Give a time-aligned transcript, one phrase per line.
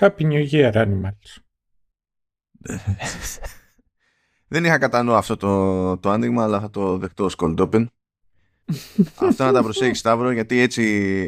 [0.00, 1.42] Happy New Year, Animals.
[4.52, 7.86] Δεν είχα κατά νου αυτό το, το άνοιγμα, αλλά θα το δεχτώ ως cold open.
[9.28, 10.82] αυτό να τα προσέχεις Σταύρο, γιατί έτσι,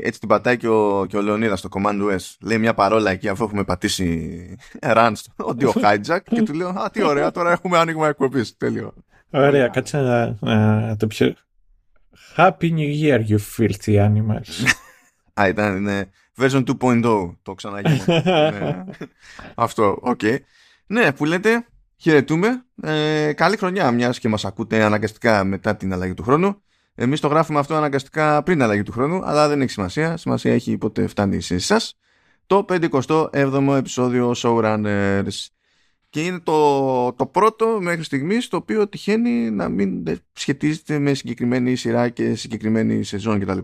[0.05, 2.37] έτσι την πατάει και ο, και ο Λεωνίδας στο Command OS.
[2.41, 6.91] Λέει μια παρόλα εκεί αφού έχουμε πατήσει run στο audio hijack και του λέω «Α,
[6.91, 8.57] τι ωραία, τώρα έχουμε άνοιγμα εκπομπής».
[8.57, 8.95] Τέλειο.
[9.31, 11.35] Ωραία, κάτσε να, να το πιο...
[12.37, 14.65] Happy New Year, you filthy animals.
[15.41, 18.05] Α, ήταν είναι version 2.0, το ξαναγίνω.
[18.25, 18.85] ναι.
[19.55, 20.21] Αυτό, οκ.
[20.23, 20.37] Okay.
[20.87, 22.65] Ναι, που λέτε, χαιρετούμε.
[22.83, 26.63] Ε, καλή χρονιά, μιας και μας ακούτε αναγκαστικά μετά την αλλαγή του χρόνου.
[26.95, 30.17] Εμείς το γράφουμε αυτό αναγκαστικά πριν την αλλαγή του χρόνου, αλλά δεν έχει σημασία.
[30.17, 31.99] Σημασία έχει πότε φτάνει σε εσάς.
[32.47, 35.47] Το 57ο επεισόδιο Showrunners.
[36.11, 41.77] Και είναι το, το πρώτο μέχρι στιγμής το οποίο τυχαίνει να μην σχετίζεται με συγκεκριμένη
[41.77, 43.59] σειρά και συγκεκριμένη σεζόν κτλ.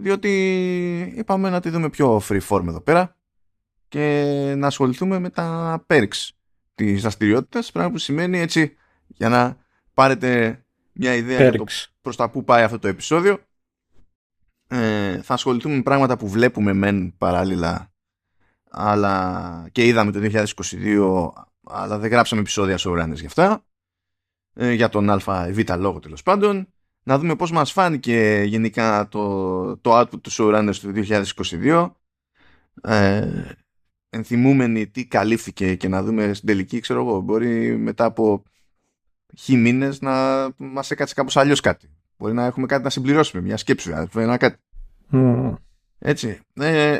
[0.00, 0.32] Διότι
[1.16, 3.16] είπαμε να τη δούμε πιο free form εδώ πέρα
[3.88, 6.28] και να ασχοληθούμε με τα perks
[6.74, 8.76] της δραστηριότητας, πράγμα που σημαίνει έτσι
[9.06, 9.56] για να
[9.94, 11.64] πάρετε μια ιδέα για το
[12.00, 13.38] προς τα που πάει αυτό το επεισόδιο
[14.68, 17.92] ε, θα ασχοληθούμε με πράγματα που βλέπουμε μεν παράλληλα
[18.70, 21.28] αλλά και είδαμε το 2022
[21.64, 23.64] αλλά δεν γράψαμε επεισόδια showrunners γι' αυτά
[24.54, 26.68] ε, για τον α β λόγο τέλος πάντων
[27.08, 30.92] να δούμε πώς μας φάνηκε γενικά το, το output του showrunners του
[31.62, 31.90] 2022
[32.82, 33.28] ε,
[34.10, 38.42] ενθυμούμενοι τι καλύφθηκε και να δούμε στην τελική ξέρω εγώ μπορεί μετά από
[39.36, 43.56] χι μήνες να μας έκατσε κάπως αλλιώς κάτι μπορεί να έχουμε κάτι να συμπληρώσουμε μια
[43.56, 44.56] σκέψη ένα κάτι
[45.12, 45.54] mm.
[45.98, 46.98] έτσι ε,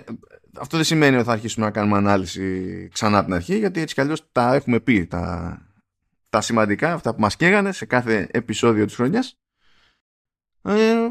[0.60, 3.94] αυτό δεν σημαίνει ότι θα αρχίσουμε να κάνουμε ανάλυση ξανά από την αρχή, γιατί έτσι
[3.94, 5.58] κι αλλιώς τα έχουμε πει τα,
[6.30, 9.38] τα σημαντικά, αυτά που μας καίγανε σε κάθε επεισόδιο της χρονιάς.
[10.62, 11.10] Ε,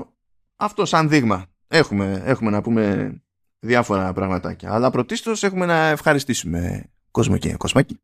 [0.55, 1.45] αυτό σαν δείγμα.
[1.67, 3.15] Έχουμε, έχουμε να πούμε
[3.59, 4.73] διάφορα πραγματάκια.
[4.73, 7.99] Αλλά πρωτίστως έχουμε να ευχαριστήσουμε κόσμο και κοσμάκι.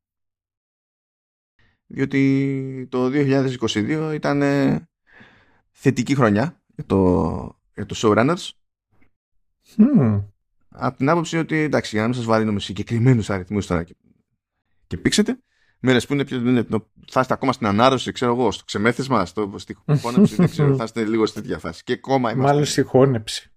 [1.86, 4.42] Διότι το 2022 ήταν
[5.72, 8.50] θετική χρονιά για το, για το Showrunners.
[9.78, 10.24] Mm
[10.74, 13.96] από την άποψη ότι εντάξει, για να μην σας βαρύνω με συγκεκριμένους αριθμούς τώρα και,
[14.88, 15.40] και πήξετε,
[15.86, 16.40] μέρε που είναι πιο.
[17.12, 20.84] θα είστε ακόμα στην ανάρρωση, ξέρω εγώ, στο ξεμέθισμα, στο, στη χώνεψη, δεν ξέρω, θα
[20.84, 21.84] είστε λίγο στη τέτοια φάση.
[21.84, 22.52] Και ακόμα είμαστε.
[22.52, 23.52] Μάλλον στη χώνεψη.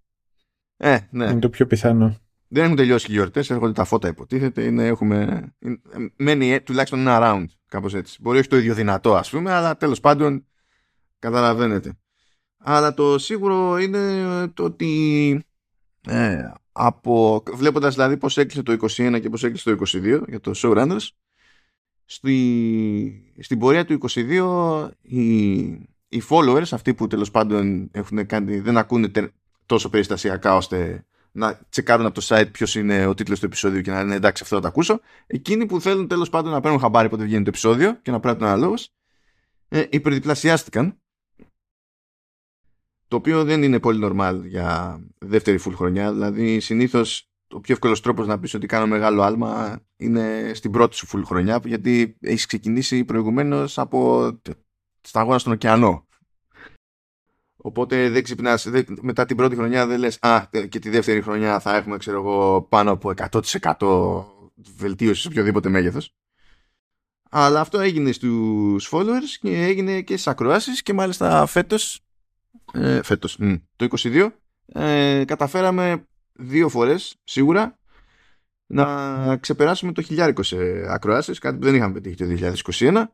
[0.77, 1.25] Ε, ναι.
[1.25, 2.21] Είναι το πιο πιθανό.
[2.49, 4.63] Δεν έχουν τελειώσει οι γιορτές, έρχονται τα φώτα υποτίθεται.
[4.63, 5.45] Είναι, έχουμε,
[6.17, 8.19] μένει τουλάχιστον ένα round, κάπως έτσι.
[8.21, 10.47] Μπορεί όχι το ίδιο δυνατό, ας πούμε, αλλά τέλος πάντων
[11.19, 11.99] καταλαβαίνετε.
[12.59, 14.23] Αλλά το σίγουρο είναι
[14.55, 15.45] το ότι
[16.07, 20.53] ε, από, βλέποντας δηλαδή πώς έκλεισε το 21 και πώς έκλεισε το 22 για το
[20.57, 21.09] Showrunners
[22.07, 25.57] στη, στην πορεία του 22 οι,
[26.09, 29.11] οι followers αυτοί που τέλος πάντων έχουν κάνει, δεν ακούνε
[29.67, 33.91] τόσο περιστασιακά ώστε να τσεκάρουν από το site ποιος είναι ο τίτλος του επεισόδιου και
[33.91, 37.09] να λένε εντάξει αυτό θα το ακούσω εκείνοι που θέλουν τέλος πάντων να παίρνουν χαμπάρι
[37.09, 38.93] πότε βγαίνει το επεισόδιο και να πράττουν αναλόγως
[39.69, 41.01] ε, υπερδιπλασιάστηκαν
[43.09, 46.13] το οποίο δεν είναι πολύ normal για δεύτερη full χρονιά.
[46.13, 50.97] Δηλαδή, συνήθως ο πιο εύκολος τρόπος να πεις ότι κάνω μεγάλο άλμα είναι στην πρώτη
[50.97, 54.31] σου full χρονιά, γιατί έχεις ξεκινήσει προηγουμένως από
[55.01, 56.07] στα αγώνα στον ωκεανό.
[57.57, 58.69] Οπότε δεν ξυπνάς,
[59.01, 62.63] μετά την πρώτη χρονιά δεν λες «Α, και τη δεύτερη χρονιά θα έχουμε, ξέρω εγώ,
[62.63, 63.13] πάνω από
[63.79, 64.25] 100%
[64.77, 66.15] βελτίωση σε οποιοδήποτε μέγεθος».
[67.31, 72.07] Αλλά αυτό έγινε στους followers και έγινε και στις ακροάσεις και μάλιστα φέτος
[72.73, 73.39] ε, φέτος,
[73.77, 74.29] το 22,
[74.67, 76.07] ε, καταφέραμε
[76.39, 77.79] δύο φορές σίγουρα
[78.67, 80.57] να ξεπεράσουμε το χιλιάρικο σε
[80.93, 83.05] ακροάσεις, κάτι που δεν είχαμε πετύχει το 2021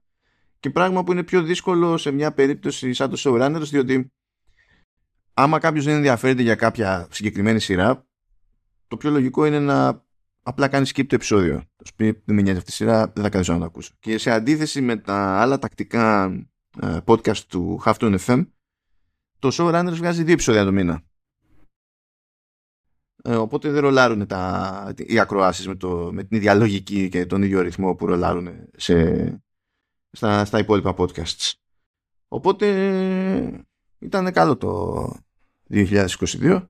[0.60, 4.12] και πράγμα που είναι πιο δύσκολο σε μια περίπτωση σαν το showrunners διότι
[5.34, 8.06] άμα κάποιος δεν ενδιαφέρεται για κάποια συγκεκριμένη σειρά
[8.88, 10.04] το πιο λογικό είναι να
[10.42, 11.62] απλά κάνεις skip το επεισόδιο.
[11.76, 13.92] Το πει δεν με νοιάζει αυτή η σειρά, δεν θα καθίσω να το ακούσω.
[13.98, 16.24] Και σε αντίθεση με τα άλλα τακτικά
[16.80, 18.46] ε, podcast του Halftone FM
[19.38, 21.02] το showrunners βγάζει δύο επεισόδια το μήνα.
[23.22, 27.42] Ε, οπότε δεν ρολάρουν τα, οι ακροάσεις με, το, με την ίδια λογική και τον
[27.42, 29.42] ίδιο ρυθμό που ρολάρουν σε,
[30.10, 31.52] στα, στα υπόλοιπα podcasts.
[32.28, 33.64] Οπότε
[33.98, 35.04] ήταν καλό το
[35.70, 36.64] 2022.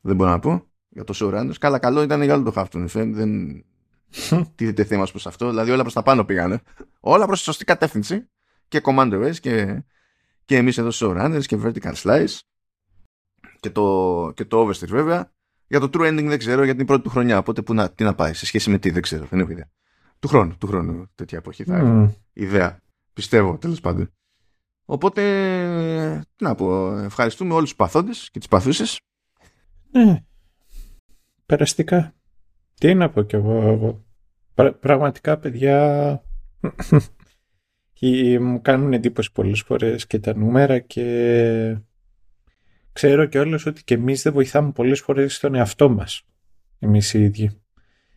[0.00, 1.54] Δεν μπορώ να πω για το showrunners.
[1.58, 3.10] Καλά καλό ήταν για όλο το Halftone FM.
[3.12, 3.64] Δεν
[4.54, 5.48] τίθεται θέμα προς αυτό.
[5.48, 6.60] Δηλαδή όλα προς τα πάνω πήγανε.
[7.00, 8.28] Όλα προς τη σωστή κατεύθυνση.
[8.68, 9.82] Και Commander και
[10.44, 12.38] και εμείς εδώ showrunners και vertical slice
[13.60, 15.31] και το, και το oversteer βέβαια.
[15.72, 18.04] Για το true ending δεν ξέρω για την πρώτη του χρονιά, οπότε που να, τι
[18.04, 19.70] να πάει, σε σχέση με τι δεν ξέρω, δεν έχω ιδέα.
[20.18, 22.82] Του χρόνου, του χρόνου τέτοια εποχή θα έχω ιδέα,
[23.12, 24.10] πιστεύω τέλος πάντων.
[24.84, 25.22] Οπότε,
[26.36, 29.00] τι να πω, ευχαριστούμε όλους τους παθόντες και τις παθούσες.
[29.90, 30.24] Ναι,
[31.46, 32.14] περαστικά.
[32.74, 33.60] Τι να πω κι εγώ.
[33.60, 34.04] εγώ.
[34.80, 36.22] πραγματικά, παιδιά,
[38.40, 41.76] μου κάνουν εντύπωση πολλές φορές και τα νούμερα και
[42.92, 46.22] ξέρω και όλες ότι και εμείς δεν βοηθάμε πολλές φορές στον εαυτό μας.
[46.78, 47.50] Εμείς οι ίδιοι.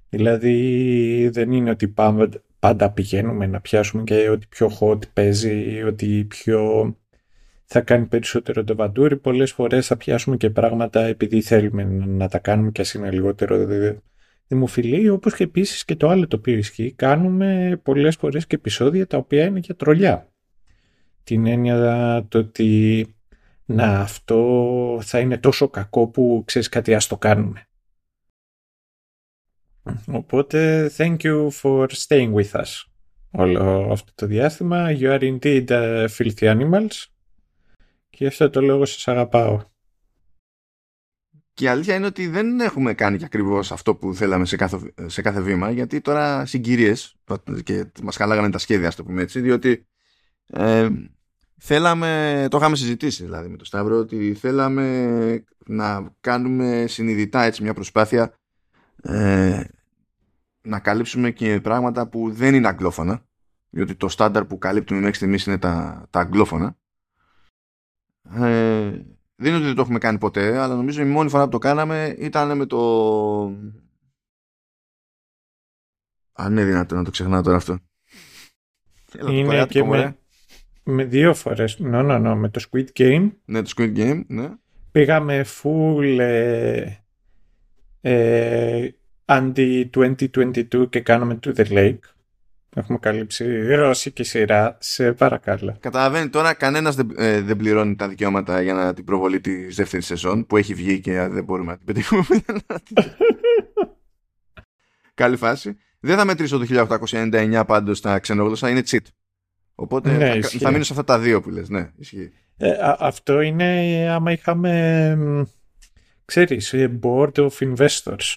[0.10, 2.30] Δηλαδή δεν είναι ότι πάμε,
[2.60, 6.96] πάντα πηγαίνουμε να πιάσουμε και ότι πιο hot παίζει ή ότι πιο
[7.66, 9.18] θα κάνει περισσότερο το βαντούρι.
[9.18, 13.68] Πολλές φορές θα πιάσουμε και πράγματα επειδή θέλουμε να τα κάνουμε και ας είναι λιγότερο
[14.48, 16.92] δημοφιλή, όπως και επίσης και το άλλο το οποίο ισχύει.
[16.92, 20.30] Κάνουμε πολλές φορές και επεισόδια τα οποία είναι για τρολιά.
[21.24, 23.15] Την έννοια το ότι
[23.66, 27.68] να αυτό θα είναι τόσο κακό που ξέρεις κάτι ας το κάνουμε.
[30.08, 32.86] Οπότε, thank you for staying with us
[33.36, 34.88] όλο αυτό το διάστημα.
[34.90, 37.06] You are indeed uh, filthy animals.
[38.10, 39.62] Και αυτό το λόγο σας αγαπάω.
[41.54, 44.94] Και η αλήθεια είναι ότι δεν έχουμε κάνει και ακριβώς αυτό που θέλαμε σε κάθε,
[45.06, 47.16] σε κάθε βήμα, γιατί τώρα συγκυρίες
[47.64, 49.88] και μας χαλάγανε τα σχέδια, το πούμε έτσι, διότι
[50.48, 50.90] ε,
[51.58, 57.74] θέλαμε, το είχαμε συζητήσει δηλαδή με τον Σταύρο, ότι θέλαμε να κάνουμε συνειδητά έτσι μια
[57.74, 58.34] προσπάθεια
[59.02, 59.64] ε,
[60.62, 63.26] να καλύψουμε και πράγματα που δεν είναι αγγλόφωνα
[63.70, 66.78] διότι το στάνταρ που καλύπτουμε μέχρι στιγμής είναι τα, τα αγγλόφωνα.
[68.34, 68.90] Ε,
[69.36, 71.58] δεν είναι ότι δεν το έχουμε κάνει ποτέ αλλά νομίζω η μόνη φορά που το
[71.58, 72.80] κάναμε ήταν με το
[76.32, 77.78] αν είναι δυνατό να το ξεχνάω τώρα αυτό.
[79.20, 80.18] Είναι και με,
[80.88, 84.50] με δύο φορές no, no, no, με το Squid Game ναι το Squid Game ναι.
[84.92, 86.86] πήγαμε full ε,
[88.02, 88.90] ε,
[89.26, 92.00] αντί 2022 και κάνουμε To The Lake.
[92.76, 94.78] Έχουμε καλύψει ρώσικη σειρά.
[94.80, 95.78] Σε παρακαλώ.
[95.80, 100.02] Καταλαβαίνει τώρα κανένας δεν, ε, δεν πληρώνει τα δικαιώματα για να την προβολή τη δεύτερη
[100.04, 102.24] σεζόν που έχει βγει και δεν μπορούμε να την πετύχουμε.
[105.14, 105.78] Καλή φάση.
[106.00, 109.06] Δεν θα μετρήσω το 1899 πάντως στα ξενόγλωσσα, είναι cheat.
[109.76, 111.70] Οπότε ναι, θα, θα, μείνω σε αυτά τα δύο που λες.
[111.70, 112.32] Ναι, ισχύει.
[112.58, 115.18] Ε, αυτό είναι άμα είχαμε,
[116.26, 118.36] ξέρεις, board of investors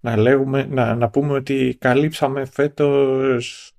[0.00, 3.72] να, λέγουμε, να, να πούμε ότι καλύψαμε φέτος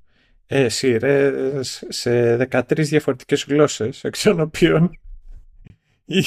[0.47, 4.91] ε, σειρές σε 13 διαφορετικές γλώσσες, εξ των οποίων
[6.05, 6.23] η,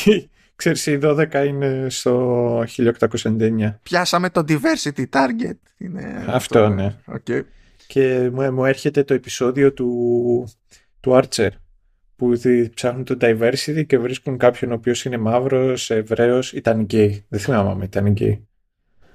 [0.56, 3.74] ξέρεις, οι 12 είναι στο 1899.
[3.82, 5.58] Πιάσαμε το diversity target.
[5.78, 6.96] Είναι αυτό, ναι.
[7.06, 7.40] Okay.
[7.86, 10.48] Και μου, μου έρχεται το επεισόδιο του,
[11.00, 11.48] του Archer
[12.16, 12.32] που
[12.74, 17.24] ψάχνουν το diversity και βρίσκουν κάποιον ο οποίος είναι μαύρος, εβραίος, ήταν γκέι.
[17.28, 18.46] Δεν θυμάμαι αν ήταν γκέι.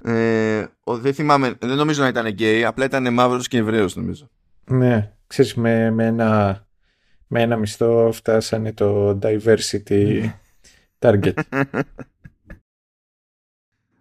[0.04, 4.28] Ε, δεν θυμάμαι, δεν νομίζω να ήταν γκέι, απλά ήταν μαύρος και εβραίος νομίζω.
[4.64, 6.66] Ναι, ξέρεις με, με, ένα,
[7.26, 10.30] με ένα μισθό φτάσανε το diversity
[10.98, 11.32] target.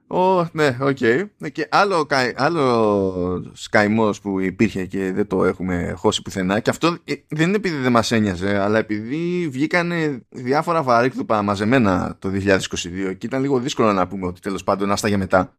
[0.09, 0.97] Oh, ναι, OK.
[0.99, 1.27] Okay.
[1.51, 7.13] Και άλλο, άλλο καημός που υπήρχε και δεν το έχουμε χώσει πουθενά και αυτό ε,
[7.27, 13.25] δεν είναι επειδή δεν μας ένοιαζε αλλά επειδή βγήκανε διάφορα βαρύγδουπα μαζεμένα το 2022 και
[13.25, 15.57] ήταν λίγο δύσκολο να πούμε ότι τέλος πάντων άστα για μετά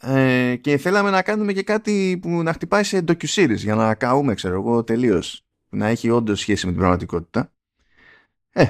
[0.00, 4.34] ε, και θέλαμε να κάνουμε και κάτι που να χτυπάει σε docu για να καούμε,
[4.34, 5.46] ξέρω εγώ, τελείως.
[5.68, 7.52] Να έχει όντως σχέση με την πραγματικότητα.
[8.50, 8.66] Ε,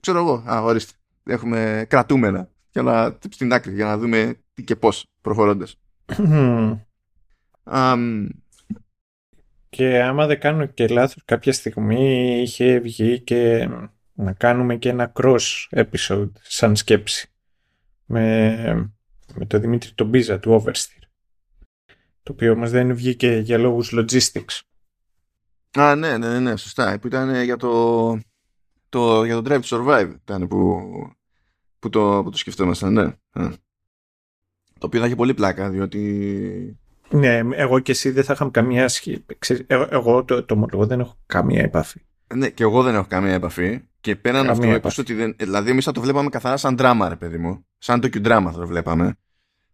[0.00, 0.92] ξέρω εγώ, α, ορίστε.
[1.24, 5.76] Έχουμε κρατούμενα για να, στην άκρη για να δούμε τι και πώς προχωρώντας.
[7.64, 8.28] um,
[9.68, 13.68] και άμα δεν κάνω και λάθος κάποια στιγμή είχε βγει και
[14.12, 17.30] να κάνουμε και ένα cross episode σαν σκέψη
[18.04, 18.92] με
[19.34, 21.02] με τον Δημήτρη τον Μπίζα του Oversteer.
[22.22, 24.60] Το οποίο όμως δεν βγήκε για λόγους logistics.
[25.78, 26.98] Α, ναι, ναι, ναι, σωστά.
[26.98, 28.10] Που ήταν για το,
[28.88, 30.80] το, για το Drive to Survive ήταν που,
[31.80, 33.48] που, το, που το σκεφτόμασταν, ναι.
[34.78, 36.78] Το οποίο θα έχει πολύ πλάκα, διότι...
[37.10, 39.66] Ναι, εγώ και εσύ δεν θα είχαμε καμία σχέση.
[39.66, 42.00] Εγώ το, το ομολογώ δεν έχω καμία επαφή.
[42.34, 43.80] Ναι, και εγώ δεν έχω καμία επαφή.
[44.00, 45.34] Και πέραν αυτό, αυτό ότι δεν.
[45.38, 47.66] Δηλαδή, εμείς θα το βλέπαμε καθαρά σαν δράμα, ρε παιδί μου.
[47.78, 49.16] Σαν το δράμα θα το βλέπαμε.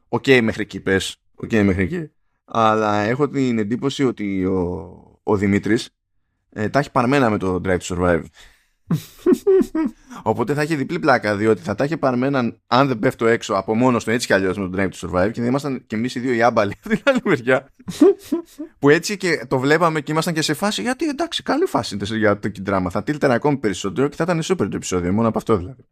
[0.09, 1.17] OK, okay, μέχρι εκεί πες.
[1.35, 2.11] OK, okay, μέχρι εκεί.
[2.45, 5.91] Αλλά έχω την εντύπωση ότι ο, ο Δημήτρης
[6.53, 8.23] ε, τα έχει παρμένα με το Drive to Survive.
[10.23, 13.75] Οπότε θα έχει διπλή πλάκα, διότι θα τα έχει παρμένα αν δεν πέφτω έξω από
[13.75, 16.15] μόνος του έτσι κι αλλιώς με το Drive to Survive και θα ήμασταν κι εμείς
[16.15, 17.73] οι δύο οι άμπαλοι από την άλλη μεριά.
[18.79, 22.17] που έτσι και το βλέπαμε και ήμασταν και σε φάση γιατί εντάξει, καλή φάση είναι
[22.17, 22.91] για docudrama.
[22.91, 25.85] Θα τίλταρε ακόμη περισσότερο και θα ήταν super το επεισόδιο, μόνο από αυτό δηλαδή.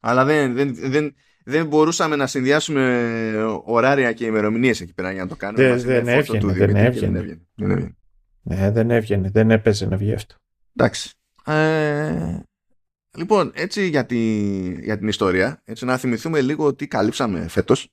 [0.00, 3.32] Αλλά δεν, δεν, δεν, δεν μπορούσαμε να συνδυάσουμε
[3.64, 5.76] ωράρια και ημερομηνίες εκεί πέρα για να το κάνουμε.
[5.76, 7.42] Δεν, δεν, έβγαινε, δεν, έβγαινε.
[8.42, 9.30] Ναι, δεν έβγαινε.
[9.30, 10.34] Δεν έπαιζε να βγει αυτό.
[10.76, 11.15] Εντάξει.
[11.46, 12.42] Ε,
[13.16, 14.18] λοιπόν, έτσι για, τη,
[14.84, 17.88] για την ιστορία, έτσι να θυμηθούμε λίγο τι καλύψαμε φέτος.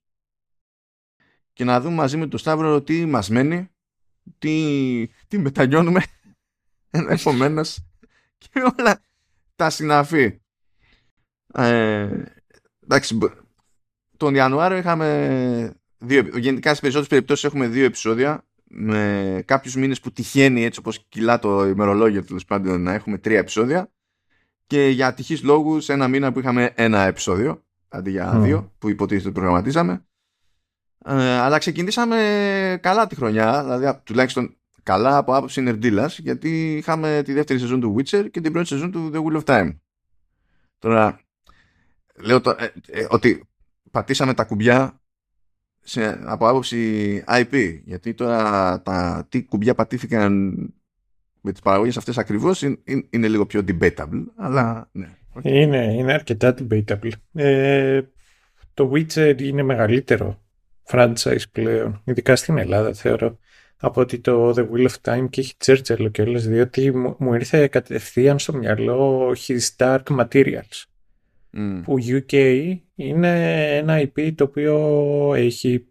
[1.54, 3.70] και να δούμε μαζί με τον Σταύρο τι μας μένει,
[4.40, 6.04] τι, τι μετανιώνουμε
[7.10, 7.62] επομένω
[8.38, 9.02] και όλα
[9.56, 10.40] τα συναφή.
[11.54, 12.24] Ε,
[12.84, 13.18] εντάξει,
[14.18, 20.12] τον Ιανουάριο είχαμε δύο, γενικά στις περισσότερες περιπτώσεις έχουμε δύο επεισόδια με κάποιους μήνες που
[20.12, 23.92] τυχαίνει έτσι όπως κυλά το ημερολόγιο τέλος πάντων να έχουμε τρία επεισόδια
[24.68, 29.28] και για ατυχείς λόγους ένα μήνα που είχαμε ένα επεισόδιο αντί για δύο που υποτίθεται
[29.28, 30.06] ότι προγραμματίζαμε.
[31.06, 37.34] Ε, αλλά ξεκινήσαμε καλά τη χρονιά δηλαδή τουλάχιστον καλά από άποψη νερντήλας γιατί είχαμε τη
[37.34, 39.78] δεύτερη σεζόν του Witcher και την πρώτη σεζόν του The Wheel of Time.
[40.80, 41.20] Τώρα
[42.16, 43.48] λέω το, ε, ε, ότι
[43.92, 45.02] πατήσαμε τα κουμπιά
[45.84, 50.44] σε, από άποψη IP γιατί τώρα τα τι κουμπιά πατήθηκαν
[51.42, 52.78] με τις παραγωγές αυτές ακριβώς είναι,
[53.10, 55.08] είναι λίγο πιο debatable αλλά ναι.
[55.42, 57.12] Είναι, είναι αρκετά debatable.
[57.34, 58.02] Ε,
[58.74, 60.42] το Witcher είναι μεγαλύτερο
[60.84, 63.38] franchise πλέον ειδικά στην Ελλάδα θεωρώ
[63.78, 67.34] από ότι το The Wheel of Time και έχει Churchill και όλες διότι μου, μου
[67.34, 70.84] ήρθε κατευθείαν στο μυαλό His Dark Materials
[71.58, 71.82] mm.
[71.84, 72.34] που UK
[72.96, 74.78] είναι ένα IP το οποίο
[75.34, 75.88] έχει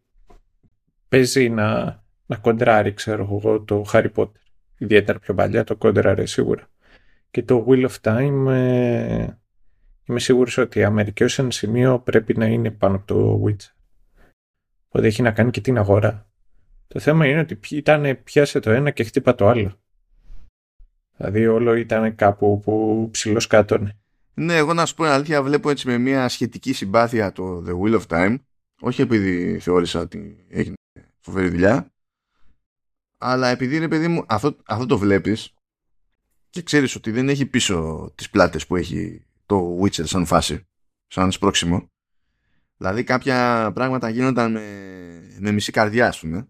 [1.09, 4.41] παίζει να, να κοντράρει ξέρω εγώ το Harry Potter.
[4.79, 6.71] Ιδιαίτερα πιο παλιά το κοντράρει σίγουρα.
[7.31, 9.27] Και το Wheel of Time ε,
[10.09, 13.73] είμαι σίγουρος ότι η Αμερική ως ένα σημείο πρέπει να είναι πάνω από το Witcher.
[14.89, 16.27] Οπότε έχει να κάνει και την αγορά.
[16.89, 19.81] Το θέμα είναι ότι ήταν πιάσε το ένα και χτύπα το άλλο.
[21.17, 24.02] Δηλαδή όλο ήταν κάπου που ψηλοσκάτωνε
[24.35, 28.01] ναι, εγώ να σου πω αλήθεια, βλέπω έτσι με μια σχετική συμπάθεια το The Wheel
[28.01, 28.39] of Time.
[28.81, 30.75] Όχι επειδή θεώρησα ότι έγινε
[31.21, 31.93] φοβερή δουλειά,
[33.19, 35.55] αλλά επειδή είναι παιδί μου, αυτό, αυτό το βλέπεις
[36.51, 40.67] και ξέρεις ότι δεν έχει πίσω τις πλάτες που έχει το Witcher σαν φάση,
[41.07, 41.91] σαν σπρόξιμο.
[42.77, 46.49] Δηλαδή κάποια πράγματα γίνονταν με, με μισή καρδιά, ας πούμε.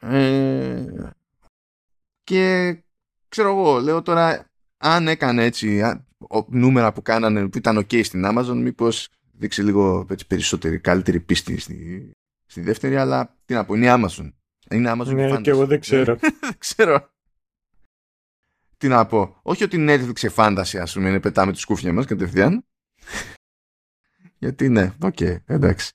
[0.00, 1.10] Ε,
[2.24, 2.76] και
[3.28, 4.47] ξέρω εγώ, λέω τώρα
[4.78, 5.82] αν έκανε έτσι
[6.48, 11.58] νούμερα που κάνανε που ήταν ok στην Amazon μήπως δείξει λίγο έτσι, περισσότερη καλύτερη πίστη
[11.60, 12.10] στη,
[12.46, 14.32] στη δεύτερη αλλά τι να πω είναι Amazon.
[14.70, 16.16] Είναι Amazon ναι, και, και εγώ δεν ξέρω.
[16.40, 17.10] Δεν ξέρω.
[18.76, 22.64] Τι να πω όχι ότι Netflix fantasy ας πούμε είναι πετάμε τη σκούφια μας κατευθείαν.
[24.40, 25.92] Γιατί ναι, OK, okay, εντάξει.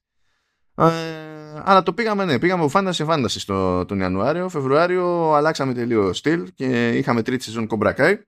[0.76, 4.50] Ε, αλλά το πήγαμε, ναι, πήγαμε από fantasy σε fantasy στο, τον Ιανουάριο.
[4.50, 8.20] Φεβρουάριο αλλάξαμε τελείως στυλ και είχαμε τρίτη σεζόν Cobra Kai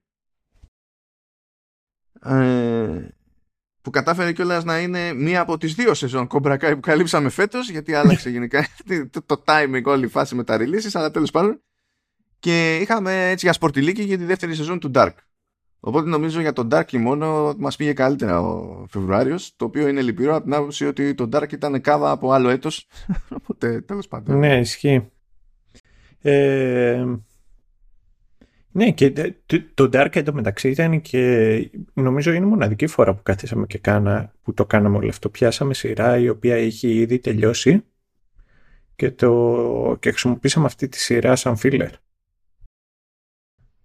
[2.28, 3.14] ε,
[3.82, 7.70] που κατάφερε κιόλας να είναι μία από τις δύο σεζόν Cobra Kai που καλύψαμε φέτος
[7.70, 8.66] γιατί άλλαξε γενικά
[9.10, 11.60] το, το timing όλη η φάση με τα releases αλλά τέλος πάντων.
[12.38, 15.12] Και είχαμε έτσι για σπορτιλίκη για τη δεύτερη σεζόν του Dark.
[15.80, 20.34] Οπότε νομίζω για τον Dark μόνο μας πήγε καλύτερα ο Φεβρουάριος το οποίο είναι λυπηρό
[20.34, 22.88] από την άποψη ότι το Dark ήταν κάβα από άλλο έτος.
[23.42, 24.38] Οπότε τέλος πάντων.
[24.38, 25.10] Ναι ισχύει.
[26.20, 27.04] Ε,
[28.76, 29.12] ναι, και
[29.74, 34.54] το Dark εντωμεταξύ ήταν και νομίζω είναι η μοναδική φορά που καθίσαμε και κάνα, που
[34.54, 35.28] το κάναμε όλο αυτό.
[35.28, 37.84] Πιάσαμε σειρά η οποία έχει ήδη τελειώσει
[38.96, 41.90] και, το, και χρησιμοποίησαμε αυτή τη σειρά σαν filler.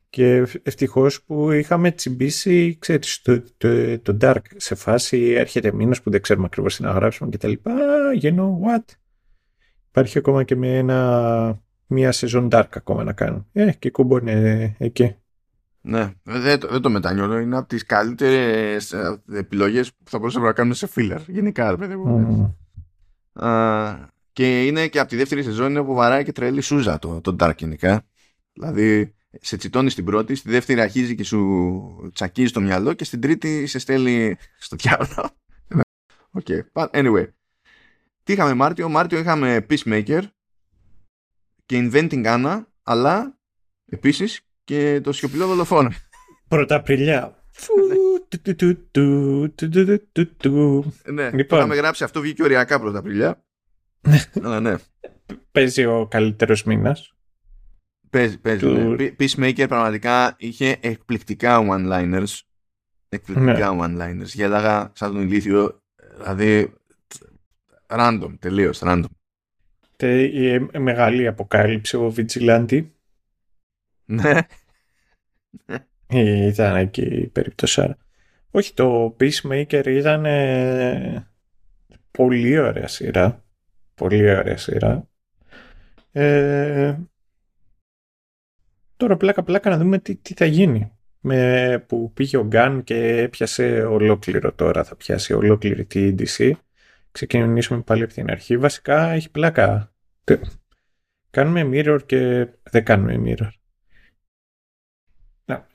[0.10, 6.10] Και ευτυχώς που είχαμε τσιμπήσει, ξέρεις, το, το, το, Dark σε φάση έρχεται μήνας που
[6.10, 7.74] δεν ξέρουμε ακριβώς τι να γράψουμε και τα λοιπά.
[8.22, 8.84] You know what?
[9.90, 13.48] Υπάρχει ακόμα και με ένα μία σεζόν dark ακόμα να κάνουν.
[13.52, 15.16] Ε, και κούμπο είναι εκεί.
[15.82, 17.40] Ναι, δεν, δεν το μετανιώνω.
[17.40, 18.96] Είναι από τις καλύτερες
[19.34, 21.20] επιλογές που θα μπορούσαμε να κάνουμε σε filler.
[21.28, 22.56] Γενικά, παιδί μου.
[23.34, 24.06] Mm.
[24.34, 27.36] και είναι και από τη δεύτερη σεζόν είναι που βαράει και τρελή σούζα το, το
[27.40, 28.06] Dark γενικά.
[28.54, 33.22] Δηλαδή, σε τσιτώνεις στην πρώτη, στη δεύτερη αρχίζει και σου τσακίζει το μυαλό και στην
[33.22, 35.30] τρίτη σε στέλνει στο διάβολο.
[36.44, 36.62] okay.
[37.02, 37.28] Anyway.
[38.24, 40.22] Τι είχαμε Μάρτιο; Μάρτιο είχαμε Peacemaker
[41.72, 43.38] και Inventing Anna, αλλά
[43.86, 45.90] επίσης και το σιωπηλό δολοφόνο.
[46.48, 47.46] Πρωταπριλιά.
[51.06, 51.60] Ναι, λοιπόν.
[51.60, 53.44] είχαμε γράψει αυτό βγήκε οριακά πρωταπριλιά.
[54.44, 54.76] αλλά ναι.
[55.52, 57.14] Παίζει ο καλύτερος μήνας.
[58.10, 58.66] Παίζει, παίζει.
[58.66, 59.12] Ναι.
[59.20, 62.40] Peacemaker πραγματικά είχε εκπληκτικά one-liners.
[63.10, 63.84] Εκπληκτικά ναι.
[63.84, 64.26] one-liners.
[64.26, 65.82] Γέλαγα σαν τον ηλίθιο.
[66.18, 66.74] Δηλαδή,
[67.88, 69.06] random, τελείως random
[70.10, 72.96] η μεγάλη αποκάλυψη ο Βιτζιλάντη.
[74.06, 74.40] Ναι.
[76.48, 77.96] Ήταν εκεί η περίπτωση.
[78.52, 80.26] Όχι, το Peacemaker ήταν
[82.12, 83.44] πολύ ωραία σειρά.
[83.96, 85.08] Πολύ ωραία σειρά.
[86.12, 86.98] Ε,
[88.98, 90.92] τώρα πλάκα πλάκα να δούμε τι, τι θα γίνει.
[91.24, 96.52] Με, που πήγε ο Γκάν και έπιασε ολόκληρο τώρα, θα πιάσει ολόκληρη τη DC
[97.12, 98.58] ξεκινήσουμε πάλι από την αρχή.
[98.58, 99.91] Βασικά έχει πλάκα.
[101.30, 103.50] Κάνουμε mirror και δεν κάνουμε mirror.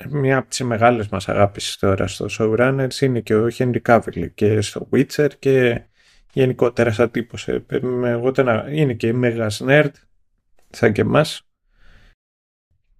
[0.08, 4.60] Μια από τις μεγάλες μας αγάπης τώρα στο showrunners είναι και ο Henry Cavill και
[4.60, 5.82] στο Witcher και
[6.32, 7.48] γενικότερα σαν τύπος.
[7.48, 7.64] Ε,
[8.04, 8.32] εγώ
[8.70, 9.90] είναι και μέγας nerd
[10.70, 11.45] σαν και εμάς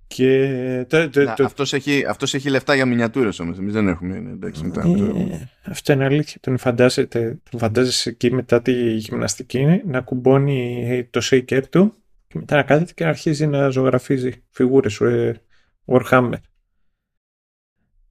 [0.07, 0.87] και...
[0.89, 1.45] Το, το, το...
[1.45, 4.17] Αυτός, έχει, αυτός έχει λεφτά για μινιατούρες όμως, εμείς δεν έχουμε.
[4.17, 6.41] Εντάξει, μετά, ε, αυτό είναι αλήθεια.
[6.41, 7.07] Τον φαντάζεσαι,
[7.51, 11.95] τον φαντάζεσαι εκεί μετά τη γυμναστική να κουμπώνει το shaker του
[12.27, 15.43] και μετά να κάθεται και να αρχίζει να ζωγραφίζει φιγούρες ε,
[15.85, 16.41] Warhammer.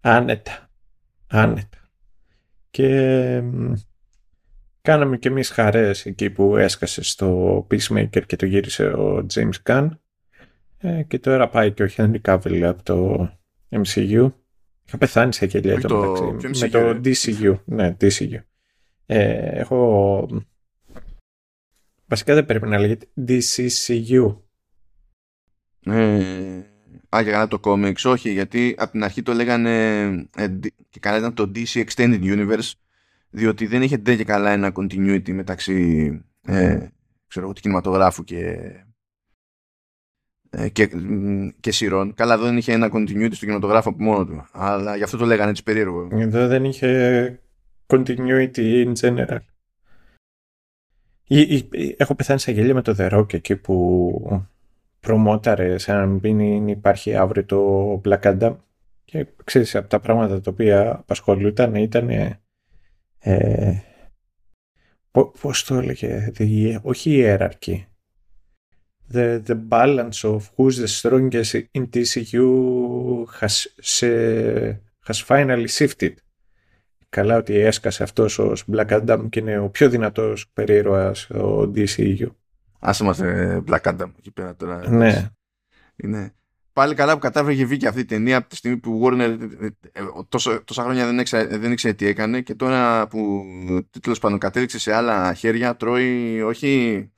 [0.01, 0.69] Άνετα.
[1.27, 1.89] Άνετα.
[2.69, 3.41] Και
[4.81, 9.89] κάναμε και εμείς χαρές εκεί που έσκασε στο Peacemaker και το γύρισε ο James Gunn
[10.85, 13.29] ε, και τώρα πάει και ο Henry Cavill από το
[13.69, 14.31] MCU.
[14.87, 16.63] Είχα πεθάνει σε γελία το, μεταξύ.
[16.63, 17.59] Με το DCU.
[17.65, 18.39] Ναι, DCU.
[19.05, 20.27] Ε, έχω...
[22.05, 24.37] Βασικά δεν πρέπει να λέγεται DCCU.
[25.85, 26.59] Ε,
[27.15, 28.01] α, για καλά το comics.
[28.03, 30.47] Όχι, γιατί από την αρχή το λέγανε ε,
[30.89, 32.71] και καλά ήταν το DC Extended Universe
[33.29, 36.09] διότι δεν είχε τέτοια καλά ένα continuity μεταξύ
[36.41, 36.87] ε,
[37.27, 38.85] ξέρω, του κινηματογράφου και ε,
[40.71, 40.89] και,
[41.59, 42.13] και σειρών.
[42.13, 44.47] Καλά, εδώ δεν είχε ένα continuity στο κινηματογράφο από μόνο του.
[44.51, 46.07] Αλλά γι' αυτό το λέγανε έτσι περίεργο.
[46.11, 47.39] Εδώ δεν είχε
[47.87, 49.39] continuity in general.
[51.97, 54.45] Έχω πεθάνει σε γέλια με το The Rock εκεί που
[54.99, 58.55] προμόταρε σαν να μην υπάρχει αύριο το Black Adam
[59.05, 62.09] και ξέρεις από τα πράγματα τα οποία απασχολούνταν ήταν
[63.19, 63.83] ε,
[65.41, 66.31] πώς το έλεγε,
[66.81, 67.87] όχι η ιεραρχή
[69.09, 73.67] the, the balance of who's the strongest in TCU has,
[75.07, 76.13] has finally shifted.
[77.09, 82.27] Καλά ότι έσκασε αυτός ο Black Adam και είναι ο πιο δυνατός περίεργος ο DCU.
[82.79, 84.89] Άσε μας ε, Black Adam εκεί πέρα τώρα.
[84.89, 85.29] Ναι.
[85.95, 86.33] Είναι.
[86.73, 89.37] Πάλι καλά που κατάφερε και βγήκε αυτή η ταινία από τη στιγμή που Warner
[89.91, 93.43] ε, τόσο, τόσα χρόνια δεν ήξερε, δεν ήξερε τι έκανε και τώρα που
[94.01, 97.11] τέλος πάντων κατέληξε σε άλλα χέρια τρώει όχι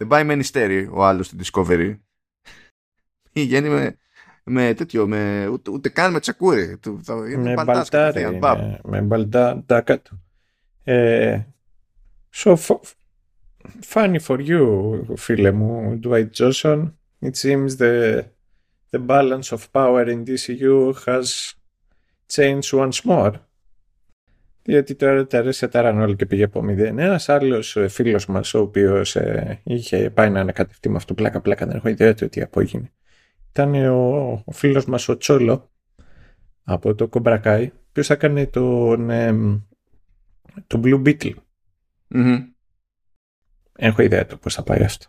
[0.00, 1.98] δεν πάει με νηστέρι ο άλλος στην Discovery.
[3.32, 3.96] Πηγαίνει με,
[4.44, 6.78] με τέτοιο, με, ούτε, ούτε καν με τσακούρι.
[7.36, 10.22] Με μπαλτάρι, με, με μπαλτάκα του.
[10.84, 11.42] Ε,
[12.34, 12.56] so,
[13.92, 16.92] funny for you, φίλε μου, Dwight Johnson.
[17.22, 18.24] It seems the,
[18.90, 21.54] the balance of power in DCU has
[22.28, 23.34] changed once more.
[24.62, 26.78] Γιατί τώρα τα ρεσετάραν όλοι και πήγε από 0.
[26.78, 31.66] Ένας άλλος ε, φίλος μας, ο οποίος ε, είχε πάει να ανακατευτεί με αυτό πλάκα-πλάκα,
[31.66, 32.92] δεν έχω ιδέα του τι απόγινε.
[33.50, 35.70] Ήταν ο, ο φίλος μας ο Τσόλο
[36.64, 39.32] από το Κομπρακάι, ο οποίος έκανε τον, ε,
[40.66, 41.34] το Blue Beetle.
[42.14, 42.38] Mm-hmm.
[43.76, 45.06] Έχω ιδέα του πώς θα πάει αυτό.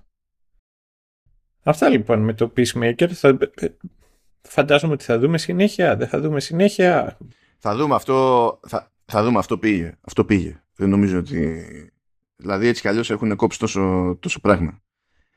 [1.63, 3.07] Αυτά λοιπόν με το Peacemaker.
[3.07, 3.67] Θα, ε,
[4.41, 5.95] φαντάζομαι ότι θα δούμε συνέχεια.
[5.95, 7.17] Δεν θα δούμε συνέχεια.
[7.57, 8.59] Θα δούμε αυτό.
[8.67, 9.97] Θα, θα δούμε, αυτό πήγε.
[10.01, 10.61] Αυτό πήγε.
[10.75, 11.63] Δεν νομίζω ότι.
[12.35, 14.81] Δηλαδή έτσι κι αλλιώς έχουν κόψει τόσο, τόσο πράγμα.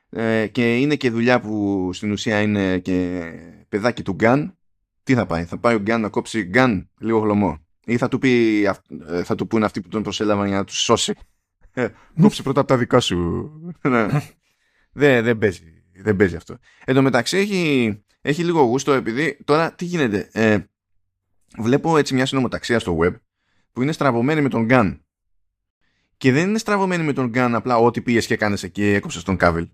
[0.09, 3.29] Ε, και είναι και δουλειά που στην ουσία είναι και
[3.69, 4.57] παιδάκι του Γκάν.
[5.03, 7.57] Τι θα πάει, θα πάει ο Γκάν να κόψει Γκάν λίγο γλωμό.
[7.85, 8.63] Ή θα του, πει,
[9.07, 11.13] ε, θα του πούνε αυτοί που τον προσέλαβαν για να τους σώσει;
[11.73, 11.87] Ε,
[12.21, 13.51] κόψε πρώτα από τα δικά σου.
[13.81, 14.07] Ναι.
[14.91, 16.57] δεν, δεν, παίζει, δεν παίζει αυτό.
[16.85, 20.29] Εν τω μεταξύ έχει, έχει λίγο γούστο επειδή τώρα τι γίνεται.
[20.31, 20.57] Ε,
[21.57, 23.15] βλέπω έτσι μια συνομοταξία στο web
[23.75, 25.05] που είναι στραβωμένη με τον Γκάν.
[26.17, 29.37] Και δεν είναι στραβωμένη με τον Γκάν απλά ό,τι πήγε και έκανε εκεί έκοψες τον
[29.37, 29.69] Κάβιλ.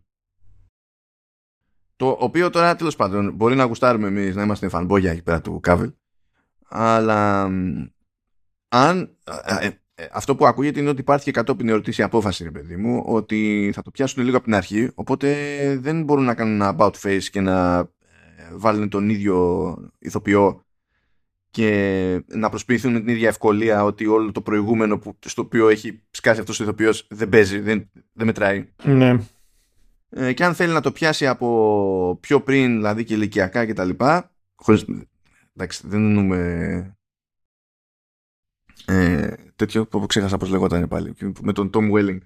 [1.95, 5.59] Το οποίο τώρα τέλος πάντων μπορεί να γουστάρουμε εμείς να είμαστε φανμπόγια εκεί πέρα του
[5.59, 5.91] Κάβιλ.
[6.67, 7.43] Αλλά
[8.67, 9.17] αν.
[9.61, 13.03] Ε, ε, αυτό που ακούγεται είναι ότι υπάρχει και κατόπιν ερωτήση απόφαση, ρε παιδί μου,
[13.05, 14.91] ότι θα το πιάσουν λίγο από την αρχή.
[14.95, 15.35] Οπότε
[15.81, 17.85] δεν μπορούν να κάνουν ένα about face και να ε,
[18.53, 20.63] βάλουν τον ίδιο ηθοποιό
[21.51, 26.01] και να προσποιηθούν με την ίδια ευκολία ότι όλο το προηγούμενο που, στο οποίο έχει
[26.11, 28.67] σκάσει αυτός ο ηθοποιός δεν παίζει, δεν, δεν μετράει.
[28.83, 29.19] Ναι.
[30.09, 33.83] Ε, και αν θέλει να το πιάσει από πιο πριν, δηλαδή και ηλικιακά και τα
[33.83, 34.85] λοιπά, χωρίς,
[35.55, 36.97] εντάξει, δεν εννοούμε
[38.85, 42.19] ε, τέτοιο που ξέχασα πώς λεγόταν πάλι, με τον Tom Welling.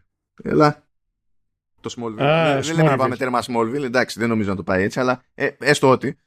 [0.44, 0.88] Έλα,
[1.82, 2.58] το Smallville.
[2.58, 5.24] Ah, δεν λέμε να πάμε τέρμα Smallville, εντάξει, δεν νομίζω να το πάει έτσι, αλλά
[5.34, 6.18] ε, έστω ότι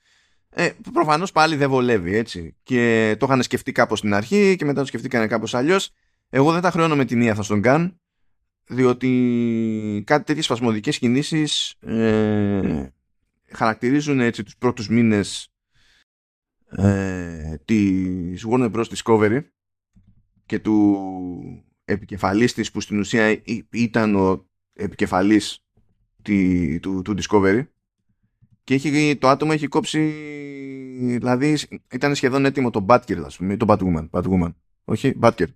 [0.51, 2.57] ε, Προφανώς πάλι δεν βολεύει έτσι.
[2.63, 5.91] Και το είχαν σκεφτεί κάπως στην αρχή και μετά το σκεφτήκανε κάπως αλλιώς.
[6.31, 8.01] Εγώ δεν τα χρεώνω με την μία θα στον καν,
[8.67, 12.89] διότι κάτι τέτοιες σπασμωδικέ κινήσεις ε,
[13.53, 15.53] χαρακτηρίζουν έτσι τους πρώτους μήνες
[16.71, 18.85] ε, της Warner Bros.
[18.85, 19.41] Discovery
[20.47, 20.99] και του
[21.85, 25.65] επικεφαλής της που στην ουσία ήταν ο επικεφαλής
[26.81, 27.63] του, του Discovery
[28.69, 30.13] και έχει, το άτομο έχει κόψει
[31.19, 31.59] δηλαδή
[31.93, 34.55] ήταν σχεδόν έτοιμο το Batgirl ας πούμε, το Batwoman, Batwoman
[34.85, 35.53] όχι Batgirl.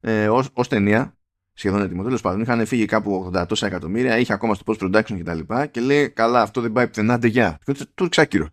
[0.00, 1.16] Ε, ως, ως ταινία
[1.52, 5.16] σχεδόν έτοιμο τέλος πάντων είχαν φύγει κάπου 80 τόσα εκατομμύρια είχε ακόμα στο post production
[5.16, 7.58] και τα λοιπά και λέει καλά αυτό δεν πάει πουθενά γεια
[7.94, 8.48] του ξάκυρο.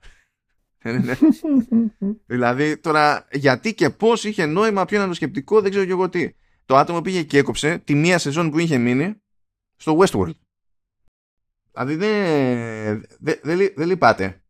[0.77, 1.13] Ε, ναι.
[2.33, 6.09] δηλαδή τώρα γιατί και πώς είχε νόημα ποιο είναι το σκεπτικό δεν ξέρω και εγώ
[6.09, 6.29] τι.
[6.65, 9.15] Το άτομο πήγε και έκοψε τη μία σεζόν που είχε μείνει
[9.75, 10.35] στο Westworld
[11.71, 14.41] Δηλαδή δεν, δεν, δεν, δεν λυπάται.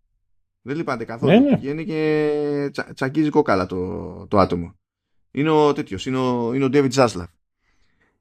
[0.62, 1.32] Δεν λυπάται καθόλου.
[1.32, 1.56] Ναι, ναι.
[1.56, 4.76] Βγαίνει και τσα, τσακίζει κόκαλα το, το άτομο.
[5.32, 7.28] Είναι ο τέτοιος, είναι ο, είναι ο David Zaslav.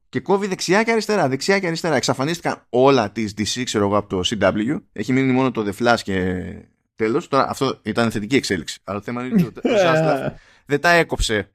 [0.08, 1.94] Και κόβει δεξιά και αριστερά, δεξιά και αριστερά.
[1.94, 4.80] Εξαφανίστηκαν όλα τις DC, ξέρω εγώ, από το CW.
[4.92, 6.44] Έχει μείνει μόνο το The Flash και
[6.96, 7.28] τέλος.
[7.28, 8.80] Τώρα αυτό ήταν θετική εξέλιξη.
[8.84, 10.32] Αλλά το θέμα είναι ότι ο Zaslav
[10.66, 11.50] δεν τα έκοψε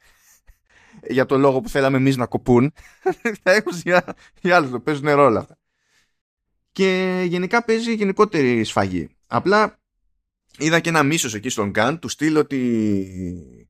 [1.08, 2.73] για το λόγο που θέλαμε εμείς να κοπούν.
[3.43, 4.03] τα έκοψε για,
[4.41, 4.82] για άλλους.
[4.84, 5.58] Παίζουν ρόλο αυτά
[6.73, 9.09] και γενικά παίζει γενικότερη σφαγή.
[9.27, 9.79] Απλά
[10.57, 13.67] είδα και ένα μίσος εκεί στον Γκάν του στείλω ότι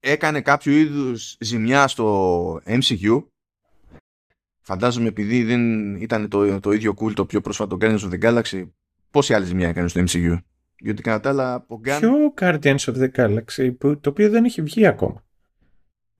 [0.00, 3.24] έκανε κάποιο είδους ζημιά στο MCU
[4.60, 8.68] φαντάζομαι επειδή δεν ήταν το, το ίδιο cool το πιο πρόσφατο Guardians of the Galaxy
[9.10, 10.38] πόση άλλη ζημιά έκανε στο MCU
[10.78, 12.00] γιατί κατά τα άλλα ο Γκάν...
[12.00, 15.24] Ποιο Guardians of the Galaxy που, το οποίο δεν έχει βγει ακόμα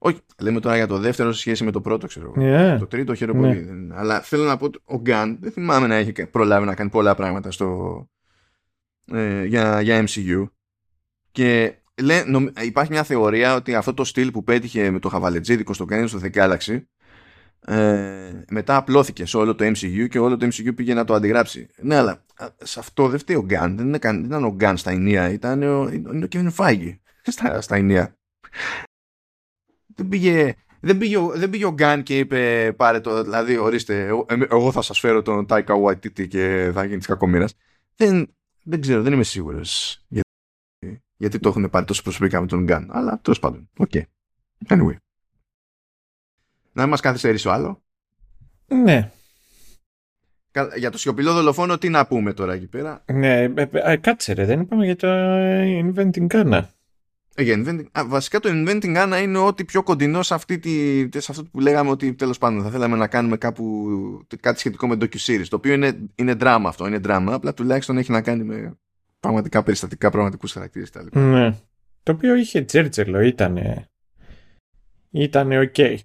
[0.01, 2.77] όχι, λέμε τώρα για το δεύτερο σε σχέση με το πρώτο, ξέρω εγώ.
[2.79, 3.53] Το τρίτο χαίρομαι ναι.
[3.53, 3.89] πολύ.
[3.93, 7.15] Αλλά θέλω να πω ότι ο Γκάν δεν θυμάμαι να έχει προλάβει να κάνει πολλά
[7.15, 8.09] πράγματα στο,
[9.11, 10.49] ε, για, για MCU.
[11.31, 15.73] Και λέ, νομ, υπάρχει μια θεωρία ότι αυτό το στυλ που πέτυχε με το χαβαλετζίδικο
[15.73, 16.81] στο Guardians στο The Galaxy
[17.65, 21.67] ε, μετά απλώθηκε σε όλο το MCU και όλο το MCU πήγε να το αντιγράψει.
[21.81, 22.25] Ναι, αλλά
[22.57, 23.77] σε αυτό δεν φταίει ο Γκάν.
[23.77, 26.97] Δεν, ήταν ο Γκάν στα ενία, ήταν ο, ο Kevin Feige
[27.35, 28.17] στα, στα ενία
[29.99, 34.25] δεν πήγε, δεν πήγε, δεν πήγε ο Gunn και είπε πάρε το, δηλαδή ορίστε, εγώ,
[34.29, 37.53] εγώ θα σας φέρω τον Taika Waititi και θα γίνει της κακομήρας.
[37.95, 42.63] Δεν, δεν ξέρω, δεν είμαι σίγουρος γιατί, γιατί το έχουν πάρει τόσο προσωπικά με τον
[42.63, 42.89] Gunn.
[42.91, 43.89] Αλλά τέλος πάντων, OK.
[43.93, 44.01] Okay.
[44.67, 44.95] Anyway.
[46.73, 47.83] Να μας καθυστερήσει ο άλλο.
[48.67, 49.11] Ναι.
[50.77, 54.45] Για το σιωπηλό δολοφόνο τι να πούμε τώρα εκεί πέρα; Ναι, ε, ε, κάτσε ρε,
[54.45, 55.07] δεν είπαμε για το
[55.83, 56.61] Inventing Anna.
[57.47, 61.43] Inventing, α, βασικά το Inventing Anna είναι ό,τι πιο κοντινό σε, αυτή τη, σε αυτό
[61.43, 63.87] που λέγαμε ότι τέλος πάντων θα θέλαμε να κάνουμε κάπου
[64.39, 65.45] κάτι σχετικό με docu-series.
[65.49, 68.77] Το οποίο είναι, είναι δράμα αυτό, είναι δράμα, απλά τουλάχιστον έχει να κάνει με
[69.19, 71.19] πραγματικά περιστατικά, πραγματικούς χαρακτήρες κτλ.
[71.19, 71.55] Ναι.
[72.03, 73.57] Το οποίο είχε τζέρτζελο, ήταν.
[75.11, 75.73] Ήταν OK.
[75.75, 75.97] Okay.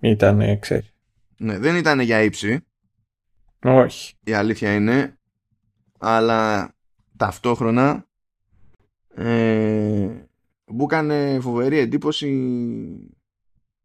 [0.00, 0.94] Ήταν, ξέρεις.
[1.36, 2.60] Ναι, δεν ήταν για ύψη.
[3.62, 4.14] Όχι.
[4.24, 5.18] Η αλήθεια είναι.
[5.98, 6.72] Αλλά
[7.16, 8.06] ταυτόχρονα
[9.14, 10.08] ε,
[10.64, 12.28] μου έκανε φοβερή εντύπωση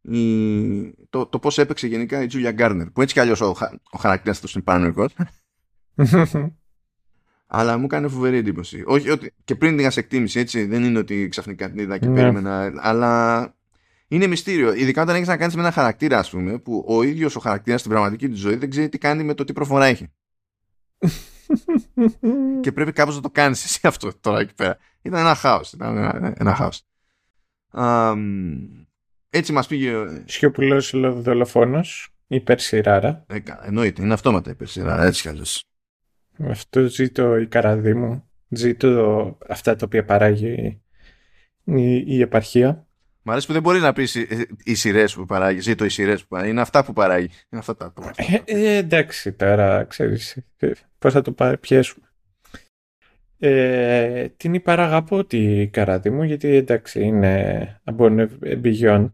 [0.01, 3.55] η, το, το πώς έπαιξε γενικά η Τζούλια Γκάρνερ που έτσι κι αλλιώς ο,
[3.91, 5.15] ο χαρακτήρας του είναι παρανοϊκός
[7.47, 11.27] αλλά μου έκανε φοβερή εντύπωση όχι ότι και πριν την εκτίμηση έτσι δεν είναι ότι
[11.27, 12.15] ξαφνικά την είδα και ναι.
[12.15, 13.53] περίμενα αλλά
[14.07, 17.35] είναι μυστήριο ειδικά όταν έχεις να κάνεις με ένα χαρακτήρα ας πούμε που ο ίδιος
[17.35, 20.11] ο χαρακτήρας στην πραγματική του ζωή δεν ξέρει τι κάνει με το τι προφορά έχει
[22.61, 24.77] και πρέπει κάπως να το κάνεις εσύ αυτό τώρα εκεί πέρα.
[25.05, 25.71] Ήταν ένα χάος.
[25.71, 26.83] Ήταν ένα, ένα χάος.
[29.29, 29.93] έτσι μας πήγε...
[30.25, 33.25] Σιωπηλός δολοφόνος, υπερσυράρα.
[33.27, 35.63] Ε, εννοείται, είναι αυτόματα υπερσυράρα, έτσι κι αλλιώς.
[36.49, 38.29] Αυτό ζήτω η καραδί μου.
[38.49, 40.81] Ζήτω αυτά τα οποία παράγει
[41.63, 42.87] η, η επαρχία.
[43.21, 44.15] Μ' αρέσει που δεν μπορείς να πεις
[44.63, 46.51] οι σειρές που παράγει, ζήτω οι σειρές που παράγει.
[46.51, 47.29] Είναι αυτά που παράγει.
[47.49, 50.37] Είναι αυτά τα ε, ε, εντάξει, τώρα ξέρεις
[50.99, 52.04] πώς θα το πιέσουμε.
[53.47, 59.09] Ε, την υπαραγαπώ τη καράτη μου γιατί εντάξει είναι above beyond.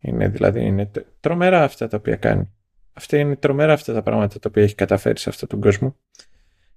[0.00, 2.50] Είναι δηλαδή είναι τρομερά αυτά τα οποία κάνει.
[2.92, 5.96] Αυτά είναι τρομερά αυτά τα πράγματα τα οποία έχει καταφέρει σε αυτόν τον κόσμο.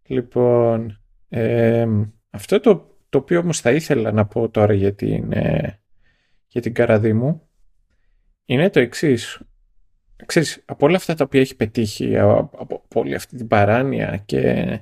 [0.05, 1.87] Λοιπόν ε,
[2.29, 5.79] αυτό το, το οποίο όμως θα ήθελα να πω τώρα για την, ε,
[6.47, 7.41] για την καραδί μου
[8.45, 9.41] είναι το εξής.
[10.25, 14.79] Ξέρεις, από όλα αυτά τα οποία έχει πετύχει, από, από όλη αυτή την παράνοια και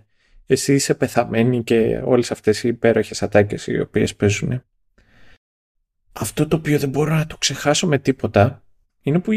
[0.47, 4.63] εσύ είσαι πεθαμένη και όλες αυτές οι υπέροχες ατάκες οι οποίες παίζουν.
[6.13, 8.61] Αυτό το οποίο δεν μπορώ να το ξεχάσω με τίποτα
[9.07, 9.31] είναι που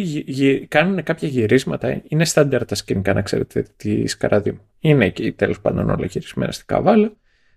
[0.68, 2.03] κάνουν κάποια γυρίσματα.
[2.09, 4.61] Είναι στάνταρ τα σκηνικά, να ξέρετε, της Σκαραδί μου.
[4.79, 7.12] Είναι εκεί τέλος πάντων όλα γυρισμένα στην καβάλα.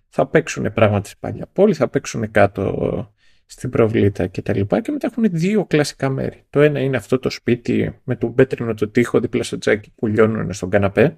[0.08, 3.12] Θα παίξουν πράγματα στην παλιά πόλη, θα παίξουν κάτω
[3.46, 4.60] στην προβλήτα κτλ.
[4.60, 6.44] Και, και μετά έχουν δύο κλασικά μέρη.
[6.50, 10.06] Το ένα είναι αυτό το σπίτι με τον πέτρινο το τοίχο δίπλα στο τζάκι που
[10.06, 11.16] λιώνουν στον καναπέ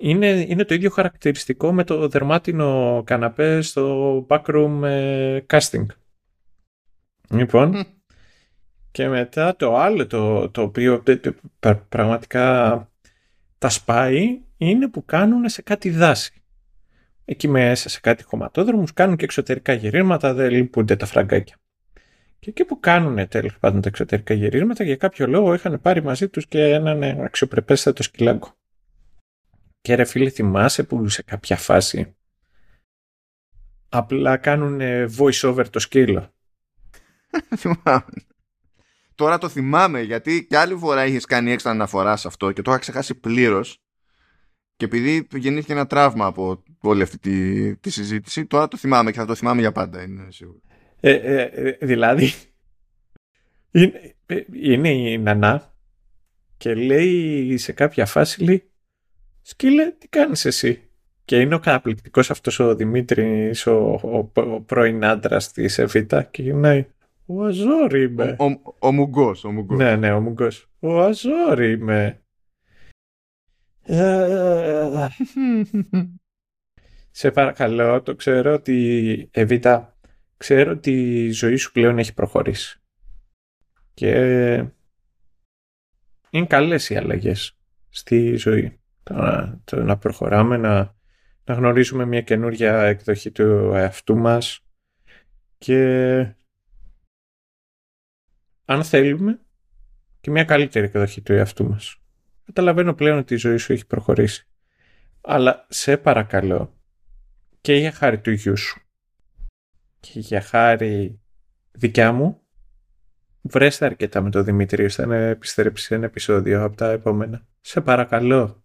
[0.00, 5.86] είναι, είναι το ίδιο χαρακτηριστικό με το δερμάτινο καναπέ στο backroom ε, casting.
[7.30, 7.86] Λοιπόν,
[8.90, 11.02] Και μετά το άλλο το, το οποίο
[11.88, 12.88] πραγματικά
[13.58, 16.32] τα σπάει είναι που κάνουν σε κάτι δάση.
[17.24, 21.56] Εκεί μέσα σε κάτι χωματόδρομους κάνουν και εξωτερικά γυρίσματα, δεν λείπονται τα φραγκάκια.
[22.38, 26.28] Και εκεί που κάνουν τέλος πάντων τα εξωτερικά γυρίσματα, για κάποιο λόγο είχαν πάρει μαζί
[26.28, 28.57] τους και έναν αξιοπρεπέστατο σκυλάκο.
[29.80, 32.16] Και ρε φίλε θυμάσαι που σε κάποια φάση
[33.88, 34.80] απλά κάνουν
[35.18, 36.32] voice over το σκύλο;
[37.56, 38.26] Θυμάμαι.
[39.14, 42.70] Τώρα το θυμάμαι γιατί και άλλη φορά είχες κάνει έξτρα αναφορά σε αυτό και το
[42.70, 43.82] είχα ξεχάσει πλήρως.
[44.76, 49.18] Και επειδή γεννήθηκε ένα τραύμα από όλη αυτή τη, τη συζήτηση, τώρα το θυμάμαι και
[49.18, 50.60] θα το θυμάμαι για πάντα, είναι σίγουρο.
[51.00, 52.32] Ε, ε, ε δηλαδή,
[53.70, 54.16] είναι,
[54.52, 55.74] είναι η Νανά
[56.56, 58.67] και λέει σε κάποια φάση, λέει,
[59.48, 60.90] σκύλε, τι κάνεις εσύ;
[61.24, 66.42] Και είναι ο καταπληκτικός αυτός ο Δημήτρης, ο, ο, ο πρώην άντρας της Εβίτα και
[66.42, 66.86] γυρνάει,
[67.26, 68.36] ο Αζόρι είμαι.
[68.38, 69.78] Ο, ο, ο Μουγκός, ο Μουγκός.
[69.78, 70.70] Ναι, ναι, ο Μουγκός.
[70.78, 72.22] Ο Αζόρι είμαι.
[77.10, 79.98] Σε παρακαλώ, το ξέρω ότι, Εβίτα,
[80.36, 82.80] ξέρω ότι η ζωή σου πλέον έχει προχωρήσει.
[83.94, 84.14] Και
[86.30, 87.58] είναι καλές οι αλλαγές
[87.88, 88.77] στη ζωή.
[89.64, 90.94] Το, να προχωράμε, να,
[91.44, 94.64] να γνωρίζουμε μια καινούργια εκδοχή του εαυτού μας
[95.58, 96.34] και
[98.64, 99.40] αν θέλουμε
[100.20, 102.00] και μια καλύτερη εκδοχή του εαυτού μας.
[102.44, 104.46] Καταλαβαίνω πλέον ότι η ζωή σου έχει προχωρήσει.
[105.20, 106.78] Αλλά σε παρακαλώ
[107.60, 108.80] και για χάρη του γιού σου
[110.00, 111.20] και για χάρη
[111.72, 112.40] δικιά μου
[113.42, 117.46] βρέστε αρκετά με το Δημήτρη ώστε να επιστρέψεις ένα επεισόδιο από τα επόμενα.
[117.60, 118.62] Σε παρακαλώ.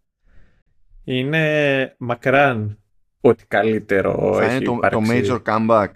[1.04, 2.78] Είναι μακράν
[3.22, 5.00] ό,τι καλύτερο Θα έχει είναι το, υπάρξει.
[5.00, 5.88] το major comeback.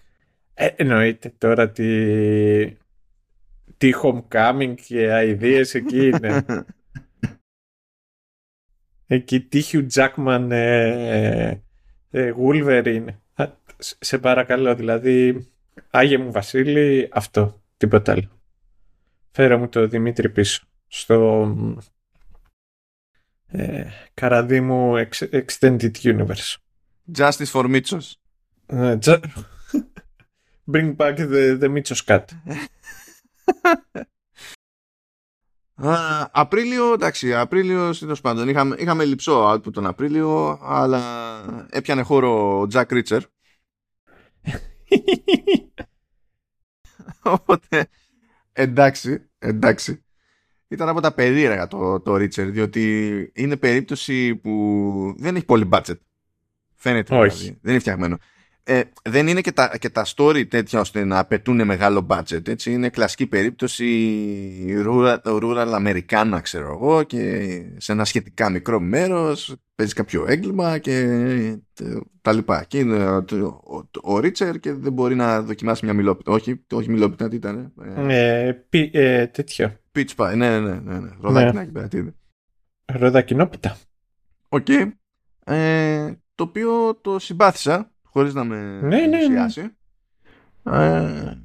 [0.54, 1.86] Ε, εννοείται τώρα τι,
[3.78, 6.46] τι homecoming και αηδίες εκεί είναι.
[9.08, 11.54] εκεί τι Hugh Jackman ε,
[12.10, 13.06] ε, Wolverine.
[13.78, 15.48] Σε παρακαλώ, δηλαδή,
[15.90, 18.42] Άγιε μου Βασίλη, αυτό, τίποτα άλλο.
[19.32, 20.66] Φέρε μου το Δημήτρη πίσω.
[20.88, 21.56] Στο
[23.48, 24.94] ε, καραδί μου
[25.32, 26.56] Extended Universe.
[27.18, 28.12] Justice for Mitchos.
[28.66, 28.98] Ε,
[30.72, 32.26] Bring back the, the Mitchos cat.
[36.32, 38.50] Απρίλιο, εντάξει, Απρίλιο τέλο πάντων.
[38.50, 43.22] Είχαμε, είχαμε λυψό output τον Απρίλιο, αλλά έπιανε χώρο ο Jack Reacher.
[47.24, 47.90] Οπότε,
[48.54, 50.06] εντάξει, εντάξει.
[50.68, 55.98] Ήταν από τα περίεργα το, το Reacher, διότι είναι περίπτωση που δεν έχει πολύ budget.
[56.76, 57.38] Φαίνεται Όχι.
[57.38, 57.58] δηλαδή.
[57.62, 58.18] Δεν είναι φτιαγμένο
[58.70, 62.48] ε, δεν είναι και τα, και τα story τέτοια ώστε να απαιτούν μεγάλο budget.
[62.48, 62.72] Έτσι.
[62.72, 63.86] Είναι κλασική περίπτωση
[64.86, 71.58] rural, rural Αμερικάνα, ξέρω εγώ, και σε ένα σχετικά μικρό μέρος παίζει κάποιο έγκλημα και
[72.22, 72.66] τα λοιπά.
[72.68, 76.32] Και είναι ο, ο, ο Ρίτσερ και δεν μπορεί να δοκιμάσει μια μιλόπιτα.
[76.32, 77.74] Όχι, όχι μιλόπιτα, τι ήταν.
[78.08, 79.80] Ε, πι, ε, τέτοιο.
[79.98, 81.00] Pitch pie, ναι, ναι, ναι.
[81.00, 81.10] ναι.
[81.20, 82.16] Ροδακινάκι πέρα, τι είναι.
[82.86, 83.78] Ροδακινόπιτα.
[84.50, 84.66] OK.
[84.70, 84.92] Okay.
[85.44, 89.46] Ε, το οποίο το συμπάθησα χωρίς να με ναι, ναι, ναι.
[90.64, 91.38] Ε,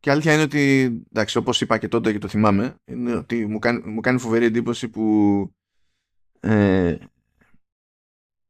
[0.00, 0.82] και αλήθεια είναι ότι,
[1.12, 4.44] εντάξει, όπως είπα και τότε και το θυμάμαι, είναι ότι μου κάνει, μου κάνει φοβερή
[4.44, 5.04] εντύπωση που
[6.40, 6.96] ε,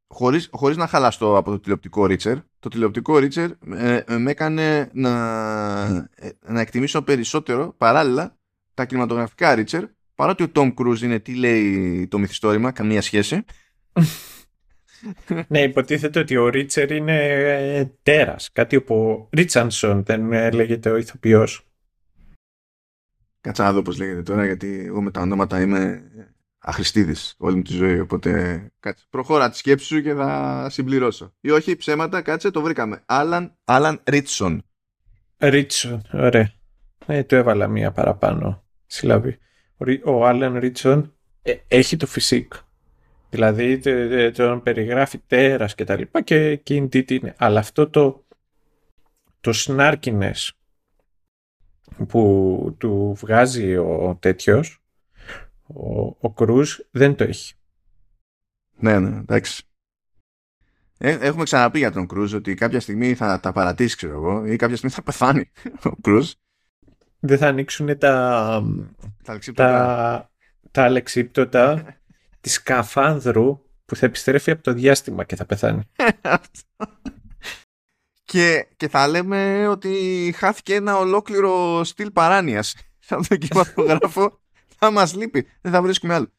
[0.07, 5.11] χωρίς, χωρίς να χαλαστώ από το τηλεοπτικό Reacher, το τηλεοπτικό Reacher ε, με έκανε να,
[6.15, 8.37] ε, να εκτιμήσω περισσότερο παράλληλα
[8.75, 9.83] τα κινηματογραφικά Ρίτσερ,
[10.15, 13.43] παρότι ο Τόμ Κρούζ είναι τι λέει το μυθιστόρημα, καμία σχέση.
[15.47, 17.25] ναι, υποτίθεται ότι ο Ρίτσερ είναι
[17.77, 18.51] ε, τέρας.
[18.51, 21.67] Κάτι όπου Ρίτσανσον δεν ε, λέγεται ο ηθοποιός.
[23.41, 26.03] Κάτσα να δω πώς λέγεται τώρα, γιατί εγώ με τα ονόματα είμαι
[26.59, 28.31] αχρηστίδης όλη μου τη ζωή, οπότε
[28.79, 29.05] κάτσε.
[29.09, 31.33] Προχώρα τη σκέψη σου και θα συμπληρώσω.
[31.41, 33.03] Ή όχι, ψέματα, κάτσε, το βρήκαμε.
[33.05, 34.63] Άλαν, Άλαν Ρίτσον.
[35.37, 36.51] Ρίτσον, ωραία.
[37.05, 38.64] Ε, του έβαλα μία παραπάνω
[38.95, 39.37] συλλαβή.
[40.03, 42.53] Ο Άλαν Ρίτσον ε, έχει το φυσικ.
[43.29, 43.79] Δηλαδή
[44.31, 47.35] τον περιγράφει τέρας και τα λοιπά και εκείνη τι είναι.
[47.37, 48.25] Αλλά αυτό το,
[49.41, 50.57] το σνάρκινες
[52.07, 54.83] που του βγάζει ο τέτοιος,
[55.67, 57.53] ο, ο Κρούζ, δεν το έχει.
[58.77, 59.63] Ναι, ναι, εντάξει.
[60.97, 64.55] Ε, έχουμε ξαναπεί για τον Κρούζ ότι κάποια στιγμή θα τα παρατήσει, ξέρω εγώ, ή
[64.55, 65.51] κάποια στιγμή θα πεθάνει
[65.83, 66.31] ο Κρούζ.
[67.19, 68.63] Δεν θα ανοίξουν τα,
[69.23, 70.31] τα, τα,
[70.71, 71.97] τα αλεξίπτωτα
[72.41, 75.81] της σκαφάνδρου που θα επιστρέφει από το διάστημα και θα πεθάνει.
[78.23, 82.75] και, και θα λέμε ότι χάθηκε ένα ολόκληρο στυλ παράνοιας
[83.09, 84.39] από τον κινηματογράφο
[84.77, 85.47] θα μας λείπει.
[85.61, 86.31] Δεν θα βρίσκουμε άλλο.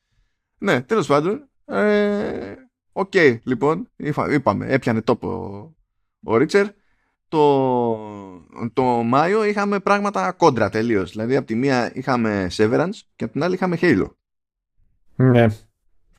[0.59, 1.49] Ναι, τέλος πάντων.
[1.65, 2.55] Ε,
[2.93, 3.91] OK, okay, λοιπόν,
[4.31, 5.29] είπαμε, έπιανε τόπο
[6.25, 6.67] ο Reacher.
[7.29, 7.97] Το,
[8.73, 11.11] το Μάιο είχαμε πράγματα κόντρα τελείως.
[11.11, 14.07] Δηλαδή, από τη μία είχαμε Severance και από την άλλη είχαμε Halo.
[15.17, 15.47] Ναι.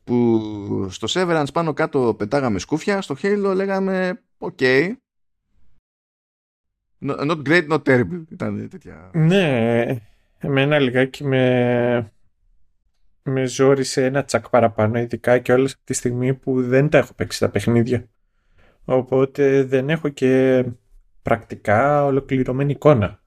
[0.03, 4.91] Που στο Severance πάνω κάτω πετάγαμε σκούφια, στο Halo λέγαμε OK.
[7.01, 8.23] Not great, not terrible.
[8.29, 9.11] Ήταν τέτοια.
[9.13, 9.85] Ναι,
[10.37, 12.11] εμένα λιγάκι με
[13.27, 17.13] με ζόρισε ένα τσακ παραπάνω, ειδικά και όλες από τη στιγμή που δεν τα έχω
[17.13, 18.07] παίξει τα παιχνίδια.
[18.85, 20.63] Οπότε δεν έχω και
[21.27, 23.23] πρακτικά ολοκληρωμένη εικόνα.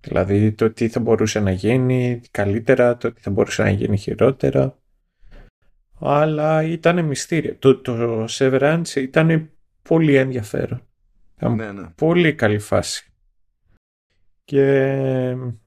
[0.00, 4.78] Δηλαδή το τι θα μπορούσε να γίνει καλύτερα, το τι θα μπορούσε να γίνει χειρότερα.
[6.00, 7.56] Αλλά ήταν μυστήριο.
[7.58, 9.50] Το, το Severance ήταν
[9.82, 10.82] πολύ ενδιαφέρον.
[11.40, 11.88] Ναι, ναι.
[11.94, 13.12] Πολύ καλή φάση.
[14.44, 14.64] Και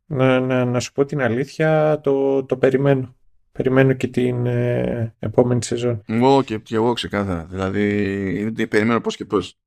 [0.06, 3.15] να, να, να σου πω την αλήθεια, το, το περιμένω.
[3.52, 6.02] Περιμένω και την ε, επόμενη σεζόν.
[6.06, 7.46] Εγώ και, και εγώ ξεκάθαρα.
[7.46, 9.60] Δηλαδή, περιμένω πώς και πώς.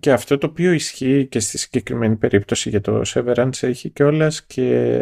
[0.00, 4.98] Και αυτό το οποίο ισχύει και στη συγκεκριμένη περίπτωση για το Severance έχει κιόλας και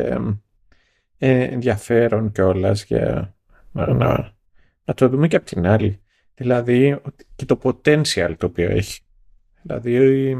[1.19, 3.35] ε, ενδιαφέρον κιόλας για
[3.73, 4.35] να, να,
[4.85, 6.01] να, το δούμε και από την άλλη.
[6.35, 7.01] Δηλαδή
[7.37, 9.01] και το potential το οποίο έχει.
[9.63, 10.37] Δηλαδή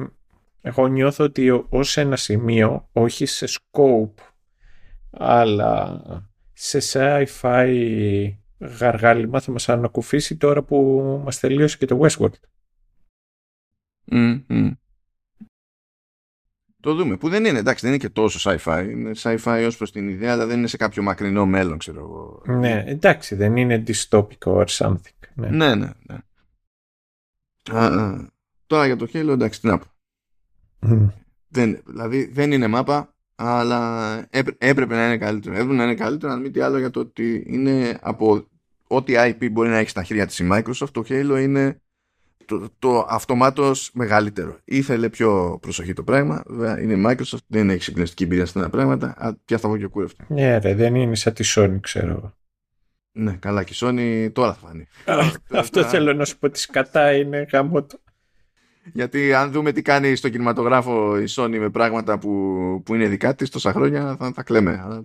[0.61, 4.23] εγώ νιώθω ότι ως ένα σημείο, όχι σε scope,
[5.11, 6.03] αλλά
[6.53, 12.33] σε sci-fi γαργάλιμα θα μας ανακουφίσει τώρα που μας τελείωσε και το Westworld.
[16.85, 17.17] Το δούμε.
[17.17, 18.89] Που δεν είναι, εντάξει, δεν είναι και τόσο sci-fi.
[18.91, 22.43] Είναι sci-fi ως προς την ιδέα, αλλά δεν είναι σε κάποιο μακρινό μέλλον, ξέρω εγώ.
[22.59, 25.29] Ναι, εντάξει, δεν είναι dystopic or something.
[25.35, 25.91] Ναι, ναι, ναι.
[26.03, 26.19] ναι.
[27.79, 28.31] Α,
[28.67, 29.87] τώρα για το Halo, εντάξει, τι να πω.
[31.49, 34.17] Δεν, δηλαδή δεν είναι μάπα, αλλά
[34.59, 35.55] έπρεπε να είναι καλύτερο.
[35.55, 38.47] Έπρεπε να είναι καλύτερο, αν μη τι άλλο, για το ότι είναι από
[38.87, 41.83] ό,τι IP μπορεί να έχει στα χέρια της η Microsoft, το Halo είναι
[42.45, 44.59] το, το αυτομάτως μεγαλύτερο.
[44.65, 46.43] Ήθελε πιο προσοχή το πράγμα.
[46.47, 49.37] Βέβαια είναι η Microsoft, δεν έχει συγκλονιστική εμπειρία στα πράγματα.
[49.45, 50.25] Πια θα βγω και κούρευτο.
[50.29, 52.35] Ναι, ρε, δεν είναι σαν τη Sony, ξέρω.
[53.13, 54.87] Ναι, καλά, και η Sony τώρα θα φανεί.
[55.51, 56.51] Αυτό θέλω να σου πω.
[56.51, 57.99] Της κατά είναι γαμότο.
[58.93, 63.35] Γιατί αν δούμε τι κάνει στο κινηματογράφο η Sony με πράγματα που, που είναι δικά
[63.35, 65.05] της τόσα χρόνια θα, θα κλαίμε.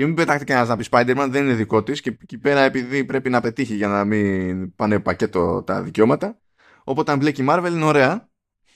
[0.00, 3.04] Και μην πετάχτε κανένα να πει Spider-Man, δεν είναι δικό της και εκεί πέρα επειδή
[3.04, 6.38] πρέπει να πετύχει για να μην πάνε πακέτο τα δικαιώματα.
[6.84, 8.28] Οπότε αν μπλέκει Marvel είναι ωραία.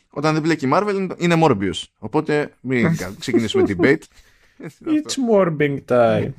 [0.08, 1.82] Όταν δεν μπλέκει Marvel είναι Morbius.
[1.98, 4.02] Οπότε μην ξεκινήσουμε debate.
[4.84, 6.32] It's Morbing time.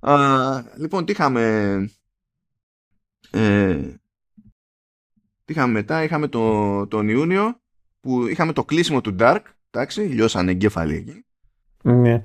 [0.82, 1.42] λοιπόν, τι είχαμε.
[3.30, 3.74] Ε,
[5.44, 7.60] τι είχαμε μετά, είχαμε το, τον Ιούνιο
[8.00, 9.42] που είχαμε το κλείσιμο του Dark.
[9.70, 11.24] Εντάξει, λιώσανε εγκέφαλοι εκεί.
[11.82, 12.22] Ναι.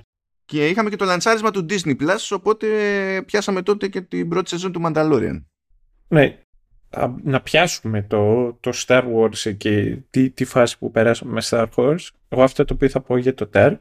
[0.52, 2.66] Και είχαμε και το λανσάρισμα του Disney Plus, οπότε
[3.26, 5.44] πιάσαμε τότε και την πρώτη σεζόν του Mandalorian.
[6.08, 6.38] Ναι.
[7.22, 12.08] Να πιάσουμε το, το Star Wars εκεί, τη, τη φάση που περάσαμε με Star Wars.
[12.28, 13.78] Εγώ αυτό το οποίο θα πω για το Dark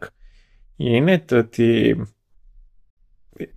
[0.76, 2.02] είναι το ότι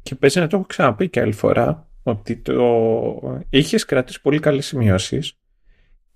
[0.02, 3.44] και παίζει να το έχω ξαναπεί και άλλη φορά ότι το...
[3.50, 5.38] είχες κρατήσει πολύ καλές σημειώσεις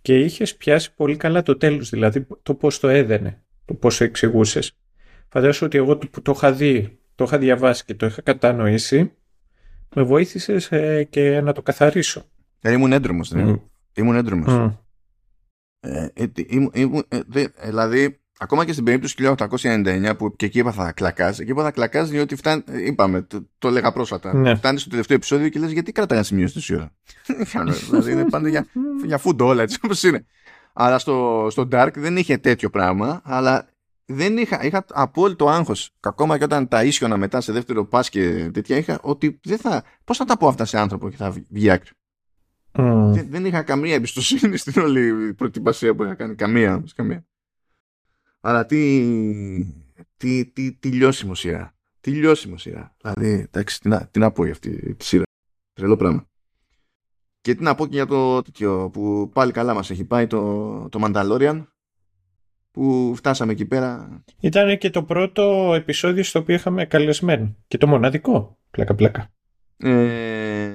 [0.03, 4.05] και είχες πιάσει πολύ καλά το τέλος, δηλαδή το πώς το έδαινε, το πώς το
[4.05, 4.73] εξηγούσες.
[5.29, 9.13] Φαντάζομαι ότι εγώ που το είχα δει, το είχα διαβάσει και το είχα κατανοήσει,
[9.95, 12.25] με βοήθησε ε, και να το καθαρίσω.
[12.61, 13.61] Ε, ήμουν έντρομος, mm.
[13.93, 14.47] ήμουν έντρομος.
[14.51, 14.77] Mm.
[15.81, 21.39] Ε, ε, δηλαδή, ακόμα και στην περίπτωση του 1899 που και εκεί είπα θα κλακάς,
[21.39, 24.55] εκεί είπα θα κλακάς διότι φτάνει, είπαμε, το, το έλεγα πρόσφατα, ναι.
[24.55, 26.93] φτάνεις στο τελευταίο επεισόδιο και λες γιατί κρατάει σημείο στη ώρα;
[27.89, 28.67] δηλαδή είναι πάντα για,
[29.05, 30.27] για φούντο όλα έτσι όπως είναι.
[30.73, 33.69] Αλλά στο, στο Dark δεν είχε τέτοιο πράγμα, αλλά
[34.11, 35.91] δεν είχα, είχα απόλυτο άγχος.
[36.01, 39.85] Ακόμα και όταν τα ίσιονα μετά σε δεύτερο πα και τέτοια είχα, ότι δεν θα.
[40.05, 41.91] Πώς θα τα πω αυτά σε άνθρωπο και θα βγει άκρη.
[42.73, 43.11] Mm.
[43.13, 46.35] Δεν, δεν, είχα καμία εμπιστοσύνη στην όλη προετοιμασία που είχα κάνει.
[46.35, 46.85] Καμία.
[46.95, 47.27] καμία.
[48.41, 49.03] Αλλά τι,
[50.17, 51.75] τι, τι, τι λιώσιμο σειρά.
[52.01, 52.97] Τι λιώσιμο σειρά.
[53.01, 55.25] Δηλαδή, εντάξει, τι να, τι να πω για αυτή τη σειρά.
[55.73, 56.27] Τρελό πράγμα.
[57.41, 60.89] Και τι να πω και για το τέτοιο που πάλι καλά μας έχει πάει το,
[60.89, 61.65] το Mandalorian
[62.79, 64.23] που φτάσαμε εκεί πέρα.
[64.41, 67.57] Ήταν και το πρώτο επεισόδιο στο οποίο είχαμε καλεσμένο.
[67.69, 68.59] Και το μοναδικό.
[68.71, 69.31] Πλάκα πλάκα.
[69.77, 70.71] Ε,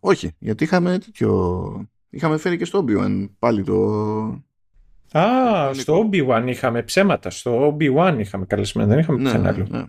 [0.00, 1.90] όχι, γιατί είχαμε τέτοιο...
[2.10, 3.78] Είχαμε φέρει και στο obi πάλι το,
[5.18, 7.30] Α, στο Obi-Wan είχαμε ψέματα.
[7.30, 9.66] Στο Obi-Wan είχαμε καλεσμένο, δεν είχαμε ναι, άλλο.
[9.68, 9.84] Ναι.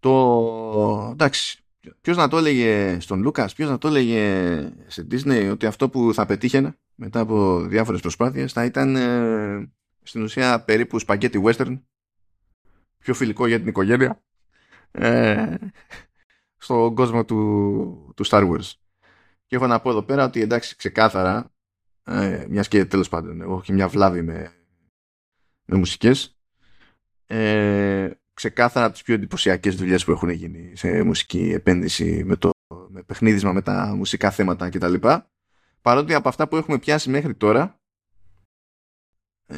[0.00, 1.08] Το.
[1.12, 1.58] Εντάξει.
[2.00, 4.22] Ποιος να το έλεγε στον Λούκας, ποιος να το έλεγε
[4.86, 9.70] σε Disney ότι αυτό που θα πετύχαινε μετά από διάφορες προσπάθειες θα ήταν ε,
[10.10, 11.80] στην ουσία περίπου σπαγκέτι western
[12.98, 14.22] πιο φιλικό για την οικογένεια
[14.90, 15.54] ε,
[16.56, 18.72] στον κόσμο του, του Star Wars.
[19.46, 21.52] Και έχω να πω εδώ πέρα ότι εντάξει ξεκάθαρα
[22.04, 24.52] ε, μιας και τέλος πάντων έχω και μια βλάβη με,
[25.64, 26.38] με μουσικές
[27.26, 32.50] ε, ξεκάθαρα από τις πιο εντυπωσιακές δουλειές που έχουν γίνει σε μουσική επένδυση με, το,
[32.88, 34.94] με παιχνίδισμα με τα μουσικά θέματα κτλ.
[35.80, 37.79] Παρότι από αυτά που έχουμε πιάσει μέχρι τώρα ε,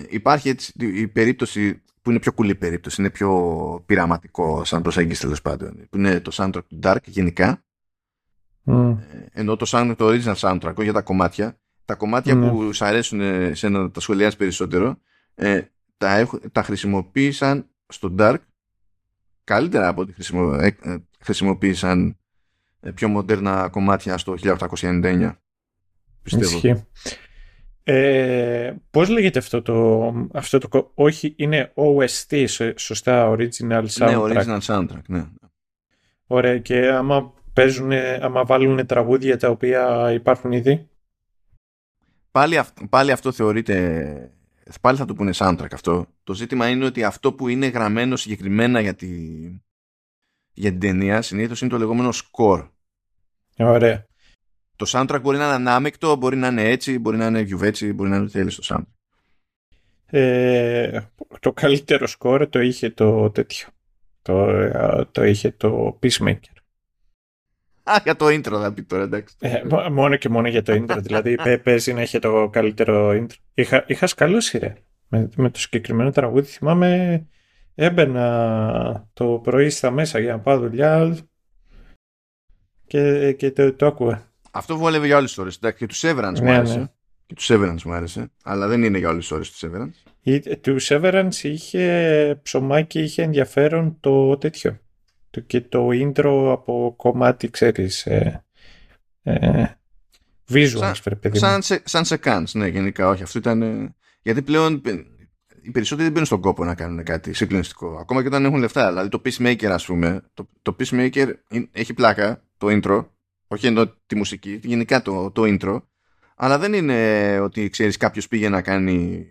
[0.09, 5.43] υπάρχει έτσι, η περίπτωση που είναι πιο κουλή περίπτωση, είναι πιο πειραματικό σαν προσέγγιση τέλος
[5.43, 7.64] πάντων, που είναι το soundtrack του Dark γενικά.
[8.64, 8.97] Mm.
[9.32, 12.51] Ενώ το, sound, το original soundtrack για τα κομμάτια, τα κομμάτια mm.
[12.51, 13.20] που σου αρέσουν
[13.55, 14.99] σε να τα σχολιάζει περισσότερο,
[15.34, 15.62] ε,
[15.99, 18.38] τα, τα χρησιμοποίησαν στο Dark
[19.45, 20.76] καλύτερα από ό,τι χρησιμο, ε,
[21.20, 22.16] χρησιμοποίησαν
[22.95, 25.32] πιο μοντέρνα κομμάτια στο 1899.
[26.22, 26.86] Πιστεύω.
[27.85, 30.91] Ε, πώς λέγεται αυτό το, αυτό το...
[30.95, 34.09] Όχι, είναι OST, σωστά, Original Soundtrack.
[34.09, 35.24] Ναι, Original Soundtrack, ναι.
[36.26, 40.87] Ωραία, και άμα παίζουν, άμα βάλουν τραγούδια τα οποία υπάρχουν ήδη;
[42.33, 44.30] Πάλι, πάλι αυτό θεωρείται...
[44.80, 46.07] Πάλι θα το πούνε soundtrack αυτό.
[46.24, 49.09] Το ζήτημα είναι ότι αυτό που είναι γραμμένο συγκεκριμένα για, τη,
[50.53, 52.68] για την ταινία συνήθως είναι το λεγόμενο score.
[53.59, 54.07] Ωραία.
[54.77, 58.11] Το soundtrack μπορεί να είναι ανάμεκτο, μπορεί να είναι έτσι, μπορεί να είναι γιουβέτσι, μπορεί
[58.11, 59.03] να είναι τέλειο το soundtrack.
[60.14, 61.01] Ε,
[61.41, 63.68] το καλύτερο σκόρ το είχε το τέτοιο.
[64.23, 64.47] Το,
[65.12, 66.53] το είχε το Peacemaker.
[67.83, 69.37] Α, για το intro θα πει τώρα, εντάξει.
[69.41, 70.99] Ε, μόνο και μόνο για το intro.
[71.07, 73.35] δηλαδή παίζει να είχε το καλύτερο intro.
[73.55, 74.75] Είχα, είχα σκαλώσει ρε.
[75.09, 77.23] Με, με το συγκεκριμένο τραγούδι θυμάμαι
[77.75, 81.18] έμπαινα το πρωί στα μέσα για να πάω δουλειά
[82.87, 84.32] και, και το, το άκουγα.
[84.55, 85.51] Αυτό βόλευε για όλε τι ώρε.
[85.73, 86.79] Και τους Severance μου ναι, άρεσε.
[86.79, 86.87] Ναι.
[87.27, 88.31] Και τους Severance μου άρεσε.
[88.43, 90.13] Αλλά δεν είναι για όλε τι ώρε τους Severance.
[90.61, 94.79] Του Severance είχε ψωμάκι, είχε ενδιαφέρον το τέτοιο.
[95.47, 98.07] Και το intro από κομμάτι, ξέρεις.
[98.07, 98.45] Ε,
[99.23, 99.65] ε,
[100.53, 103.23] visuals, σαν, παιδί σαν, σε, σαν σε κάνς, ναι, γενικά, όχι.
[103.23, 103.95] Αυτό ήταν.
[104.23, 104.83] Γιατί πλέον
[105.63, 107.97] οι περισσότεροι δεν μπαίνουν στον κόπο να κάνουν κάτι συγκλονιστικό.
[108.01, 108.89] Ακόμα και όταν έχουν λεφτά.
[108.89, 110.23] Δηλαδή το Peacemaker, ας πούμε.
[110.35, 111.33] Το, το Peacemaker
[111.73, 113.07] έχει πλάκα, το intro,
[113.53, 115.83] όχι εννοώ τη μουσική, γενικά το, το intro.
[116.37, 119.27] Αλλά δεν είναι ότι ξέρεις κάποιος πήγε να κάνει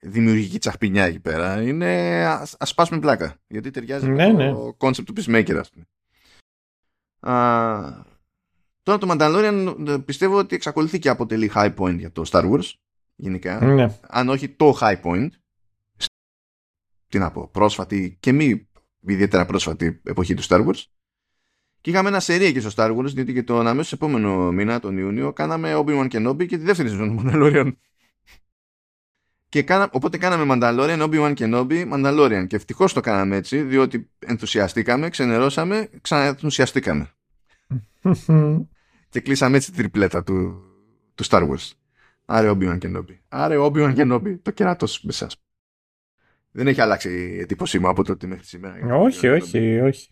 [0.00, 1.62] δημιουργική τσαχπινιά εκεί πέρα.
[1.62, 3.36] Είναι ας, ας σπάσουμε πλάκα.
[3.46, 5.86] Γιατί ταιριάζει ναι, με το κόνσεπτ του Peacemaker ας πούμε.
[7.20, 8.04] Α,
[8.82, 12.72] τώρα το Mandalorian πιστεύω ότι εξακολουθεί και αποτελεί high point για το Star Wars
[13.14, 13.64] γενικά.
[13.64, 13.98] Ναι.
[14.00, 15.28] Αν όχι το high point.
[17.08, 18.68] Τι να πω, πρόσφατη και μη
[19.00, 20.82] ιδιαίτερα πρόσφατη εποχή του Star Wars.
[21.86, 24.98] Και είχαμε ένα σερί εκεί στο Star Wars, διότι και τον αμέσως επόμενο μήνα, τον
[24.98, 27.72] Ιούνιο, κάναμε Obi-Wan Kenobi και τη δεύτερη σεζόν του Mandalorian.
[29.48, 32.46] Και κάνα, οπότε κάναμε Mandalorian, Obi-Wan Kenobi, Mandalorian.
[32.46, 37.10] Και ευτυχώς το κάναμε έτσι, διότι ενθουσιαστήκαμε, ξενερώσαμε, ξαναενθουσιαστήκαμε.
[39.10, 40.62] και κλείσαμε έτσι την τριπλέτα του,
[41.14, 41.70] του Star Wars.
[42.24, 43.18] Άρε Obi-Wan Kenobi.
[43.28, 44.36] Άρε Obi-Wan Kenobi.
[44.42, 45.26] Το κεράτος μέσα.
[46.50, 48.96] Δεν έχει αλλάξει η εντύπωσή μου από τότε μέχρι σήμερα.
[48.96, 50.10] Όχι, όχι, όχι.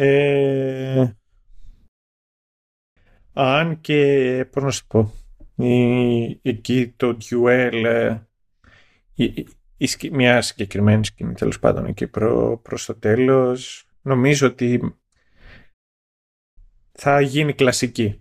[0.00, 1.12] Ε,
[3.32, 5.12] αν και, πώς να σου πω,
[5.54, 8.16] η, εκεί το duel, ε,
[9.14, 9.24] η,
[9.76, 14.96] η, μια συγκεκριμένη σκηνή τέλος πάντων εκεί προ, προς το τέλος, νομίζω ότι
[16.92, 18.20] θα γίνει κλασική.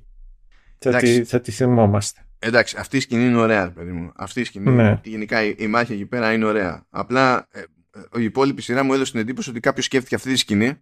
[0.78, 2.26] Θα τη, θα τη θυμόμαστε.
[2.40, 4.12] Εντάξει, αυτή η σκηνή είναι ωραία, παιδί μου.
[4.16, 5.02] Αυτή η σκηνή, ναι.
[5.04, 6.86] γενικά η, η, μάχη εκεί πέρα είναι ωραία.
[6.90, 10.36] Απλά ε, ε, η υπόλοιπη σειρά μου έδωσε την εντύπωση ότι κάποιος σκέφτηκε αυτή τη
[10.36, 10.82] σκηνή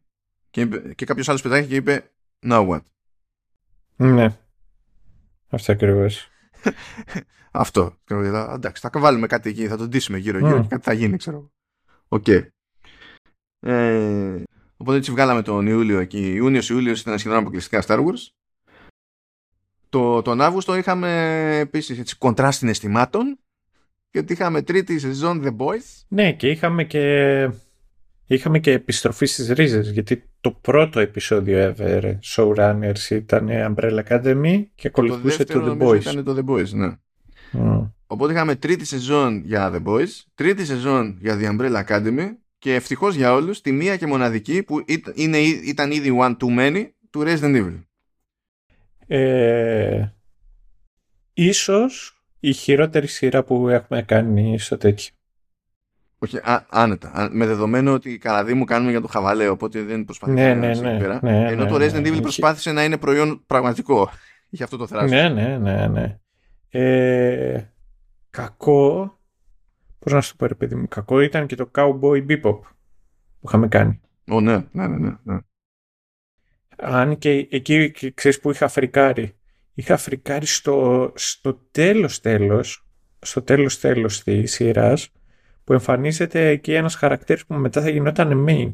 [0.56, 2.12] και, και κάποιος άλλος πετάχτηκε και είπε
[2.47, 2.82] Now what;
[3.95, 4.38] Ναι.
[5.49, 6.30] Αυτό ακριβώς.
[7.51, 7.97] Αυτό.
[8.10, 11.51] Εντάξει, θα βάλουμε κάτι εκεί, θα τον ντύσουμε γύρω-γύρω και κάτι θα γίνει, ξέρω.
[12.08, 12.28] Οκ.
[13.60, 14.43] Ε,
[14.78, 16.34] οπότε έτσι βγάλαμε τον Ιούλιο εκεί.
[16.34, 18.28] Ιούνιο-Ιούλιο ήταν σχεδόν αποκλειστικά Star Wars.
[19.89, 21.10] Το, τον Αύγουστο είχαμε
[21.60, 23.39] επίσης κόντρα συναισθημάτων
[24.10, 26.03] και ότι είχαμε τρίτη σεζόν The Boys.
[26.08, 27.49] Ναι, και είχαμε και
[28.28, 34.88] Είχαμε και επιστροφή στις ρίζες, γιατί το πρώτο επεισόδιο ever Showrunners ήταν Umbrella Academy και
[34.88, 35.99] ακολουθούσε το, το The Boys.
[35.99, 36.95] ήταν το The Boys, ναι.
[38.07, 43.15] Οπότε είχαμε τρίτη σεζόν για The Boys, τρίτη σεζόν για The Umbrella Academy και ευτυχώς
[43.15, 47.63] για όλους τη μία και μοναδική που είναι, ήταν ήδη one too many του Resident
[47.63, 47.84] Evil.
[49.07, 50.07] Ε,
[51.34, 55.13] ίσως η χειρότερη σειρά που έχουμε κάνει στο τέτοιο.
[56.20, 57.30] Όχι, α, άνετα.
[57.32, 60.74] Με δεδομένο ότι οι Καναδοί μου κάνουν για το χαβαλέ, οπότε δεν προσπαθούν ναι, ναι,
[60.74, 61.20] ναι, πέρα.
[61.22, 62.22] Ναι, Ενώ το ναι, Resident Evil ναι.
[62.22, 64.09] προσπάθησε να είναι προϊόν πραγματικό.
[64.49, 65.16] Είχε αυτό το θράσο.
[65.16, 65.88] Ναι, ναι, ναι.
[65.88, 66.20] ναι.
[66.70, 67.74] Ε,
[68.30, 69.18] κακό.
[69.99, 72.41] Πώς να σου πω, ρε παιδί μου, κακό ήταν και το Cowboy Bebop.
[72.41, 74.01] που είχαμε κάνει.
[74.28, 75.38] Ω, ναι, ναι, ναι, ναι, ναι.
[76.78, 79.36] Αν και εκεί ξέρεις που είχα φρικάρει.
[79.74, 82.88] Είχα φρικάρει στο, στο τέλος τέλος,
[83.20, 85.09] στο τέλος τέλος της σειράς,
[85.66, 88.74] που εμφανίζεται εκεί ένας χαρακτήρας που μετά θα γινόταν main.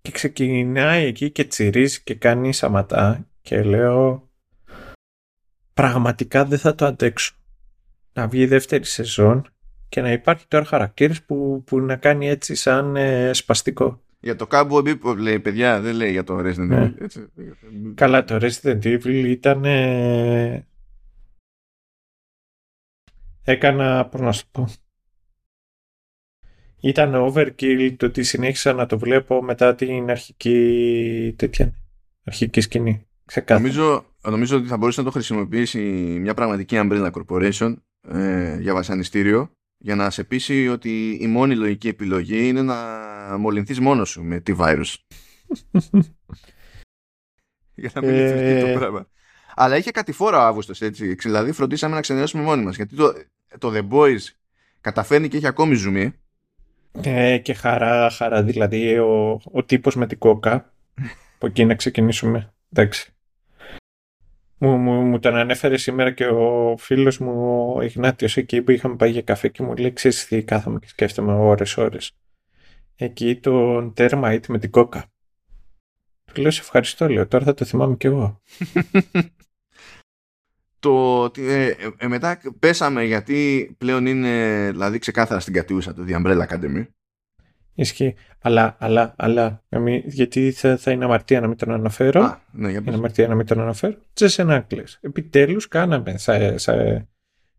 [0.00, 4.28] Και ξεκινάει εκεί και τσιρίζει και κάνει σαματά και λέω
[5.74, 7.34] πραγματικά δεν θα το αντέξω.
[8.12, 9.48] Να βγει η δεύτερη σεζόν
[9.88, 14.02] και να υπάρχει τώρα χαρακτήρες που, που να κάνει έτσι σαν ε, σπαστικό.
[14.20, 16.86] Για το Cowboy Bebop λέει παιδιά, δεν λέει για το Resident Ναι.
[16.86, 17.00] Evil.
[17.02, 17.26] έτσι.
[17.94, 19.64] Καλά, το Resident Evil ήταν.
[19.64, 20.66] ε,
[23.44, 24.68] Έκανα, πώς να σου πω.
[26.80, 31.74] Ήταν overkill το ότι συνέχισα να το βλέπω μετά την αρχική τέτοια,
[32.24, 33.06] αρχική σκηνή.
[33.24, 33.66] Ξεκάθαρα.
[33.66, 35.80] Νομίζω, νομίζω ότι θα μπορούσε να το χρησιμοποιήσει
[36.20, 37.74] μια πραγματική Umbrella Corporation
[38.08, 42.76] ε, για βασανιστήριο για να σε πείσει ότι η μόνη λογική επιλογή είναι να
[43.38, 44.94] μολυνθείς μόνος σου με τη virus.
[47.74, 48.58] για να μην Ε.
[48.58, 48.72] ε...
[48.72, 49.08] το πράγμα.
[49.54, 51.14] Αλλά είχε κατηφόρα ο Αύγουστος έτσι.
[51.14, 52.76] Δηλαδή φροντίσαμε να ξενερώσουμε μόνοι μας.
[52.76, 53.12] Γιατί το,
[53.58, 54.20] το The Boys
[54.80, 56.14] καταφέρνει και έχει ακόμη ζουμί.
[57.02, 58.42] Ε, και χαρά, χαρά.
[58.42, 60.72] Δηλαδή ο, ο τύπος με την κόκα.
[61.34, 62.52] Από εκεί να ξεκινήσουμε.
[62.72, 63.14] Εντάξει.
[64.58, 68.96] Μου, μου, μου τον ανέφερε σήμερα και ο φίλος μου ο Ιγνάτιος εκεί που είχαμε
[68.96, 72.12] πάει για καφέ και μου λέει ξέρεις τι κάθομαι και σκέφτομαι ώρες ώρες.
[72.96, 75.04] Εκεί τον Termite με την κόκα.
[76.32, 78.40] Του λέω σε ευχαριστώ λέω τώρα θα το θυμάμαι κι εγώ.
[80.84, 86.04] Το, ότι, ε, ε, ε, μετά πέσαμε γιατί πλέον είναι δηλαδή ξεκάθαρα στην κατιούσα το
[86.08, 86.86] The Umbrella Academy.
[87.74, 88.14] Ισχύει.
[88.40, 92.22] Αλλά, αλλά, αλλά, να μην- γιατί θα, θα είναι αμαρτία να μην τον αναφέρω.
[92.22, 92.94] Α, ναι, για Είναι πες.
[92.94, 93.96] αμαρτία να μην τον αναφέρω.
[94.12, 94.98] Τζεσενάκλες.
[95.00, 96.74] Επιτέλους κάναμε σα, σα,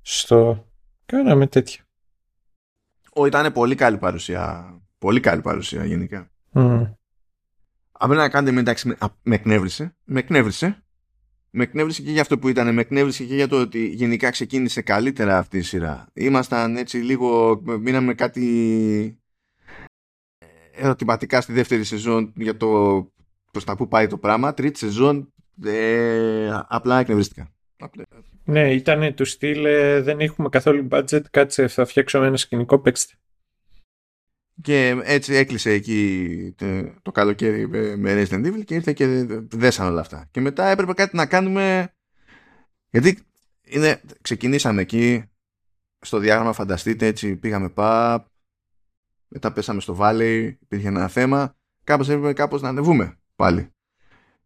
[0.02, 0.68] στο...
[1.06, 1.84] Κάναμε τέτοια.
[3.14, 4.74] Ω, ήταν πολύ καλή παρουσία.
[4.98, 6.32] Πολύ καλή παρουσία γενικά.
[6.52, 6.84] Μμ.
[8.00, 9.96] Umbrella Academy εντάξει με, α, με εκνεύρισε.
[10.04, 10.84] Με εκνεύρισε.
[11.58, 12.74] Με εκνεύρισε και για αυτό που ήταν.
[12.74, 16.08] Με εκνεύρισε και για το ότι γενικά ξεκίνησε καλύτερα αυτή η σειρά.
[16.14, 17.62] Ήμασταν έτσι λίγο.
[17.80, 19.20] Μείναμε κάτι
[20.76, 22.68] ερωτηματικά στη δεύτερη σεζόν για το
[23.52, 24.54] προς τα που πάει το πράγμα.
[24.54, 25.34] Τρίτη σεζόν
[25.64, 27.54] ε, απλά εκνευριστικά.
[27.80, 28.06] Απλά-
[28.44, 33.14] Ναι, ήταν του στυλ ε, δεν έχουμε καθόλου budget, κάτσε θα φτιάξουμε ένα σκηνικό, παίξτε.
[34.62, 39.88] Και έτσι έκλεισε εκεί το, το καλοκαίρι με με Resident Evil και ήρθε και δέσαν
[39.88, 40.28] όλα αυτά.
[40.32, 41.94] Και μετά έπρεπε κάτι να κάνουμε.
[42.90, 43.20] Γιατί
[43.64, 45.24] είναι, ξεκινήσαμε εκεί
[46.00, 48.20] στο διάγραμμα, φανταστείτε έτσι, πήγαμε pub,
[49.28, 51.56] μετά πέσαμε στο Valley, υπήρχε ένα θέμα.
[51.84, 53.70] Κάπως έπρεπε κάπως να ανεβούμε πάλι.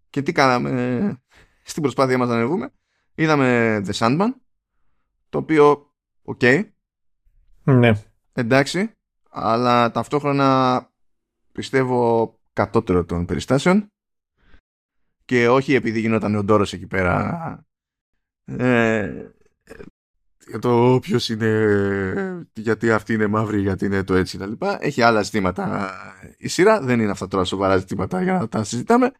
[0.10, 1.22] Και τι κάναμε
[1.64, 2.72] στην προσπάθεια μας να ανεβούμε.
[3.16, 4.34] Είδαμε The Sandman,
[5.30, 5.93] το οποίο,
[6.24, 6.41] οκ,
[7.64, 7.91] Ναι.
[8.34, 8.91] εντάξει,
[9.30, 10.90] αλλά ταυτόχρονα
[11.52, 13.92] πιστεύω κατώτερο των περιστάσεων
[15.26, 17.66] και όχι επειδή γινόταν ο ντόρος εκεί πέρα
[18.46, 19.32] ε,
[20.48, 24.52] για το ποιος είναι γιατί αυτή είναι μαύρη γιατί είναι το έτσι κτλ.
[24.80, 25.92] Έχει άλλα ζητήματα
[26.38, 29.12] η σειρά, δεν είναι αυτά τώρα σοβαρά ζητήματα για να τα συζητάμε.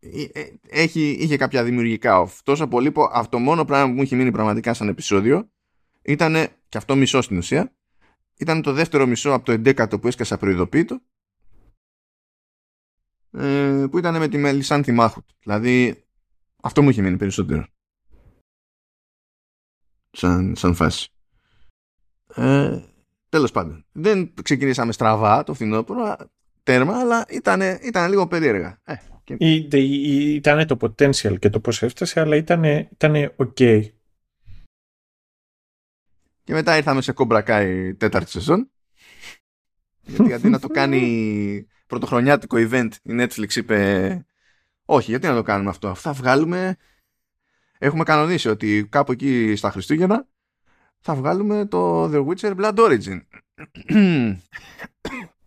[0.00, 2.30] Ε, ε, Έχει, είχε κάποια δημιουργικά off.
[2.42, 5.50] Τόσο πολύ που αυτό το μόνο πράγμα που μου έχει μείνει πραγματικά σαν επεισόδιο
[6.02, 6.34] ήταν
[6.68, 7.72] και αυτό μισό στην ουσία
[8.38, 11.00] ήταν το δεύτερο μισό από το 11ο που έσκασα προειδοποίητο
[13.30, 15.28] ε, που ήταν με τη Μελισάνθη Μάχουτ.
[15.42, 16.04] Δηλαδή
[16.62, 17.66] αυτό μου είχε μείνει περισσότερο.
[20.10, 21.08] Σαν, σαν φάση.
[22.34, 22.80] Ε,
[23.28, 23.84] τέλος πάντων.
[23.92, 26.16] Δεν ξεκινήσαμε στραβά το φθινόπωρο
[26.62, 28.80] τέρμα αλλά ήταν, ήταν λίγο περίεργα.
[28.84, 29.34] Ε, και...
[30.34, 33.90] Ήταν το potential και το πώς έφτασε αλλά ήταν ήτανε ok.
[36.46, 38.70] Και μετά ήρθαμε σε Cobra Kai τέταρτη σεζόν.
[40.00, 44.26] γιατί αντί να το κάνει πρωτοχρονιάτικο event η Netflix είπε
[44.84, 46.76] όχι γιατί να το κάνουμε αυτό; Θα βγάλουμε
[47.78, 50.28] έχουμε κανονίσει ότι κάπου εκεί στα Χριστούγεννα
[50.98, 53.20] θα βγάλουμε το The Witcher Blood Origin.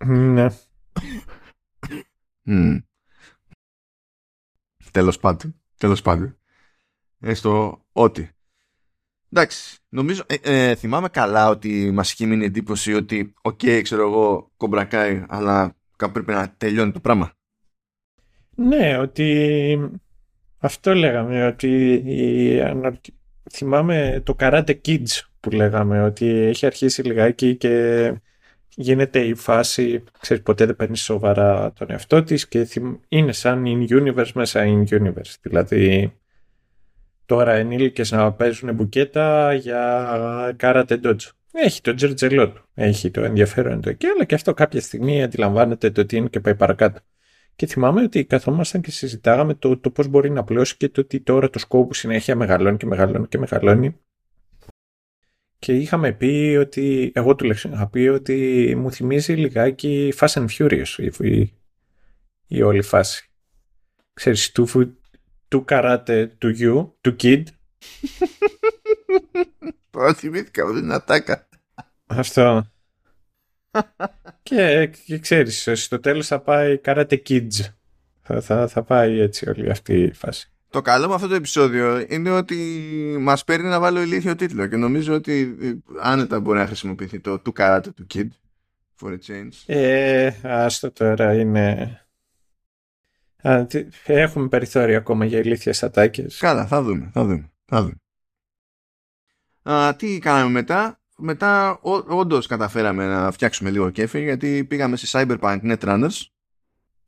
[0.05, 0.47] ναι.
[2.45, 2.83] Mm.
[4.91, 5.61] Τέλος πάντων.
[5.77, 6.37] Τέλος πάντων.
[7.19, 8.31] Έστω ότι.
[9.31, 14.51] Εντάξει, νομίζω, ε, ε, θυμάμαι καλά ότι μας είχε μείνει εντύπωση ότι οκ, ξέρω εγώ,
[14.57, 17.31] κομπρακάει, αλλά κάπου πρέπει να τελειώνει το πράγμα.
[18.55, 19.79] Ναι, ότι
[20.57, 22.61] αυτό λέγαμε, ότι η...
[23.51, 28.13] θυμάμαι το Karate Kids που λέγαμε, ότι έχει αρχίσει λιγάκι και
[28.75, 32.67] γίνεται η φάση, ξέρεις, ποτέ δεν παίρνεις σοβαρά τον εαυτό της και
[33.07, 35.33] είναι σαν in-universe μέσα in-universe.
[35.41, 36.13] Δηλαδή,
[37.29, 41.29] τώρα ενήλικες να παίζουν μπουκέτα για karate dojo.
[41.51, 42.65] Έχει το τζερτζελό του.
[42.73, 46.39] Έχει το ενδιαφέρον του εκεί, αλλά και αυτό κάποια στιγμή αντιλαμβάνεται το τι είναι και
[46.39, 46.99] πάει παρακάτω.
[47.55, 51.19] Και θυμάμαι ότι καθόμασταν και συζητάγαμε το, το πώς μπορεί να πλώσει και το ότι
[51.19, 53.99] τώρα το σκόπο συνέχεια μεγαλώνει και μεγαλώνει και μεγαλώνει.
[55.59, 61.11] Και είχαμε πει ότι, εγώ τουλάχιστον είχα πει ότι μου θυμίζει λιγάκι Fast and Furious
[61.19, 61.53] η,
[62.47, 63.29] η, όλη φάση.
[64.13, 64.67] Ξέρεις, του,
[65.49, 67.43] του καράτε του γιου, του kid.
[69.89, 71.47] Τώρα θυμήθηκα ότι είναι ατάκα.
[72.05, 72.71] Αυτό.
[74.43, 77.73] και, και ξέρεις, στο τέλος θα πάει Karate Kids.
[78.21, 80.51] Θα, θα, θα πάει έτσι όλη αυτή η φάση.
[80.69, 82.55] Το καλό με αυτό το επεισόδιο είναι ότι
[83.19, 87.39] μας παίρνει να βάλω ηλίθιο τίτλο και νομίζω ότι ε, άνετα μπορεί να χρησιμοποιηθεί το
[87.39, 88.27] του Karate του Kid
[89.01, 89.51] for a change.
[89.65, 92.01] Ε, άστο τώρα είναι...
[94.05, 96.37] έχουμε περιθώριο ακόμα για ηλίθιες ατάκες.
[96.37, 97.51] Καλά, θα δούμε, θα δούμε.
[97.65, 97.95] Θα δούμε.
[99.63, 105.59] Α, τι κάναμε μετά; Μετά όντως καταφέραμε να φτιάξουμε λίγο κέφι γιατί πήγαμε σε Cyberpunk
[105.61, 106.21] Netrunners.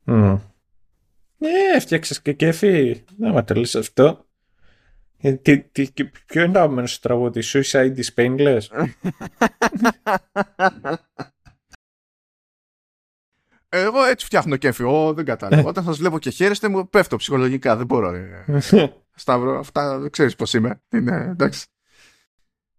[0.06, 0.38] Mm.
[1.38, 3.04] Ε, φτιάξες και κέφι.
[3.16, 4.26] Να μα τελείς αυτό.
[5.18, 5.88] Ε, τι, τι,
[6.26, 8.58] ποιο είναι το άμενο στο τραγούδι, Suicide is Painless.
[13.74, 14.82] Εγώ έτσι φτιάχνω κέφι.
[14.82, 15.68] Ω, δεν κατάλαβα.
[15.68, 17.76] Όταν σας βλέπω και χαίρεστε μου πέφτω ψυχολογικά.
[17.76, 18.12] Δεν μπορώ.
[19.14, 20.82] Σταύρο, αυτά δεν ξέρεις πώς είμαι.
[20.92, 21.66] Είναι, εντάξει.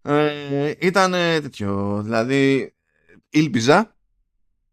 [0.01, 2.73] Ε, ήταν τέτοιο, δηλαδή
[3.29, 3.95] ήλπιζα,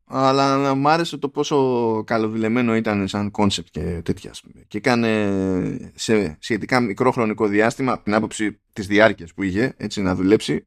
[0.05, 4.31] αλλά μου άρεσε το πόσο καλοδουλεμένο ήταν σαν κόνσεπτ και τέτοια.
[4.68, 10.03] Και έκανε σε σχετικά μικρό χρονικό διάστημα, από την άποψη της διάρκειας που είχε, έτσι
[10.03, 10.66] να δουλέψει,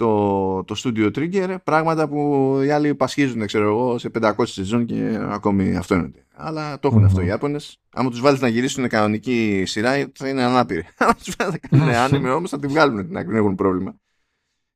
[0.00, 5.18] το, το Studio Trigger, πράγματα που οι άλλοι πασχίζουν, ξέρω εγώ, σε 500 σεζόν και
[5.20, 6.10] ακόμη αυτό είναι.
[6.36, 7.80] Αλλά το εχουν αυτό οι Ιάπωνες.
[7.90, 10.84] Άμα τους βάλεις να γυρίσουν κανονική σειρά, θα είναι ανάπηροι.
[10.98, 13.94] Άμα τους βάλεις να κάνουν άνιμε όμως, θα τη βγάλουν την άκρη, δεν έχουν πρόβλημα.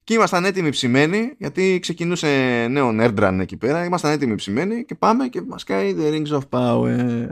[0.04, 3.84] Και ήμασταν έτοιμοι ψημένοι, γιατί ξεκινούσε νέο Nerdran εκεί πέρα.
[3.84, 7.26] Ήμασταν έτοιμοι ψημένοι και πάμε και μας κάνει The Rings of Power.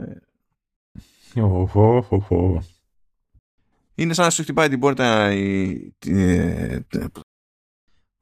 [3.95, 5.93] Είναι σαν να σου χτυπάει την πόρτα η,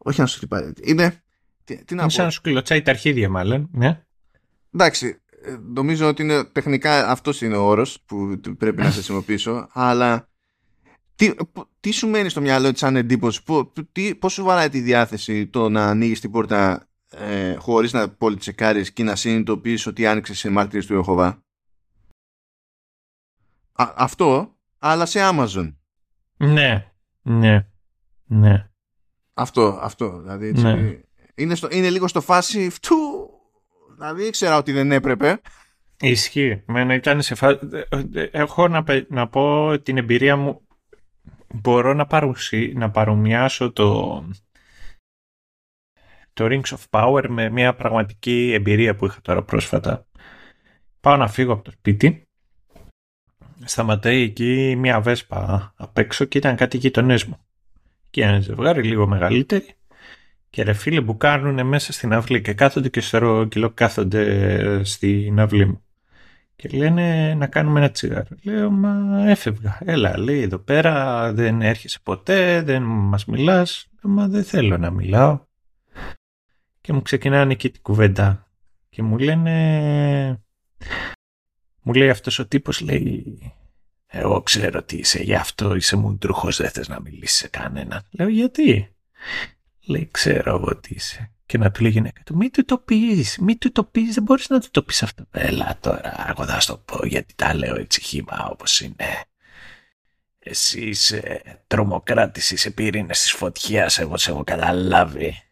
[0.04, 0.72] όχι να σου χτυπάει.
[0.82, 1.24] Είναι.
[1.64, 3.70] Τι, τι να είναι σαν να σου κλωτσάει τα αρχίδια, μάλλον.
[3.72, 4.04] Ναι.
[4.72, 5.22] Εντάξει.
[5.44, 9.68] Ε, νομίζω ότι είναι τεχνικά αυτός είναι ο όρος που πρέπει να χρησιμοποιήσω.
[9.72, 10.30] αλλά
[11.16, 11.34] τι,
[11.80, 13.42] τι σου μένει στο μυαλό της σαν εντύπωση,
[14.20, 19.04] πώς σου βαράει τη διάθεση το να ανοίγεις την πόρτα ε, χωρίς να πολυτσεκάρεις και
[19.04, 21.44] να συνειδητοποιείς ότι άνοιξες σε μάρτυρες του Ιωχοβά.
[23.76, 25.76] αυτό, αλλά σε Amazon.
[26.38, 26.92] Ναι,
[27.22, 27.68] ναι,
[28.26, 28.71] ναι.
[29.34, 30.20] Αυτό, αυτό.
[30.20, 31.00] Δηλαδή, έτσι, ναι.
[31.36, 32.96] είναι, στο, είναι λίγο στο φάση φτού.
[33.94, 35.42] Δηλαδή ήξερα ότι δεν έπρεπε.
[36.02, 36.64] Ισχύει.
[36.66, 37.60] Μένα ήταν σε φάση...
[38.32, 40.68] Έχω να, να πω την εμπειρία μου.
[41.54, 44.24] Μπορώ να, παρουσί, να παρομοιάσω το,
[46.34, 50.06] το Rings of Power με μια πραγματική εμπειρία που είχα τώρα πρόσφατα.
[51.00, 52.24] Πάω να φύγω από το σπίτι.
[53.64, 57.46] Σταματάει εκεί μια βέσπα απ' έξω και ήταν κάτι γειτονές μου
[58.12, 59.76] και ένα ζευγάρι λίγο μεγαλύτερη
[60.52, 65.40] και ρε φίλε που κάνουν μέσα στην αυλή και κάθονται και στο κιλό κάθονται στην
[65.40, 65.82] αυλή μου.
[66.56, 68.38] Και λένε να κάνουμε ένα τσιγάρο.
[68.44, 69.78] Λέω, μα έφευγα.
[69.86, 73.90] Έλα, λέει εδώ πέρα δεν έρχεσαι ποτέ, δεν μας μιλάς.
[74.02, 75.40] Λέω, μα δεν θέλω να μιλάω.
[76.82, 78.48] Και μου ξεκινάνε εκεί την κουβέντα.
[78.90, 80.44] Και μου λένε...
[81.82, 83.38] Μου λέει αυτός ο τύπος, λέει,
[84.14, 88.08] εγώ ξέρω τι είσαι, γι' αυτό είσαι μουντρούχος, δεν θες να μιλήσεις σε κανέναν.
[88.12, 88.96] Λέω γιατί;
[89.86, 91.32] Λέει ξέρω εγώ τι είσαι.
[91.46, 94.24] Και να του λέει γυναίκα του, μην του το πεις, μην του το πεις, δεν
[94.24, 95.26] μπορείς να του το πεις αυτό.
[95.32, 99.24] Έλα τώρα, εγώ θα σου το πω γιατί τα λέω έτσι χήμα όπως είναι.
[100.40, 105.44] Εσύ είσαι τρομοκράτης, είσαι πυρήνες της φωτιάς, εγώ σε έχω καταλάβει.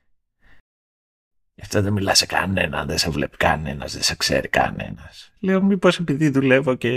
[1.59, 5.31] Γι' αυτό δεν μιλάς σε κανέναν, δεν σε βλέπει κανένας, δεν σε ξέρει κανένας.
[5.39, 6.89] Λέω, μήπως επειδή δουλεύω και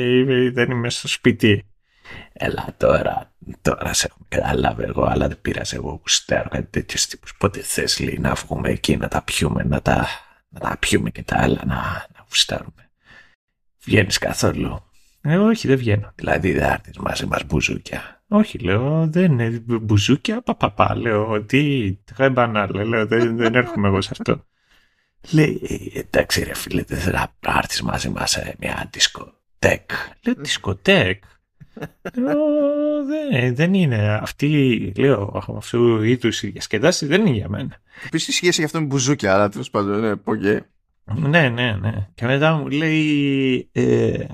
[0.52, 1.66] δεν είμαι στο σπίτι.
[2.32, 3.32] Έλα τώρα,
[3.62, 7.36] τώρα σε έχω καταλάβει εγώ, αλλά δεν πειράζει εγώ γουστάρω κάτι τέτοιο τύπους.
[7.36, 10.06] Πότε θες λέει να βγούμε εκεί να τα πιούμε, να τα,
[10.48, 11.74] να τα πιούμε και τα άλλα, να,
[12.14, 12.90] να γουστάρουμε.
[13.84, 14.84] Βγαίνεις καθόλου;
[15.20, 16.12] Ε, όχι, δεν βγαίνω.
[16.14, 20.96] Δηλαδή δεν έρθεις μαζί μας μπουζούκια; Όχι, λέω, δεν είναι μπουζούκια, παπαπά.
[20.96, 24.44] Λέω, τι, τρέμπανα, λέω, δεν, δεν έρχομαι εγώ σε αυτό.
[25.30, 29.90] Λέει, εντάξει ρε φίλε, δεν θέλω να έρθεις μαζί μας σε μια δισκοτέκ.
[30.22, 31.22] Λέω, δισκοτέκ.
[33.30, 37.76] δεν, δεν είναι αυτή, λέω, αυτού είδους η διασκεδάση δεν είναι για μένα.
[38.06, 40.62] Επίσης σχέση για αυτό με μπουζούκια, αλλά τέλος πάντων, ναι, πω και.
[41.04, 42.08] Ναι, ναι, ναι.
[42.14, 44.24] Και μετά μου λέει, ε,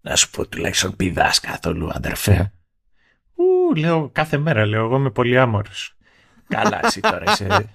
[0.00, 2.52] να σου πω τουλάχιστον πηδάς καθόλου, αδερφέ.
[3.34, 5.96] Ου, λέω, κάθε μέρα, λέω, εγώ είμαι πολύ άμορος.
[6.48, 7.70] Καλά, εσύ τώρα είσαι.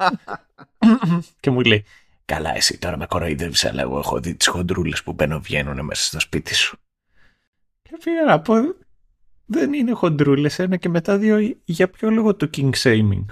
[1.39, 1.85] και μου λέει,
[2.27, 6.03] Καλά, εσύ τώρα με κοροϊδεύεις, αλλά εγώ έχω δει τις χοντρούλες που μπαίνουν βγαίνουν μέσα
[6.03, 6.77] στο σπίτι σου.
[7.81, 8.53] Και πήγα να πω,
[9.45, 13.25] δεν είναι χοντρούλες, ένα και μετά δύο, για ποιο λόγο το king shaming.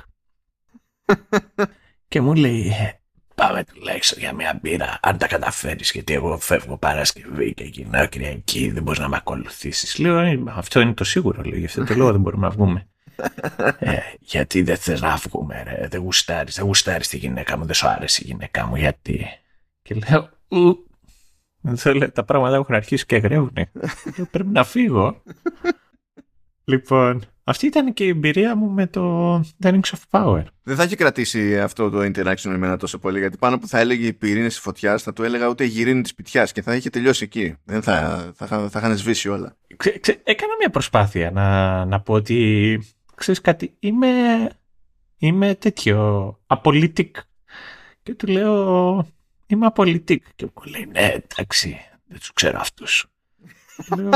[2.08, 3.00] και μου λέει, «Ε,
[3.36, 8.70] πάμε τουλάχιστον για μια μπύρα, αν τα καταφέρεις, γιατί εγώ φεύγω Παρασκευή και γυρνάω Κυριακή,
[8.70, 9.98] δεν μπορείς να με ακολουθήσεις.
[9.98, 12.88] Λέω, «Ε, αυτό είναι το σίγουρο, λέω, γι' αυτό το λόγο δεν μπορούμε να βγούμε.
[13.80, 17.76] Ε, γιατί δεν θες να βγούμε, ρε, δεν γουστάρεις, δεν γουστάρεις τη γυναίκα μου, δεν
[17.76, 19.26] σου άρεσε η γυναίκα μου, γιατί;
[19.82, 20.88] Και λέω, ου,
[21.76, 23.72] θέλω, τα πράγματα έχουν αρχίσει και γρεύουνε.
[24.32, 25.22] Πρέπει να φύγω.
[26.64, 30.44] λοιπόν, αυτή ήταν και η εμπειρία μου με το The Rings of Power.
[30.64, 34.08] Δεν θα έχει κρατήσει αυτό το interaction εμένα τόσο πολύ, γιατί πάνω που θα έλεγε
[34.08, 36.90] οι πυρήνες τη φωτιάς, θα του έλεγα ούτε η γυρίνη της πιτιάς και θα είχε
[36.90, 37.56] τελειώσει εκεί.
[37.64, 39.58] Δεν θα, θα, θα, θα είχαν σβήσει όλα.
[39.78, 42.80] Ξε, ξε, έκανα μια προσπάθεια να, να πω ότι
[43.16, 44.50] ξέρεις κάτι, είμαι,
[45.18, 47.16] είμαι τέτοιο, Antique.
[48.04, 49.08] Και του λέω,
[49.48, 50.26] είμαι Antique.
[50.36, 53.06] Και μου λέει, ναι, εντάξει, δεν του ξέρω αυτούς.
[53.98, 54.10] λέω,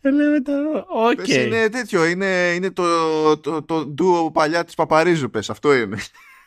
[0.00, 1.28] και λέω μετά, οκ.
[1.28, 5.98] Είναι τέτοιο, είναι, είναι το, το, το ντούο παλιά της Παπαρίζου, πες, αυτό είναι.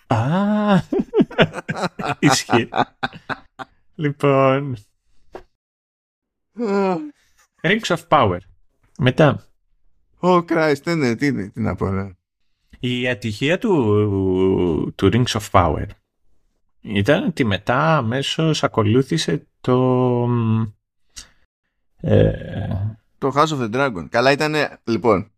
[0.08, 0.82] Α,
[2.20, 2.70] ισχύει.
[3.96, 4.78] λοιπόν,
[7.62, 8.38] Rings of Power.
[8.98, 9.44] Μετά.
[10.20, 12.10] Oh Christ, ναι, ναι, τι, τι να πω, ναι.
[12.80, 15.86] Η ατυχία του, του Rings of Power
[16.82, 20.28] ήταν ότι μετά αμέσως ακολούθησε το...
[22.02, 22.32] Ε...
[23.18, 24.08] Το House of the Dragon.
[24.10, 25.32] Καλά ήταν, λοιπόν,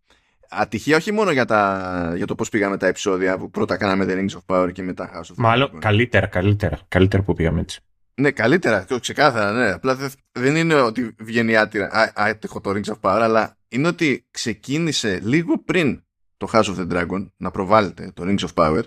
[0.50, 4.12] ατυχία όχι μόνο για, τα, για το πώς πήγαμε τα επεισόδια που πρώτα κάναμε The
[4.12, 5.80] Rings of Power και μετά House of the Μάλλον Dragon.
[5.80, 7.82] καλύτερα, καλύτερα, καλύτερα που πήγαμε έτσι.
[8.20, 9.72] Ναι, καλύτερα, ξεκάθαρα, ναι.
[9.72, 15.20] Απλά δεν είναι ότι βγαίνει άτυχα, άτυχο το Rings of Power, αλλά είναι ότι ξεκίνησε
[15.20, 16.04] λίγο πριν
[16.38, 18.84] το House of the Dragon να προβάλλεται το Rings of Power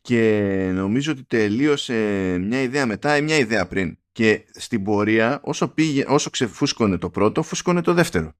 [0.00, 1.94] και νομίζω ότι τελείωσε
[2.38, 3.98] μια ιδέα μετά ή μια ιδέα πριν.
[4.12, 8.32] Και στην πορεία, όσο, πήγε, όσο ξεφούσκωνε το πρώτο, φούσκωνε το δεύτερο.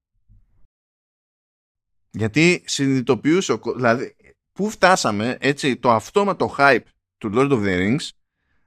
[2.10, 4.16] Γιατί συνειδητοποιούσε, δηλαδή,
[4.52, 6.84] πού φτάσαμε, έτσι, το αυτόματο hype
[7.18, 8.08] του Lord of the Rings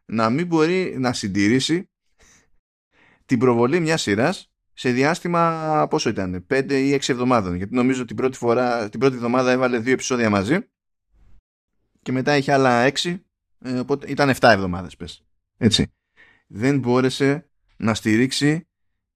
[0.05, 1.89] να μην μπορεί να συντηρήσει
[3.25, 7.55] την προβολή μιας σειράς σε διάστημα πόσο ήταν, 5 ή 6 εβδομάδων.
[7.55, 10.59] Γιατί νομίζω την πρώτη, φορά, την πρώτη εβδομάδα έβαλε δύο επεισόδια μαζί
[12.01, 13.15] και μετά είχε άλλα 6,
[13.59, 15.25] ε, οπότε ήταν 7 εβδομάδες πες.
[15.57, 15.93] Έτσι.
[16.47, 18.67] Δεν μπόρεσε να στηρίξει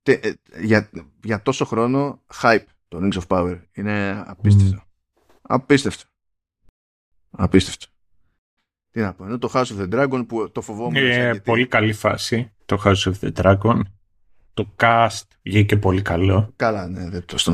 [0.01, 0.89] τε, ε, για,
[1.23, 3.61] για τόσο χρόνο hype το Rings of Power.
[3.71, 4.83] Είναι απίστευτο.
[5.41, 6.03] Απίστευτο.
[7.29, 7.87] Απίστευτο.
[8.97, 10.95] Τι να πω, είναι το House of the Dragon που το φοβόμουν.
[10.95, 13.81] Ε, πολύ καλή φάση το House of the Dragon.
[14.53, 16.53] Το cast βγήκε πολύ καλό.
[16.55, 17.51] Καλά, ναι, δεν το στο...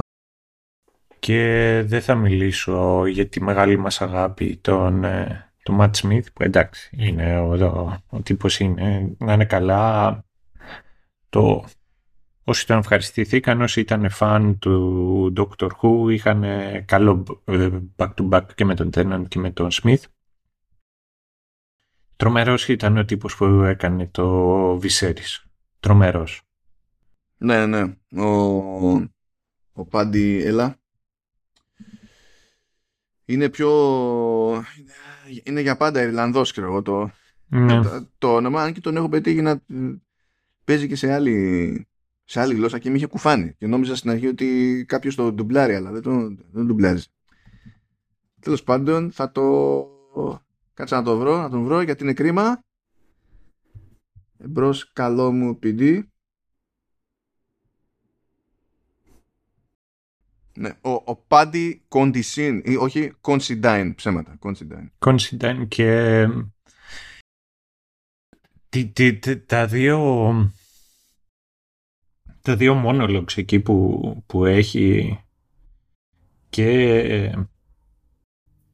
[1.19, 6.43] Και δεν θα μιλήσω για τη μεγάλη μας αγάπη τον, ε, τον Matt Smith που
[6.43, 10.23] εντάξει είναι ο, ο, ο τύπος είναι να είναι καλά
[11.29, 11.65] το
[12.43, 16.43] όσοι τον ευχαριστηθήκαν όσοι ήταν φαν του Doctor Who είχαν
[16.85, 20.03] καλό ε, back to back και με τον Tennant και με τον Smith
[22.24, 25.43] Τρομερός ήταν ο τύπος που έκανε το Viserys.
[25.80, 26.41] Τρομερός.
[27.38, 27.82] Ναι, ναι.
[28.21, 28.36] Ο,
[29.74, 30.76] ο Πάντι Έλα
[33.26, 33.69] είναι πιο...
[35.43, 37.11] Είναι για πάντα Ιρλανδός, ξέρω εγώ, το,
[37.47, 37.82] Ναι.
[37.82, 39.61] το, το όνομα, αν και τον έχω πετύχει να
[40.63, 41.88] παίζει και σε άλλη,
[42.24, 43.53] σε άλλη γλώσσα και με είχε κουφάνει.
[43.53, 47.05] Και νόμιζα στην αρχή ότι κάποιος το ντουμπλάρει, αλλά δεν το, δεν ντουμπλάζει.
[48.39, 49.43] Τέλος πάντων, θα το
[50.74, 52.59] Κάτσε να το βρω, να τον βρω γιατί είναι κρίμα.
[54.38, 56.03] Εμπρός καλό μου PD.
[60.57, 64.36] Ναι, ο, ο Πάντι Κοντισίν, ή όχι Κονσιντάιν, ψέματα.
[64.39, 64.91] Κονσιντάιν.
[64.99, 66.28] Κονσιντάιν και
[68.69, 69.99] τι, τι, τι, τα δύο
[72.41, 75.19] τα δύο monologues εκεί που, που έχει
[76.49, 77.36] και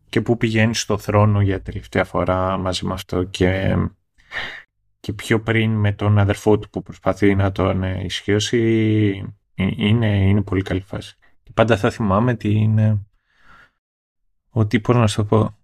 [0.09, 3.75] και που πηγαίνει στο θρόνο για τελευταία φορά μαζί με αυτό και,
[4.99, 10.61] και πιο πριν με τον αδερφό του που προσπαθεί να τον ισχύσει είναι, είναι πολύ
[10.61, 11.17] καλή φάση.
[11.43, 13.05] Και πάντα θα θυμάμαι τι είναι
[14.49, 15.57] ότι πώς να σου το πω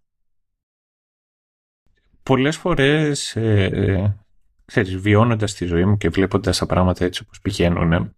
[2.23, 4.17] πολλές φορές ε,
[4.65, 8.15] ξέρεις, βιώνοντας τη ζωή μου και βλέποντας τα πράγματα έτσι όπως πηγαίνουν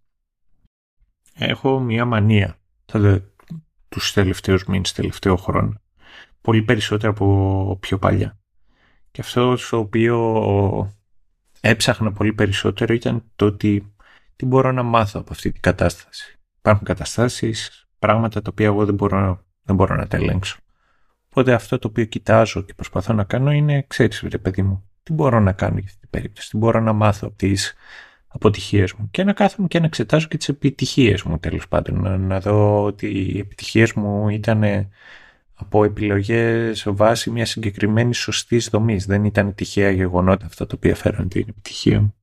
[1.34, 3.22] έχω μια μανία θα
[3.88, 5.80] τους τελευταίους μήνες, τελευταίο χρόνο
[6.48, 8.38] πολύ περισσότερο από πιο παλιά.
[9.10, 10.90] Και αυτό το οποίο
[11.60, 13.92] έψαχνα πολύ περισσότερο ήταν το ότι
[14.36, 16.38] τι μπορώ να μάθω από αυτή την κατάσταση.
[16.58, 20.58] Υπάρχουν καταστάσεις, πράγματα τα οποία εγώ δεν μπορώ Δεν μπορώ να τα ελέγξω.
[21.28, 25.12] Οπότε αυτό το οποίο κοιτάζω και προσπαθώ να κάνω είναι, ξέρεις ρε παιδί μου, τι
[25.12, 27.74] μπορώ να κάνω για αυτή την περίπτωση, τι μπορώ να μάθω από τις
[28.28, 32.16] αποτυχίες μου και να κάθομαι και να εξετάζω και τις επιτυχίες μου τέλος πάντων, να,
[32.16, 34.88] να δω ότι οι επιτυχίες μου ήταν
[35.60, 39.06] από επιλογές βάσει μιας συγκεκριμένης σωστής δομής.
[39.06, 42.14] Δεν ήταν τυχαία γεγονότα αυτά τα οποία φέραν την επιτυχία μου.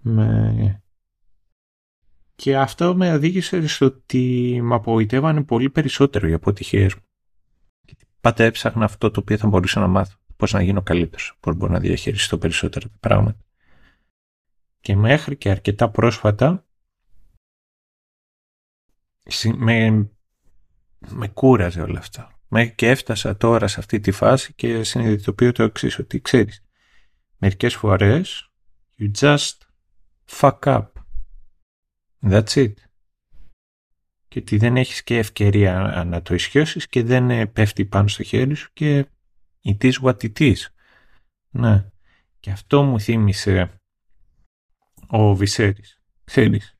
[0.00, 0.82] Με...
[2.34, 7.02] Και αυτό με οδήγησε στο ότι με απογοητεύανε πολύ περισσότερο οι αποτυχίες μου.
[7.84, 10.16] Γιατί πάντα έψαχνα αυτό το οποίο θα μπορούσα να μάθω.
[10.36, 13.44] Πώς να γίνω καλύτερος, πώς μπορώ να διαχειριστώ περισσότερα τα πράγματα.
[14.80, 16.66] Και μέχρι και αρκετά πρόσφατα
[19.56, 20.10] με
[21.08, 22.40] με κούραζε όλα αυτά.
[22.74, 26.64] Και έφτασα τώρα σε αυτή τη φάση και συνειδητοποιώ το εξής ότι ξέρεις,
[27.36, 28.50] μερικές φορές
[28.98, 29.52] you just
[30.30, 30.86] fuck up.
[32.20, 32.72] That's it.
[34.28, 38.54] Και ότι δεν έχεις και ευκαιρία να το ισχυώσεις και δεν πέφτει πάνω στο χέρι
[38.54, 39.06] σου και
[39.64, 40.56] it is what it is.
[41.50, 41.90] Ναι.
[42.40, 43.80] Και αυτό μου θύμισε
[45.06, 46.00] ο Βυσέρης.
[46.24, 46.78] Ξέρεις,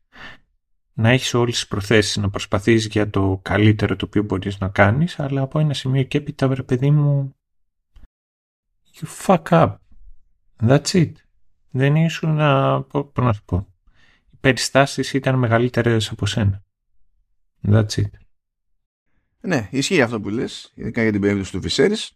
[0.93, 5.19] να έχεις όλες τις προθέσεις, να προσπαθείς για το καλύτερο το οποίο μπορείς να κάνεις,
[5.19, 7.37] αλλά από ένα σημείο και έπειτα, βρε παιδί μου,
[8.95, 9.77] you fuck up.
[10.61, 11.13] That's it.
[11.71, 13.67] Δεν ήσουν να, πώς να σου πω,
[14.31, 16.63] οι περιστάσεις ήταν μεγαλύτερες από σένα.
[17.63, 18.11] That's it.
[19.41, 22.13] Ναι, ισχύει αυτό που λες, ειδικά για την περίπτωση του Βυσέρης.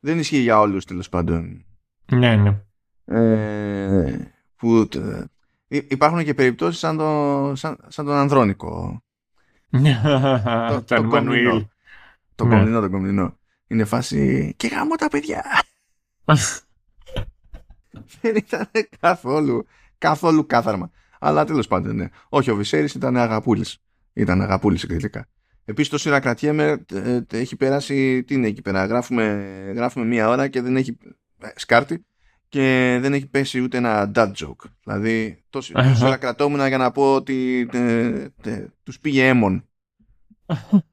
[0.00, 1.64] Δεν ισχύει για όλους τέλος πάντων.
[2.12, 2.62] Ναι, ναι.
[3.04, 4.88] Ε, που
[5.68, 9.02] υπάρχουν και περιπτώσεις σαν, το, σαν, σαν τον Ανδρώνικο.
[10.68, 11.68] το, το, το κομνηνό.
[12.34, 12.56] Το ναι.
[12.56, 13.38] κομνηνό, το κομνηνό.
[13.66, 15.44] Είναι φάση και γάμω τα παιδιά.
[18.20, 18.68] Δεν ήταν
[19.00, 19.66] καθόλου,
[19.98, 20.90] καθόλου κάθαρμα.
[21.18, 22.08] Αλλά τέλος πάντων, ναι.
[22.28, 23.78] Όχι, ο Βυσέρης ήταν αγαπούλης.
[24.12, 25.28] Ήταν αγαπούλης εκδηλικά.
[25.64, 26.84] Επίσης το σύρα κρατιέμαι
[27.30, 29.44] έχει περάσει, τι είναι εκεί πέρα, γράφουμε,
[29.74, 30.98] γράφουμε μία ώρα και δεν έχει
[31.38, 32.04] ε, σκάρτη
[32.54, 34.70] και δεν έχει πέσει ούτε ένα dad joke.
[34.84, 38.10] Δηλαδή, τόσο ώρα κρατόμουν για να πω ότι τε,
[38.42, 39.68] τε, τους πήγε έμον.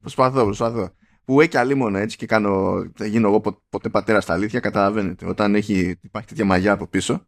[0.00, 0.90] προσπαθώ, προσπαθώ.
[1.24, 5.26] Που έχει άλλη μόνο έτσι και κάνω, θα γίνω εγώ ποτέ πατέρα στα αλήθεια, καταλαβαίνετε.
[5.26, 7.26] Όταν έχει, υπάρχει τέτοια μαγιά από πίσω,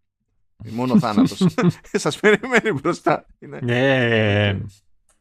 [0.71, 1.47] μόνο θάνατος
[1.93, 3.27] σας περιμένει μπροστά.
[3.63, 4.61] Ναι,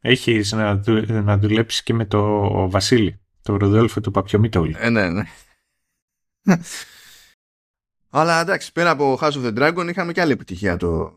[0.01, 4.75] έχεις να, να δουλέψεις και με το Βασίλη, το Ροδόλφο του Παπιομήτωλη.
[4.79, 5.23] Ε, ναι, ναι.
[8.17, 11.13] Αλλά εντάξει, πέρα από House of the Dragon είχαμε και άλλη επιτυχία το,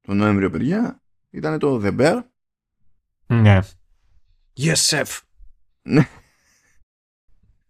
[0.00, 1.02] το Νοέμβριο, παιδιά.
[1.30, 2.22] Ήταν το The Bear.
[3.26, 3.58] Ναι.
[4.56, 5.20] Yes, chef.
[5.82, 6.08] Ναι.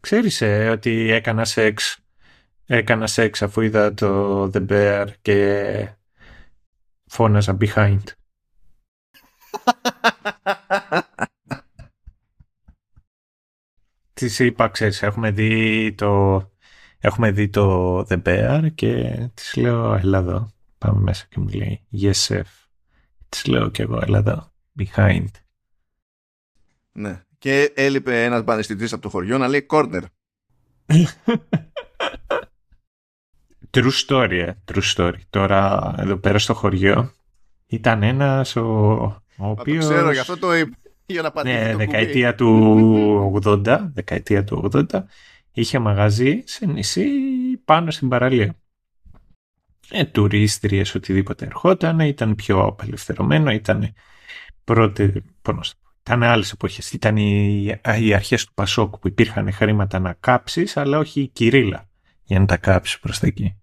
[0.01, 1.99] Ξέρεις ε, ότι έκανα σεξ
[2.67, 5.89] έκανα σεξ αφού είδα το The Bear και
[7.07, 8.03] φώναζα behind.
[14.13, 16.52] Της είπα, ξέρεις, έχουμε δει το
[17.05, 20.51] Έχουμε δει το The Bear και της λέω έλα εδώ.
[20.79, 22.43] Πάμε μέσα και μου λέει Yes chef.
[23.29, 24.53] Της λέω και εγώ έλα εδώ.
[24.79, 25.29] Behind.
[26.93, 27.23] Ναι.
[27.39, 30.03] Και έλειπε ένας μπανιστητής από το χωριό να λέει Corner.
[33.71, 34.53] True story, ε.
[34.73, 35.19] True story.
[35.31, 37.13] Τώρα εδώ πέρα στο χωριό
[37.67, 38.63] ήταν ένας ο,
[39.37, 39.87] ο οποίος...
[39.87, 40.77] Το ξέρω, γι' αυτό το είπα.
[41.07, 44.85] Για να ναι, δεκαετία του 80, δεκαετία του 80
[45.53, 47.09] είχε μαγαζί σε νησί
[47.65, 48.57] πάνω στην παραλία.
[49.91, 53.95] Ε, τουρίστριες, οτιδήποτε ερχόταν, ήταν πιο απελευθερωμένο, ήταν
[54.65, 57.65] πρώτη, πώς ήταν άλλες εποχές, ήταν οι,
[57.99, 61.89] οι αρχές του Πασόκου που υπήρχαν χρήματα να κάψεις, αλλά όχι η κυρίλα
[62.23, 63.57] για να τα κάψεις προς τα εκεί.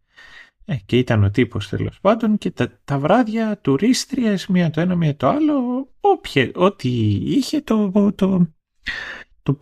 [0.66, 4.96] Ε, και ήταν ο τύπος τέλος πάντων και τα, τα βράδια τουρίστριες, μία το ένα,
[4.96, 8.48] μία το άλλο, όποιε, ό,τι είχε το, το,
[9.44, 9.58] το,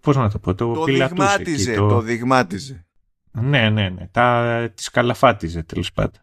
[0.00, 1.88] πώς να το πω, το, το δειγμάτιζε, το...
[1.88, 2.86] το δειγμάτιζε.
[3.32, 6.22] Ναι, ναι, ναι, τα, τις καλαφάτιζε τέλος πάντων.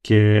[0.00, 0.40] Και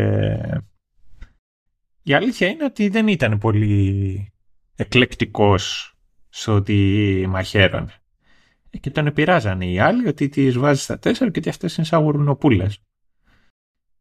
[2.02, 4.32] η αλήθεια είναι ότι δεν ήταν πολύ
[4.76, 5.94] εκλεκτικός
[6.28, 7.92] στο ότι μαχαίρωνε.
[8.70, 11.86] Ε, και τον επηράζανε οι άλλοι ότι τις βάζεις στα τέσσερα και ότι αυτές είναι
[11.86, 12.78] σαν γουρνοπούλες.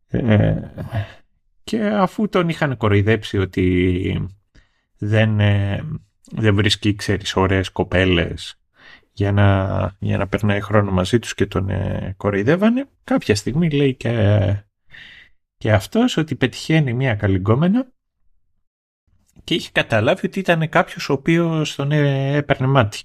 [0.07, 0.59] Ε,
[1.63, 4.27] και αφού τον είχαν κοροϊδέψει ότι
[4.97, 5.83] δεν, ε,
[6.31, 8.61] δεν βρίσκει, ξέρεις, ωραίες κοπέλες
[9.13, 12.89] για να, για να περνάει χρόνο μαζί τους και τον ε, κοροϊδεύανε.
[13.03, 14.63] Κάποια στιγμή λέει και,
[15.57, 17.91] και αυτός ότι πετυχαίνει μια καλυγκόμενα
[19.43, 22.99] και είχε καταλάβει ότι ήταν κάποιος ο οποίος τον ε, έπαιρνε μάτι.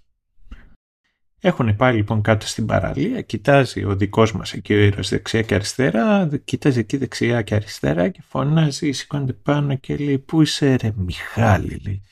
[1.41, 5.55] Έχουν πάει λοιπόν κάτω στην παραλία, κοιτάζει ο δικός μας εκεί ο ήρωας δεξιά και
[5.55, 10.93] αριστερά, κοιτάζει εκεί δεξιά και αριστερά και φωνάζει, σηκώνεται πάνω και λέει «Πού είσαι ρε
[10.97, 12.03] Μιχάλη» λέει.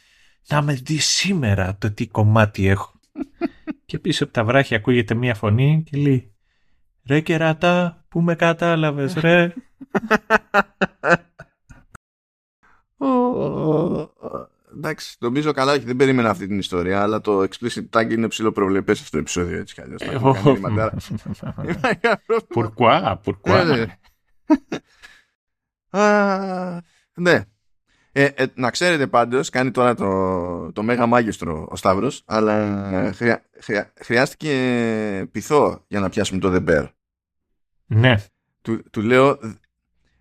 [0.49, 2.93] «Να με δεις σήμερα το τι κομμάτι έχω».
[3.87, 6.35] και πίσω από τα βράχια ακούγεται μία φωνή και λέει
[7.07, 9.53] «Ρε κεράτα, πού με κατάλαβες ρε»
[14.77, 18.53] Εντάξει, νομίζω καλά, όχι, δεν περίμενα αυτή την ιστορία, αλλά το explicit tag είναι ψηλό
[18.53, 20.03] προβλεπές αυτό το επεισόδιο έτσι κι αλλιώς.
[22.49, 23.89] Πουρκουά, πουρκουά.
[27.15, 27.45] Ναι.
[28.17, 33.45] Ε, ε, να ξέρετε πάντως, κάνει τώρα το, το μέγα μάγιστρο ο Σταύρος, αλλά χρειά,
[33.61, 36.89] χρειά, χρειάστηκε πειθό για να πιάσουμε το The Bear.
[37.87, 38.15] Ναι.
[38.63, 39.39] Του, του λέω,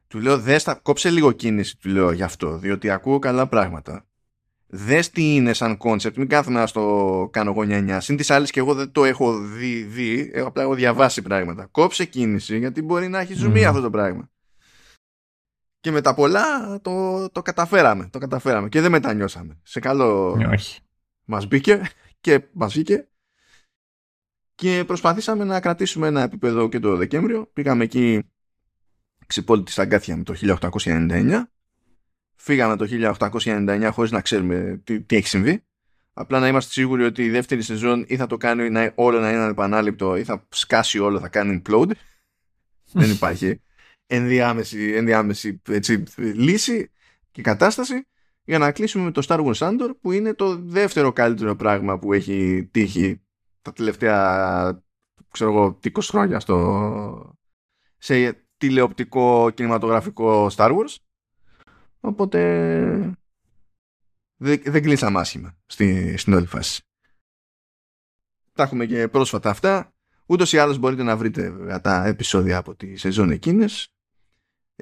[0.08, 4.06] του λέω δες, κόψε λίγο κίνηση, του λέω γι' αυτό, διότι ακούω καλά πράγματα
[4.76, 8.00] δες τι είναι σαν κόνσεπτ, μην κάθομαι να στο κάνω εγώ νιανιά.
[8.00, 11.68] Συν τοις άλλοις και εγώ δεν το έχω δει, δει έχω, απλά έχω διαβάσει πράγματα.
[11.72, 14.30] Κόψε κίνηση γιατί μπορεί να έχει ζουμί αυτό το πράγμα.
[15.84, 19.60] Και με τα πολλά το, το καταφέραμε, το καταφέραμε και δεν μετανιώσαμε.
[19.64, 20.80] Σε καλό ναι, όχι.
[21.26, 21.82] μας μπήκε
[22.22, 23.08] και μας βγήκε
[24.56, 27.50] και προσπαθήσαμε να κρατήσουμε ένα επίπεδο και το Δεκέμβριο.
[27.54, 28.32] Πήγαμε εκεί
[29.26, 30.34] ξυπόλυτη στα αγκάθια με το
[30.74, 31.44] 1899
[32.36, 35.64] φύγαμε το 1899 χωρίς να ξέρουμε τι, τι έχει συμβεί.
[36.14, 39.30] Απλά να είμαστε σίγουροι ότι η δεύτερη σεζόν ή θα το κάνει να, όλο να
[39.32, 41.92] είναι ανεπανάληπτο ή θα σκάσει όλο, θα κάνει implode.
[43.02, 43.62] Δεν υπάρχει
[44.08, 46.92] ενδιάμεση, ενδιάμεση έτσι, λύση
[47.32, 48.08] και κατάσταση
[48.44, 52.14] για να κλείσουμε με το Star Wars Andor που είναι το δεύτερο καλύτερο πράγμα που
[52.14, 53.22] έχει τύχει
[53.62, 54.84] τα τελευταία
[55.32, 57.38] ξέρω εγώ 20 χρόνια στο,
[57.98, 60.96] σε τηλεοπτικό κινηματογραφικό Star Wars
[62.06, 62.40] Οπότε
[64.36, 66.82] δεν, δεν κλείσαμε άσχημα στη, στην όλη φάση.
[68.54, 69.94] Τα έχουμε και πρόσφατα αυτά.
[70.26, 73.93] Ούτως ή άλλως μπορείτε να βρείτε τα επεισόδια από τη σεζόν εκείνες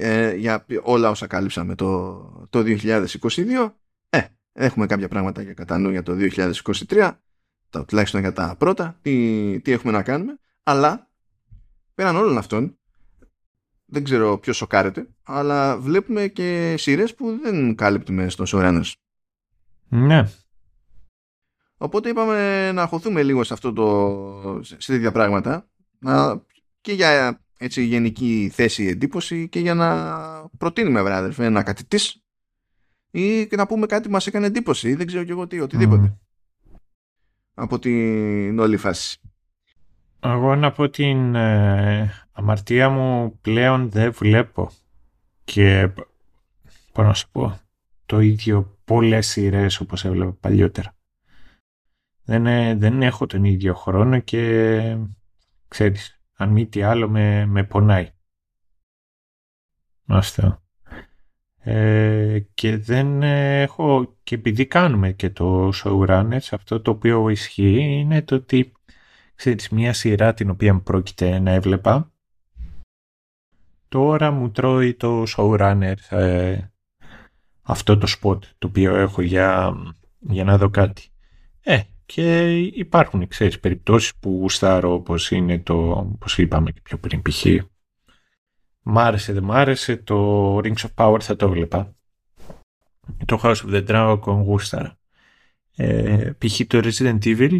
[0.01, 2.13] ε, για όλα όσα κάλυψαμε το,
[2.49, 3.71] το 2022.
[4.09, 4.21] Ε,
[4.53, 6.15] έχουμε κάποια πράγματα για κατά νου για το
[6.89, 7.11] 2023,
[7.69, 10.39] το, τουλάχιστον για τα πρώτα, τι, τι έχουμε να κάνουμε.
[10.63, 11.09] Αλλά
[11.95, 12.77] πέραν όλων αυτών,
[13.85, 18.91] δεν ξέρω ποιος σοκάρεται, αλλά βλέπουμε και σειρές που δεν κάλυπτουμε στο Showrunners.
[19.87, 20.29] Ναι.
[21.77, 25.67] Οπότε είπαμε να χωθούμε λίγο σε αυτό το, σε τέτοια πράγματα
[25.99, 26.43] να,
[26.81, 29.89] και για έτσι γενική θέση εντύπωση και για να
[30.57, 32.23] προτείνουμε βράδερφε ένα κάτι της
[33.11, 35.59] ή και να πούμε κάτι που μας έκανε εντύπωση ή δεν ξέρω και εγώ τι,
[35.59, 36.17] οτιδήποτε.
[37.53, 39.19] Από την όλη φάση.
[40.19, 44.71] Εγώ να πω την ε, αμαρτία μου πλέον δεν βλέπω
[45.43, 45.89] και
[46.91, 47.59] πώς να σου πω
[48.05, 50.95] το ίδιο πολλές σειρές όπως έβλεπα παλιότερα.
[52.23, 54.97] Δεν, ε, δεν έχω τον ίδιο χρόνο και
[55.67, 58.09] ξέρεις, αν μη τι άλλο με, με πονάει.
[60.05, 60.61] Αυτό.
[61.63, 68.21] Ε, και δεν έχω και επειδή κάνουμε και το showrunners αυτό το οποίο ισχύει είναι
[68.21, 68.71] το ότι
[69.35, 72.11] ξέρεις, μια σειρά την οποία πρόκειται να έβλεπα.
[73.87, 76.59] Τώρα μου τρώει το showrunner ε,
[77.61, 79.73] αυτό το spot το οποίο έχω για,
[80.19, 81.09] για να δω κάτι.
[81.61, 81.81] Ε,
[82.13, 87.45] και υπάρχουν, ξέρεις, περιπτώσεις που γουστάρω όπως είναι το, όπως είπαμε και πιο πριν, π.χ.
[88.81, 91.95] Μ' άρεσε, δεν μ' άρεσε, το Rings of Power θα το έβλεπα.
[93.25, 94.97] Το House of the Dragon γούσταρα.
[95.75, 96.61] Ε, π.χ.
[96.67, 97.57] το Resident Evil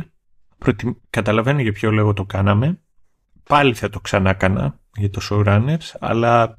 [1.09, 2.79] Καταλαβαίνω για ποιο λόγο το κάναμε.
[3.43, 6.55] Πάλι θα το ξανά κάνα για το showrunners, αλλά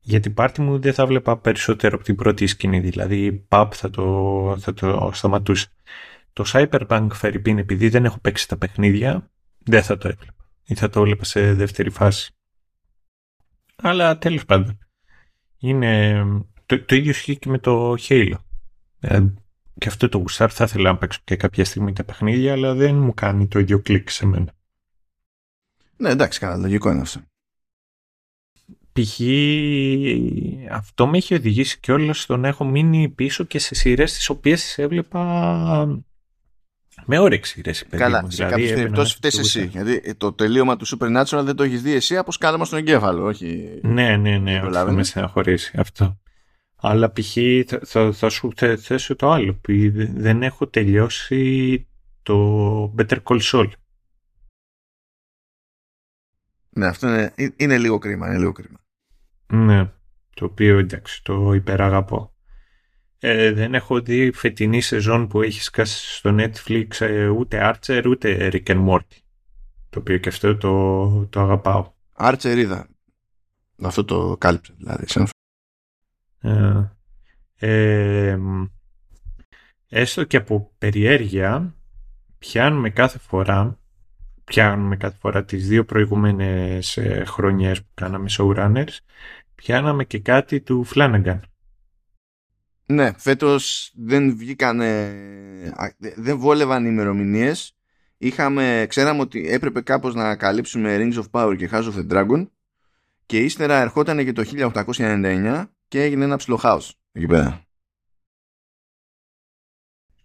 [0.00, 2.80] για την πάρτι μου δεν θα βλέπα περισσότερο από την πρώτη σκηνή.
[2.80, 5.66] Δηλαδή, παπ θα το, θα το σταματούσα.
[6.36, 10.48] Το Cyberpunk Φερρυπίν, επειδή δεν έχω παίξει τα παιχνίδια, δεν θα το έβλεπα.
[10.64, 12.34] Ή θα το έβλεπα σε δεύτερη φάση.
[13.76, 14.78] Αλλά τέλος πάντων.
[15.58, 16.22] Είναι...
[16.66, 18.34] Το, το ίδιο ισχύει και με το Halo.
[19.00, 19.20] Ε,
[19.78, 22.94] και αυτό το γουσάρ θα ήθελα να παίξω και κάποια στιγμή τα παιχνίδια, αλλά δεν
[22.96, 24.52] μου κάνει το ίδιο κλικ σε μένα.
[25.96, 27.20] Ναι, εντάξει, καλά, λογικό είναι αυτό.
[28.92, 29.20] Π.χ.
[30.70, 34.28] αυτό με έχει οδηγήσει και όλα στο να έχω μείνει πίσω και σε σειρές τις
[34.28, 36.04] οποίες έβλεπα
[37.04, 37.60] με όρεξη.
[37.64, 38.30] Ρε, Καλά, μου.
[38.30, 39.66] σε δηλαδή, κάποιες περιπτώσεις φταίεις εσύ.
[39.66, 43.24] Γιατί το τελείωμα του Supernatural δεν το έχεις δει εσύ από σκάλαμα στον εγκέφαλο.
[43.24, 43.80] Όχι...
[43.82, 44.58] Ναι, ναι, ναι.
[44.58, 46.20] Αυτό με στεναχωρήσει αυτό.
[46.76, 47.36] Αλλά π.χ.
[47.66, 49.54] Θα, θα, θα, σου θέσω το άλλο.
[49.54, 49.72] Που
[50.14, 51.86] δεν έχω τελειώσει
[52.22, 53.70] το Better Call Saul.
[56.70, 58.26] Ναι, αυτό είναι, είναι λίγο κρίμα.
[58.26, 58.78] Είναι λίγο κρίμα.
[59.46, 59.90] Ναι,
[60.34, 62.35] το οποίο εντάξει, το υπεραγαπώ.
[63.18, 68.48] Ε, δεν έχω δει φετινή σεζόν που έχει σκάσει στο Netflix ε, ούτε Archer ούτε
[68.52, 69.18] Rick and Morty.
[69.90, 71.92] Το οποίο και αυτό το, το αγαπάω.
[72.18, 72.88] Archer είδα.
[73.82, 75.04] Αυτό το κάλυψε δηλαδή.
[76.40, 76.90] Ε,
[77.58, 78.38] ε,
[79.88, 81.74] έστω και από περιέργεια
[82.38, 83.78] πιάνουμε κάθε φορά
[84.44, 88.96] πιάνουμε κάθε φορά τις δύο προηγούμενες ε, χρονιές που κάναμε showrunners
[89.54, 91.40] πιάναμε και κάτι του Flanagan.
[92.86, 95.14] Ναι, φέτος δεν βγήκανε,
[96.16, 97.76] δεν βόλευαν οι ημερομηνίες.
[98.18, 102.48] Είχαμε, ξέραμε ότι έπρεπε κάπως να καλύψουμε Rings of Power και House of the Dragon
[103.26, 104.44] και ύστερα ερχόταν και το
[104.84, 107.66] 1899 και έγινε ένα ψηλό χάος εκεί πέρα.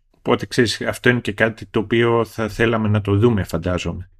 [0.09, 4.11] Οπότε ξέρεις, αυτό είναι και κάτι το οποίο θα θέλαμε να το δούμε φαντάζομαι.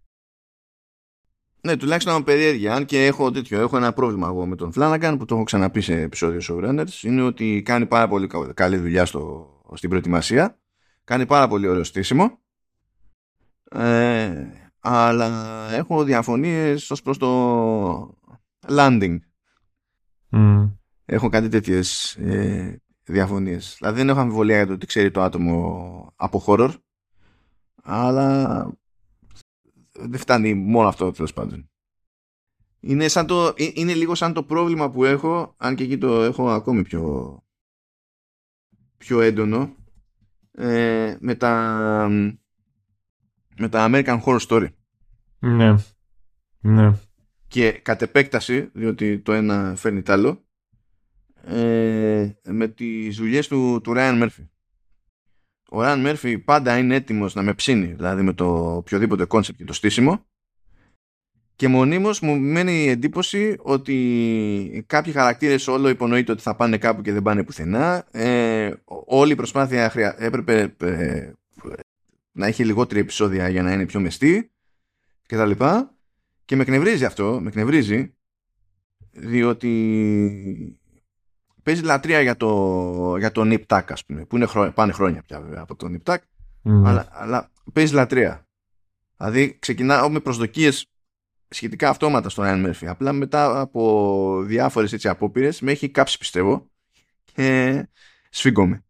[1.63, 2.73] Ναι, τουλάχιστον από περιέργεια.
[2.73, 5.81] Αν και έχω τέτοιο, έχω ένα πρόβλημα εγώ με τον Flanagan που το έχω ξαναπεί
[5.81, 7.03] σε επεισόδιο Showrunners.
[7.03, 10.59] Είναι ότι κάνει πάρα πολύ καλή δουλειά στο, στην προετοιμασία.
[11.03, 12.39] Κάνει πάρα πολύ ωραίο στήσιμο.
[13.71, 14.45] Ε,
[14.79, 18.17] αλλά έχω διαφωνίες ως προς το
[18.67, 19.17] landing.
[20.31, 20.71] Mm.
[21.05, 23.75] Έχω κάτι τέτοιες ε, διαφωνίες.
[23.77, 26.73] Δηλαδή δεν έχω αμφιβολία για το ότι ξέρει το άτομο από horror.
[27.83, 28.71] Αλλά
[30.07, 31.69] δεν φτάνει μόνο αυτό τέλος πάντων.
[32.79, 36.21] Είναι, σαν το, ε, είναι λίγο σαν το πρόβλημα που έχω, αν και εκεί το
[36.21, 37.37] έχω ακόμη πιο,
[38.97, 39.75] πιο έντονο,
[40.51, 42.07] ε, με, τα,
[43.57, 44.67] με τα American Horror Story.
[45.39, 45.75] Ναι.
[46.59, 46.93] Ναι.
[47.47, 50.45] Και κατ' επέκταση, διότι το ένα φέρνει τ' άλλο,
[51.43, 54.47] ε, με τις δουλειές του, του Ryan Murphy
[55.73, 59.65] ο Ryan Murphy πάντα είναι έτοιμος να με ψήνει, δηλαδή με το οποιοδήποτε κόνσεπτ και
[59.65, 60.25] το στήσιμο
[61.61, 67.01] και μονίμως μου μένει η εντύπωση ότι κάποιοι χαρακτήρες όλο υπονοείται ότι θα πάνε κάπου
[67.01, 68.07] και δεν πάνε πουθενά.
[68.11, 68.71] Ε,
[69.05, 70.15] όλη η προσπάθεια χρεια...
[70.19, 71.31] έπρεπε ε,
[72.31, 74.51] να έχει λιγότερη επεισόδια για να είναι πιο μεστή
[75.25, 75.95] και τα λοιπά.
[76.45, 78.13] Και με εκνευρίζει αυτό, με εκνευρίζει
[79.11, 80.79] διότι
[81.63, 85.21] παίζει λατρεία για το, για το Nip Tuck, ας πούμε, που είναι χρό, πάνε χρόνια
[85.21, 86.17] πια βέβαια από το Nip Tuck,
[86.63, 88.45] αλλά, αλλά παίζει λατρεία.
[89.17, 90.91] Δηλαδή ξεκινάω με προσδοκίες
[91.47, 92.85] σχετικά αυτόματα στον Ryan Murphy.
[92.85, 96.69] Απλά μετά από διάφορες έτσι απόπειρες με έχει κάψει πιστεύω
[97.33, 97.87] και
[98.29, 98.83] σφίγγομαι.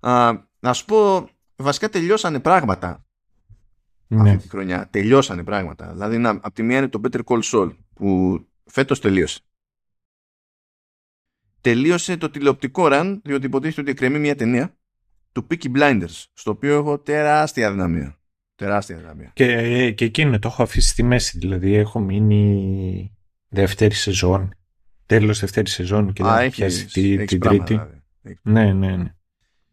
[0.00, 3.04] Α, να σου πω, βασικά τελειώσανε πράγματα
[4.06, 4.30] ναι.
[4.30, 4.88] αυτή τη χρονιά.
[4.90, 5.92] Τελειώσανε πράγματα.
[5.92, 9.40] Δηλαδή, να, από τη μία είναι το Better Call Saul που φέτος τελείωσε
[11.66, 14.76] τελείωσε το τηλεοπτικό run, διότι υποτίθεται ότι εκκρεμεί μια ταινία
[15.32, 18.18] του Peaky Blinders, στο οποίο έχω τεράστια δυναμία.
[18.54, 19.30] Τεράστια δυναμία.
[19.34, 23.16] Και, και εκείνο το έχω αφήσει στη μέση, δηλαδή έχω μείνει
[23.48, 24.54] δεύτερη σεζόν.
[25.06, 27.64] Τέλος δεύτερης σεζόν και δεν έχεις την τρίτη.
[27.64, 28.38] Δηλαδή.
[28.42, 29.14] Ναι, ναι, ναι.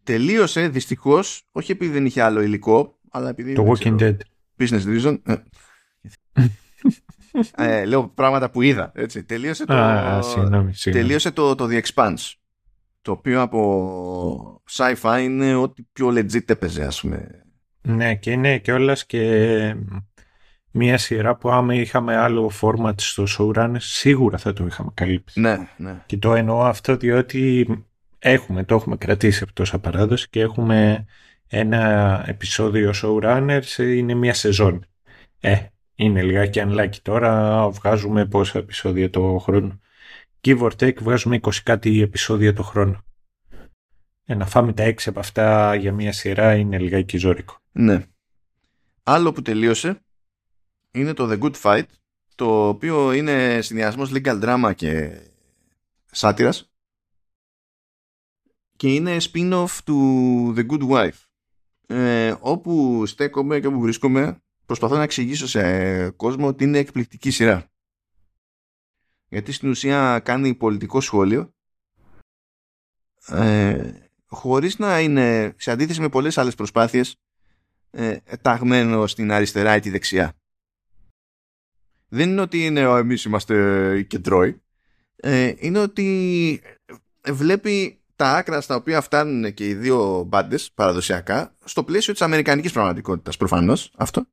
[0.02, 3.52] Τελείωσε δυστυχώς, όχι επειδή δεν είχε άλλο υλικό, αλλά επειδή.
[3.52, 4.16] Το Walking Dead.
[4.58, 5.18] Business reason.
[7.56, 7.78] Ε.
[7.78, 8.92] ε, λέω πράγματα που είδα.
[8.94, 9.24] Έτσι.
[9.24, 12.32] Τελείωσε, το, Α, συγνώμη, τελείωσε το, το The Expanse.
[13.02, 17.44] Το οποίο από sci-fi είναι ό,τι πιο legit έπαιζε, ας πούμε.
[17.82, 19.76] Ναι, και είναι και όλας και
[20.70, 25.40] μια σειρά που άμα είχαμε άλλο format στο showrun σίγουρα θα το είχαμε καλύψει.
[25.40, 26.02] Ναι, ναι.
[26.06, 27.68] Και το εννοώ αυτό διότι
[28.18, 31.04] έχουμε, το έχουμε κρατήσει από τόσα παράδοση και έχουμε
[31.48, 34.86] ένα επεισόδιο showrunners είναι μια σεζόν.
[35.40, 35.56] Ε,
[35.94, 36.96] είναι λιγάκι unlucky.
[37.02, 39.80] Τώρα βγάζουμε πόσα επεισόδια το χρόνο.
[40.40, 43.04] Give or take βγάζουμε 20 κάτι επεισόδια το χρόνο.
[44.24, 47.58] Ε, να φάμε τα έξι από αυτά για μια σειρά είναι λιγάκι ζώρικο.
[47.72, 48.06] Ναι.
[49.02, 50.00] Άλλο που τελείωσε
[50.90, 51.86] είναι το The Good Fight
[52.34, 55.20] το οποίο είναι συνδυασμός legal drama και
[56.10, 56.72] σάτυρας
[58.76, 61.18] και είναι spin-off του The Good Wife
[61.86, 67.68] ε, όπου στέκομαι και όπου βρίσκομαι προσπαθώ να εξηγήσω σε κόσμο ότι είναι εκπληκτική σειρά.
[69.28, 71.54] Γιατί στην ουσία κάνει πολιτικό σχόλιο
[73.26, 73.92] ε,
[74.26, 77.16] χωρίς να είναι σε αντίθεση με πολλές άλλες προσπάθειες
[77.90, 80.32] ε, ταγμένο στην αριστερά ή τη δεξιά.
[82.08, 83.54] Δεν είναι ότι είναι εμείς είμαστε
[83.98, 84.62] οι κεντρώοι.
[85.16, 86.62] Ε, είναι ότι
[87.28, 92.72] βλέπει τα άκρα στα οποία φτάνουν και οι δύο μπάντες παραδοσιακά στο πλαίσιο της αμερικανικής
[92.72, 94.26] πραγματικότητας προφανώς αυτό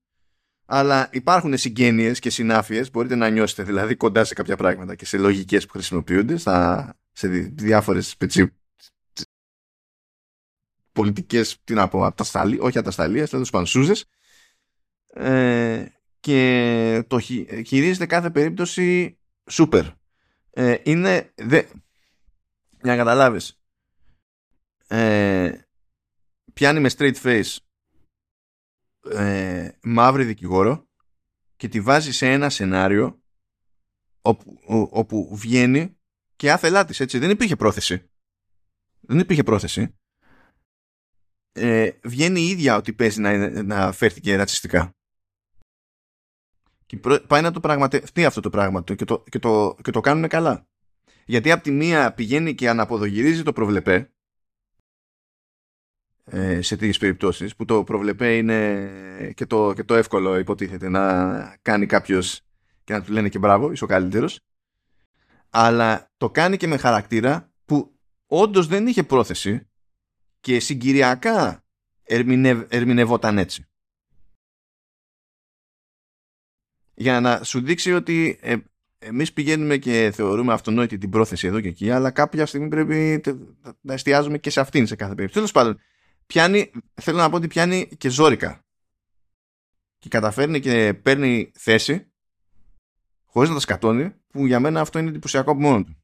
[0.74, 5.18] αλλά υπάρχουν συγγένειες και συνάφειες, μπορείτε να νιώσετε δηλαδή κοντά σε κάποια πράγματα και σε
[5.18, 8.54] λογικές που χρησιμοποιούνται στα, σε διάφορες πετσι,
[10.92, 14.06] πολιτικές, τι να πω, ατασταλίες, όχι ατασταλίες, τέλος πανσούζες
[15.14, 15.86] ε,
[16.20, 17.20] και το
[17.66, 19.18] χειρίζεται κάθε περίπτωση
[19.50, 19.86] σούπερ.
[20.50, 21.64] Ε, είναι, δε,
[22.82, 23.60] Για να καταλάβεις.
[24.88, 25.52] Ε,
[26.54, 27.56] πιάνει με straight face
[29.10, 30.88] ε, μαύρη δικηγόρο
[31.56, 33.22] και τη βάζει σε ένα σενάριο
[34.22, 34.60] όπου,
[34.92, 35.98] όπου βγαίνει
[36.36, 37.18] και άθελά της, έτσι.
[37.20, 38.10] Δεν υπήρχε πρόθεση.
[39.00, 39.96] Δεν υπήρχε πρόθεση.
[41.52, 44.96] Ε, βγαίνει η ίδια ότι παίζει να, να φέρθηκε ρατσιστικά.
[46.86, 46.98] Και
[47.28, 50.68] πάει να το πραγματευτεί αυτό το πράγμα και το, και το, και το κάνουν καλά.
[51.26, 54.06] Γιατί από τη μία πηγαίνει και αναποδογυρίζει το προβλεπέ ε,
[56.60, 58.92] σε τέτοιες περιπτώσεις που το προβλεπέ είναι
[59.36, 62.42] και το, και το εύκολο υποτίθεται να κάνει κάποιος
[62.84, 64.40] και να του λένε και μπράβο, είσαι ο καλύτερος
[65.52, 69.70] αλλά το κάνει και με χαρακτήρα που όντως δεν είχε πρόθεση
[70.40, 71.64] και συγκυριακά
[72.04, 73.66] ερμηνευ, ερμηνευόταν έτσι.
[76.94, 78.56] Για να σου δείξει ότι ε,
[79.00, 83.22] εμείς πηγαίνουμε και θεωρούμε αυτονόητη την πρόθεση εδώ και εκεί, αλλά κάποια στιγμή πρέπει
[83.82, 85.34] να εστιάζουμε και σε αυτήν σε κάθε περίπτωση.
[85.34, 85.80] Τέλος πάντων,
[86.32, 88.66] πιάνει, θέλω να πω ότι πιάνει και ζόρικα.
[90.00, 92.12] Και καταφέρνει και παίρνει θέση
[93.26, 95.96] χωρίς να τα σκατώνει, που για μένα αυτό είναι εντυπωσιακό από μόνο του.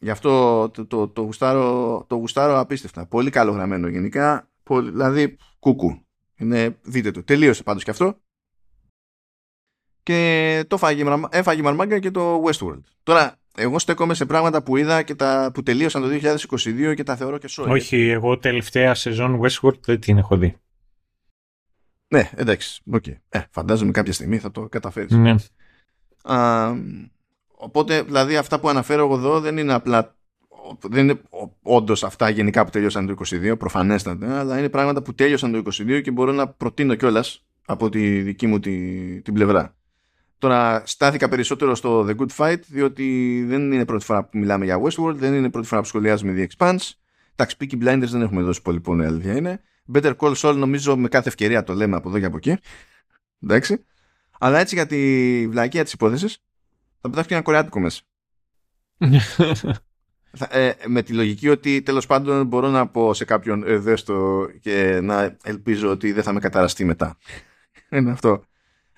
[0.00, 3.06] Γι' αυτό το, το, το, γουστάρω, το γουστάρω απίστευτα.
[3.06, 4.50] Πολύ καλό γραμμένο γενικά.
[4.62, 6.06] Πολύ, δηλαδή, κούκου.
[6.36, 7.22] Είναι, δείτε το.
[7.22, 8.20] Τελείωσε πάντως και αυτό.
[10.02, 12.80] Και το φάγει, έφαγε μαρμάγκα και το Westworld.
[13.02, 16.08] Τώρα, εγώ στέκομαι σε πράγματα που είδα και τα, που τελείωσαν το
[16.48, 17.72] 2022 και τα θεωρώ και σώμα.
[17.72, 20.56] Όχι, εγώ τελευταία σεζόν Westworld δεν την έχω δει.
[22.08, 22.82] Ναι, εντάξει.
[22.92, 23.16] Okay.
[23.28, 25.10] Ε, φαντάζομαι κάποια στιγμή θα το καταφέρεις.
[25.10, 25.34] Ναι.
[26.22, 26.70] Α,
[27.46, 30.14] οπότε, δηλαδή, αυτά που αναφέρω εγώ εδώ δεν είναι απλά.
[30.80, 31.20] Δεν είναι
[31.62, 36.00] όντως αυτά γενικά που τελειώσαν το 22, προφανέστατα, αλλά είναι πράγματα που τέλειωσαν το 22
[36.02, 38.72] και μπορώ να προτείνω κιόλας από τη δική μου τη,
[39.22, 39.74] την πλευρά.
[40.40, 44.80] Τώρα στάθηκα περισσότερο στο The Good Fight διότι δεν είναι πρώτη φορά που μιλάμε για
[44.82, 46.90] Westworld, δεν είναι πρώτη φορά που σχολιάζουμε The Expanse.
[47.34, 49.60] Τα Peaky Blinders δεν έχουμε δώσει πολύ πόνο, η αλήθεια είναι.
[49.92, 52.56] Better Call Saul νομίζω με κάθε ευκαιρία το λέμε από εδώ και από εκεί.
[53.42, 53.84] Εντάξει.
[54.38, 56.42] Αλλά έτσι για τη βλακία της υπόθεσης
[57.00, 58.02] θα πετάξω και ένα κορεάτικο μέσα.
[60.50, 65.00] ε, με τη λογική ότι τέλος πάντων μπορώ να πω σε κάποιον ε, δέστο και
[65.02, 67.18] να ελπίζω ότι δεν θα με καταραστεί μετά.
[67.90, 68.44] είναι αυτό.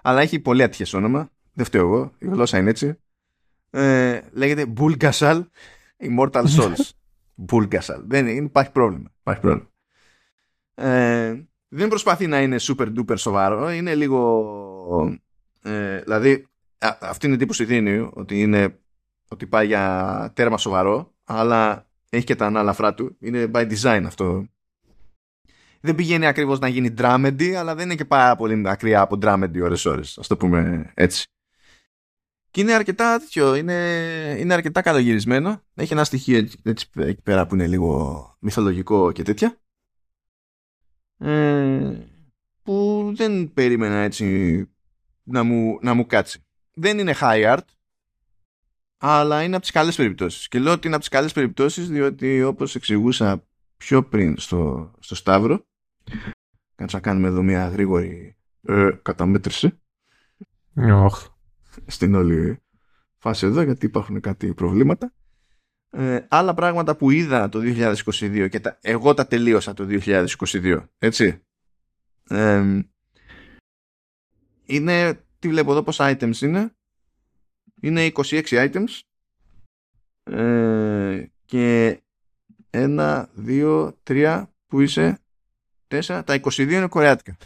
[0.02, 1.30] Αλλά έχει πολύ ατυχές όνομα.
[1.52, 2.12] Δεν φταίω εγώ.
[2.18, 2.98] Η γλώσσα είναι έτσι.
[3.70, 5.42] Ε, λέγεται Bulgasal
[5.98, 6.90] Immortal Souls.
[7.52, 8.00] Bulgasal.
[8.06, 9.10] Δεν υπάρχει πρόβλημα.
[9.20, 9.70] Υπάρχει πρόβλημα.
[10.74, 13.70] Ε, δεν προσπαθεί να είναι super duper σοβαρό.
[13.70, 15.20] Είναι λίγο
[15.62, 16.46] ε, δηλαδή,
[16.78, 18.78] αυτή είναι η εντύπωση δίνει ότι, είναι,
[19.28, 23.16] ότι πάει για τέρμα σοβαρό, αλλά έχει και τα ανάλαφρά του.
[23.20, 24.46] Είναι by design αυτό.
[25.84, 29.60] Δεν πηγαίνει ακριβώς να γίνει dramedy, αλλά δεν είναι και πάρα πολύ μακριά από dramedy
[29.62, 31.26] ώρες-ώρες, ας το πούμε έτσι.
[32.50, 33.72] Και είναι αρκετά τέτοιο, είναι,
[34.38, 35.62] είναι αρκετά καλογυρισμένο.
[35.74, 39.60] Έχει ένα στοιχείο έτσι, εκεί πέρα που είναι λίγο μυθολογικό και τέτοια.
[41.18, 41.92] Ε,
[42.62, 44.66] που δεν περίμενα έτσι
[45.22, 46.44] να μου, να μου κάτσει.
[46.74, 47.66] Δεν είναι high art,
[48.96, 50.48] αλλά είναι από τις καλές περιπτώσεις.
[50.48, 53.46] Και λέω ότι είναι από τις καλές περιπτώσεις διότι όπως εξηγούσα
[53.76, 55.66] πιο πριν στο, στο Σταύρο,
[56.74, 59.80] κάτσα να κάνουμε εδώ μια γρήγορη ε, καταμέτρηση.
[60.76, 61.08] Oh.
[61.86, 62.62] Στην όλη
[63.18, 65.12] φάση εδώ γιατί υπάρχουν κάτι προβλήματα.
[65.90, 71.42] Ε, άλλα πράγματα που είδα το 2022 και τα, εγώ τα τελείωσα το 2022 έτσι
[72.28, 72.80] ε,
[74.64, 76.74] είναι, τι βλέπω εδώ πόσα items είναι.
[77.80, 79.00] Είναι 26 items.
[80.22, 82.00] Ε, και
[82.70, 85.21] ένα, δύο, τρία, που είσαι,
[85.92, 87.36] τέσσερα, τα 22 είναι κορεάτικα.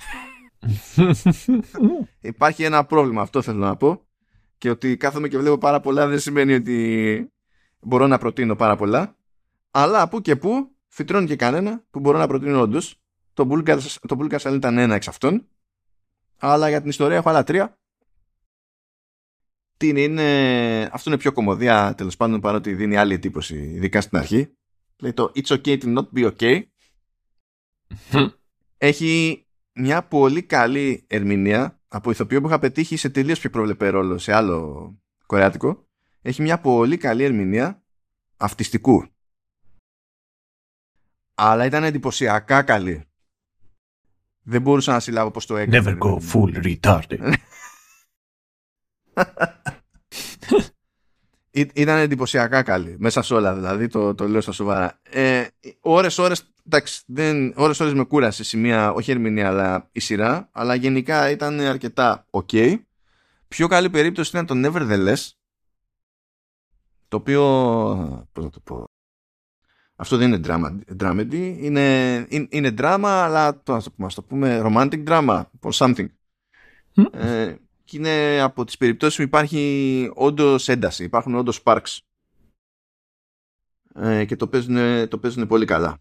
[2.20, 4.00] Υπάρχει ένα πρόβλημα, αυτό θέλω να πω.
[4.58, 7.32] Και ότι κάθομαι και βλέπω πάρα πολλά δεν σημαίνει ότι
[7.80, 9.16] μπορώ να προτείνω πάρα πολλά.
[9.70, 13.00] Αλλά από και που φυτρώνει και κανένα που μπορώ να προτείνω όντως.
[13.34, 13.48] Το
[14.08, 15.46] Bulgar ήταν ένα εξ αυτών
[16.38, 17.78] αλλά για την ιστορία έχω άλλα τρία.
[19.76, 24.56] Τι είναι, αυτό είναι πιο κομμωδία τέλος πάντων παρότι δίνει άλλη εντύπωση, ειδικά στην αρχή.
[24.98, 26.62] Λέει το It's okay to not be okay.
[28.78, 34.18] Έχει μια πολύ καλή ερμηνεία από ηθοποιό που είχα πετύχει σε τελείως πιο προβλεπέ ρόλο
[34.18, 34.92] σε άλλο
[35.26, 35.88] κορεάτικο.
[36.22, 37.82] Έχει μια πολύ καλή ερμηνεία
[38.36, 39.06] αυτιστικού.
[41.34, 43.04] Αλλά ήταν εντυπωσιακά καλή.
[44.42, 45.82] Δεν μπορούσα να συλλάβω πώς το έκανε.
[45.82, 47.32] Never go full retarded.
[51.56, 52.96] Ήταν εντυπωσιακά καλή.
[52.98, 55.00] Μέσα σε όλα δηλαδή, το, το λέω στα σοβαρά.
[55.02, 55.46] Ε,
[55.80, 60.48] ώρες, ώρες, εντάξει, δεν, ώρες, ώρες με κούρασε σημεία, όχι ερμηνεία, αλλά η σειρά.
[60.52, 62.76] Αλλά γενικά ήταν αρκετά ok.
[63.48, 65.30] Πιο καλή περίπτωση ήταν το Nevertheless.
[67.08, 67.42] Το οποίο,
[68.32, 68.84] πώς να το πω,
[69.96, 75.04] Αυτό δεν είναι drama, dramedy, είναι, είναι, είναι drama, αλλά το, ας το πούμε romantic
[75.04, 76.06] drama or something.
[77.12, 77.54] Ε,
[77.86, 81.98] και είναι από τις περιπτώσεις που υπάρχει όντως ένταση, υπάρχουν όντως sparks.
[83.94, 85.98] Ε, και το παίζουν, το παίζουν πολύ καλά.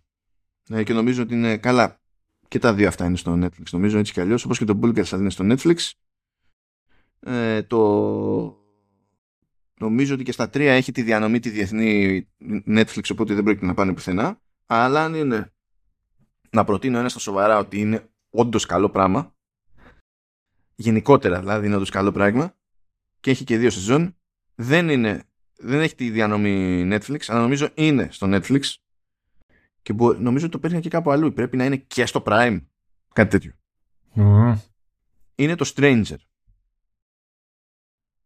[0.69, 1.99] Ε, και νομίζω ότι είναι καλά.
[2.47, 3.63] Και τα δύο αυτά είναι στο Netflix.
[3.71, 5.91] Νομίζω έτσι κι αλλιώς, όπως και το Bulgars θα είναι στο Netflix.
[7.19, 8.63] Ε, το...
[9.79, 12.27] Νομίζω ότι και στα τρία έχει τη διανομή τη διεθνή
[12.67, 14.41] Netflix, οπότε δεν πρόκειται να πάνε πουθενά.
[14.65, 15.53] Αλλά αν είναι
[16.49, 19.34] να προτείνω ένα στα σοβαρά ότι είναι όντως καλό πράγμα,
[20.75, 22.55] γενικότερα δηλαδή είναι όντως καλό πράγμα,
[23.19, 24.15] και έχει και δύο σεζόν,
[24.55, 25.23] δεν, είναι,
[25.57, 28.61] δεν έχει τη διανομή Netflix, αλλά νομίζω είναι στο Netflix
[29.81, 31.33] και νομίζω ότι το παίρνει και κάπου αλλού.
[31.33, 32.61] Πρέπει να είναι και στο Prime.
[33.13, 33.51] Κάτι τέτοιο.
[35.35, 36.15] Είναι το Stranger.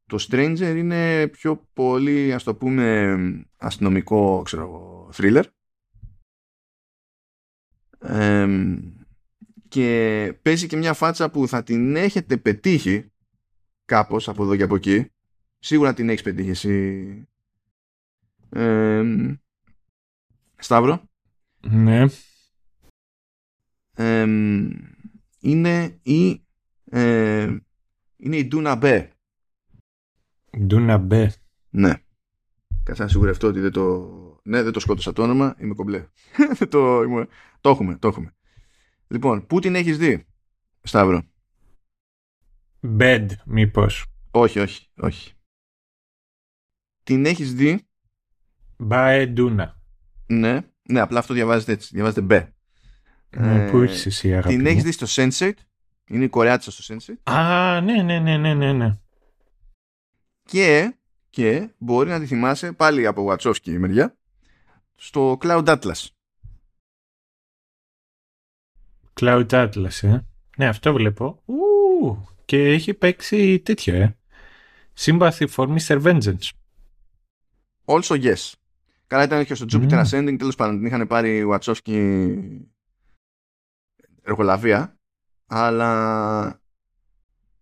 [0.05, 3.17] Το Stranger είναι πιο πολύ, ας το πούμε,
[3.57, 5.43] αστυνομικό, ξέρω, thriller.
[9.69, 13.11] Και παίζει και μια φάτσα που θα την έχετε πετύχει
[13.85, 15.11] κάπως από εδώ και από εκεί.
[15.59, 17.27] Σίγουρα την έχεις πετύχει εσύ.
[20.57, 21.03] Σταύρο.
[21.61, 22.05] Ναι.
[25.39, 26.43] είναι η
[26.91, 27.57] ε,
[28.17, 29.09] είναι η Ντούνα Μπέ.
[30.57, 31.31] Ντούνα Μπέ.
[31.69, 31.93] Ναι.
[32.83, 34.09] Κάτσε να σιγουρευτώ ότι δεν το...
[34.43, 36.07] Ναι, δεν το σκότωσα το όνομα, είμαι κομπλέ.
[36.69, 37.27] το, είμαι...
[37.61, 38.33] το έχουμε, το έχουμε.
[39.11, 40.27] Λοιπόν, πού την έχεις δει,
[40.81, 41.22] Σταύρο;
[42.98, 44.06] Bed, μήπως.
[44.31, 45.34] Όχι, όχι, όχι.
[47.03, 47.88] Την έχεις δει;
[48.77, 49.81] Μπαεντούνα.
[50.26, 51.90] Ναι, ναι, απλά αυτό διαβάζεται έτσι.
[51.94, 52.53] Διαβάζεται μπε.
[53.38, 54.56] Ναι, πού είσαι εσύ, αγαπητή.
[54.56, 55.52] Την έχεις δει στο Sense8.
[56.07, 57.34] Είναι η Κορεάτσα στο Sense8.
[57.34, 58.98] Α, ναι, ναι, ναι, ναι, ναι, ναι.
[60.44, 60.98] Και,
[61.30, 64.18] και μπορεί να τη θυμάσαι πάλι από Wachowski η μεριά
[64.95, 66.07] στο Cloud Atlas.
[69.19, 70.19] Cloud Atlas, ε.
[70.57, 71.41] Ναι, αυτό βλέπω.
[71.45, 74.17] Ου, και έχει παίξει τέτοιο, ε.
[74.99, 76.01] Sympathy for Mr.
[76.01, 76.49] Vengeance.
[77.85, 78.53] Also yes.
[79.07, 80.05] Καλά ήταν και στο Jupiter mm.
[80.05, 82.37] Ascending, τέλος πάντων την είχαν πάρει Wachowski
[84.23, 84.97] εργολαβία,
[85.47, 86.61] αλλά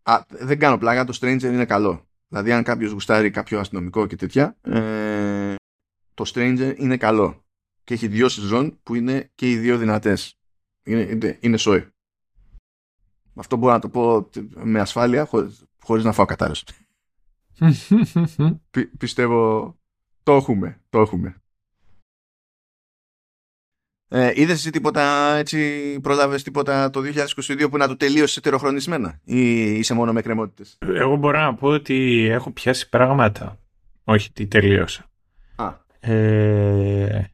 [0.09, 2.07] Α, δεν κάνω πλάκα, το Stranger είναι καλό.
[2.27, 5.55] Δηλαδή αν κάποιος γουστάρει κάποιο αστυνομικό και τέτοια, ε,
[6.13, 7.45] το Stranger είναι καλό.
[7.83, 10.36] Και έχει δύο σεζόν που είναι και οι δύο δυνατές.
[10.87, 11.87] Είναι, είναι, είναι σόι.
[13.35, 14.29] Αυτό μπορώ να το πω
[14.63, 16.63] με ασφάλεια, χωρίς, χωρίς να φάω κατάρρευση.
[18.97, 19.75] πιστεύω
[20.23, 21.41] το έχουμε, το έχουμε.
[24.09, 27.01] Ε, Είδες εσύ τίποτα έτσι, πρόλαβες τίποτα το
[27.37, 30.69] 2022 που να το τελείωσες ετεροχρονισμένα ή είσαι μόνο με κρεμότητε.
[30.79, 33.59] Εγώ μπορώ να πω ότι έχω πιάσει πράγματα.
[34.03, 35.05] Όχι, τι τελείωσα.
[35.55, 35.73] Α.
[35.99, 37.31] Ε,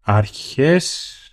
[0.00, 1.23] αρχές ε,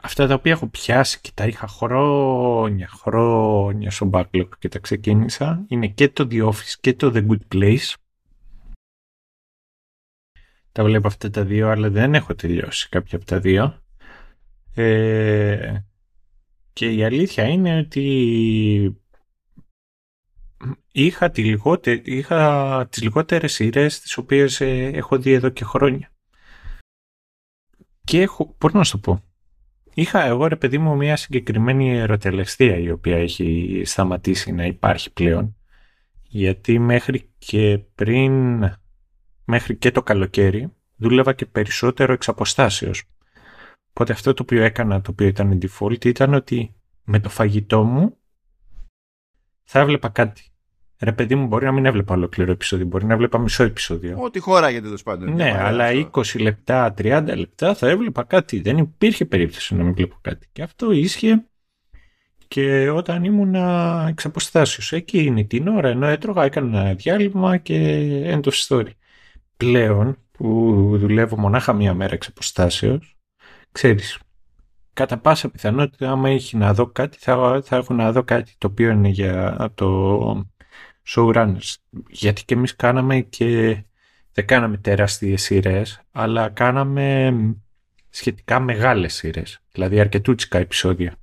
[0.00, 5.64] αυτά τα οποία έχω πιάσει και τα είχα χρόνια, χρόνια στο backlog και τα ξεκίνησα
[5.68, 7.94] είναι και το The Office και το The Good Place
[10.72, 13.82] τα βλέπω αυτά τα δύο, αλλά δεν έχω τελειώσει κάποια από τα δύο.
[14.74, 15.82] Ε,
[16.72, 19.02] και η αλήθεια είναι ότι
[20.92, 26.12] είχα, τη λιγότερη, είχα τις λιγότερες σειρές τις οποίες ε, έχω δει εδώ και χρόνια.
[28.04, 29.22] Και έχω, πώς να σου το πω,
[29.94, 35.56] είχα εγώ ρε παιδί μου μια συγκεκριμένη ερωτελεστία η οποία έχει σταματήσει να υπάρχει πλέον.
[36.22, 38.32] Γιατί μέχρι και πριν
[39.44, 43.02] μέχρι και το καλοκαίρι δούλευα και περισσότερο εξ αποστάσεως.
[43.90, 46.74] Οπότε αυτό το οποίο έκανα, το οποίο ήταν default, ήταν ότι
[47.04, 48.16] με το φαγητό μου
[49.64, 50.51] θα έβλεπα κάτι.
[51.02, 54.16] Ρε παιδί μου, μπορεί να μην έβλεπα ολόκληρο επεισόδιο, μπορεί να έβλεπα μισό επεισόδιο.
[54.20, 55.34] Ό,τι χώρα γιατί τέλος πάντων.
[55.34, 58.60] Ναι, αλλά 20 λεπτά, 30 λεπτά θα έβλεπα κάτι.
[58.60, 60.48] Δεν υπήρχε περίπτωση να μην βλέπω κάτι.
[60.52, 61.44] Και αυτό ίσχυε
[62.48, 63.54] και όταν ήμουν
[64.08, 64.92] εξ αποστάσεως.
[64.92, 68.90] Εκείνη την ώρα, ενώ έτρωγα, έκανα ένα διάλειμμα και end of story
[69.56, 73.16] πλέον που δουλεύω μονάχα μία μέρα εξ αποστάσεως,
[73.72, 74.18] ξέρεις,
[74.92, 78.66] κατά πάσα πιθανότητα άμα έχει να δω κάτι θα, θα έχω να δω κάτι το
[78.66, 80.44] οποίο είναι για το
[81.08, 81.74] showrunners.
[82.08, 83.82] Γιατί και εμείς κάναμε και
[84.32, 87.34] δεν κάναμε τεράστιες σειρές, αλλά κάναμε
[88.08, 91.16] σχετικά μεγάλες σειρές, δηλαδή αρκετούτσικα επεισόδια.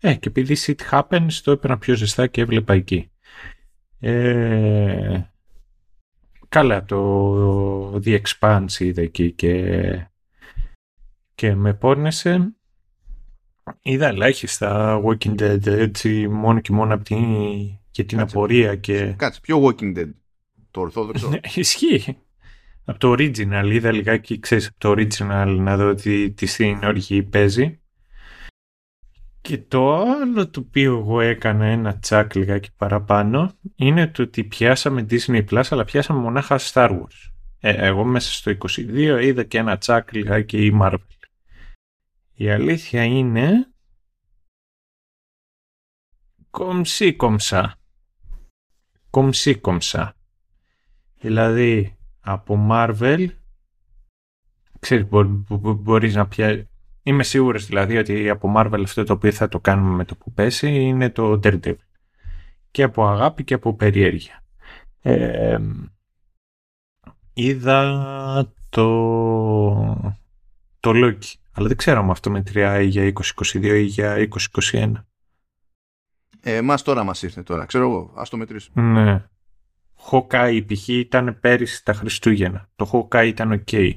[0.00, 3.10] Ε, και επειδή shit happens, το έπαιρνα πιο ζεστά και έβλεπα εκεί.
[4.00, 5.32] Ε,
[6.52, 10.06] Καλά, το The Expanse είδα εκεί και,
[11.34, 12.54] και με πόρνεσε.
[13.82, 17.24] Είδα ελάχιστα Walking Dead έτσι μόνο και μόνο από την,
[17.92, 19.14] και την απορία και...
[19.16, 20.10] Κάτσε, πιο Walking Dead,
[20.70, 21.28] το ορθόδοξο.
[21.28, 22.16] Ναι, ισχύει.
[22.84, 27.22] από το original, είδα λιγάκι, ξέρεις, από το original να δω τι, τι στην οργή
[27.22, 27.76] παίζει.
[29.40, 35.06] Και το άλλο το οποίο εγώ έκανα ένα τσακ λιγάκι παραπάνω είναι το ότι πιάσαμε
[35.10, 37.30] Disney Plus αλλά πιάσαμε μονάχα Star Wars.
[37.60, 40.96] Ε, εγώ μέσα στο 22 είδα και ένα τσακ λιγάκι η Marvel.
[42.34, 43.72] Η αλήθεια είναι
[46.50, 47.81] κομψή κομψά.
[49.12, 50.16] Κομψή κομψά.
[51.20, 53.26] Δηλαδή από Marvel
[54.78, 55.06] ξέρεις
[55.60, 56.66] μπορείς να πιάσει
[57.02, 60.32] Είμαι σίγουρος δηλαδή ότι από Marvel αυτό το οποίο θα το κάνουμε με το που
[60.32, 61.76] πέσει είναι το Daredevil.
[62.70, 64.44] Και από αγάπη και από περιέργεια.
[65.00, 65.58] Ε,
[67.32, 68.86] είδα το,
[70.80, 71.34] το Loki.
[71.52, 73.12] Αλλά δεν ξέρω αν αυτό μετριάει για
[73.42, 74.28] 2022 ή για
[74.70, 74.92] 2021.
[76.44, 77.64] Ε, εμάς τώρα μας ήρθε τώρα.
[77.64, 78.12] Ξέρω εγώ.
[78.16, 79.02] Ας το μετρήσουμε.
[79.02, 79.24] Ναι.
[80.10, 80.88] Hawkeye π.χ.
[80.88, 82.68] ήταν πέρυσι τα Χριστούγεννα.
[82.76, 83.92] Το Hawkeye ήταν ok.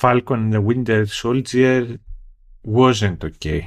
[0.00, 1.94] Falcon and the Winter Soldier
[2.74, 3.60] wasn't okay.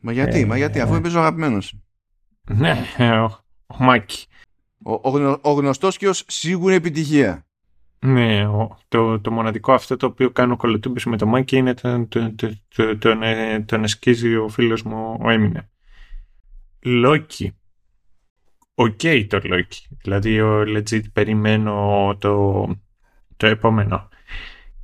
[0.00, 1.74] Μα γιατί, ε, μα γιατί, αφού είμαι αγαπημένος.
[2.50, 3.24] Ναι, ο,
[3.66, 4.26] ο Μάκη.
[4.82, 7.46] Ο, ο, ο γνωστός και ως σίγουρη επιτυχία.
[7.98, 12.08] Ναι, ο, το, το μοναδικό αυτό το οποίο κάνω κολοτούμπες με το Μάκη είναι τον,
[12.08, 13.20] το, το, το, τον,
[13.64, 15.70] τον εσκίζει ο φίλος μου ο Έμινε.
[16.82, 17.56] Loki.
[18.74, 19.86] Οκ okay, το Loki.
[20.02, 22.66] Δηλαδή ο legit περιμένω το,
[23.36, 24.08] το επόμενο.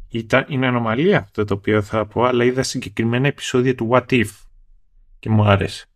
[0.09, 4.31] Ήταν, είναι ανομαλία αυτό το οποίο θα πω, αλλά είδα συγκεκριμένα επεισόδια του What If
[5.19, 5.87] και μου άρεσε.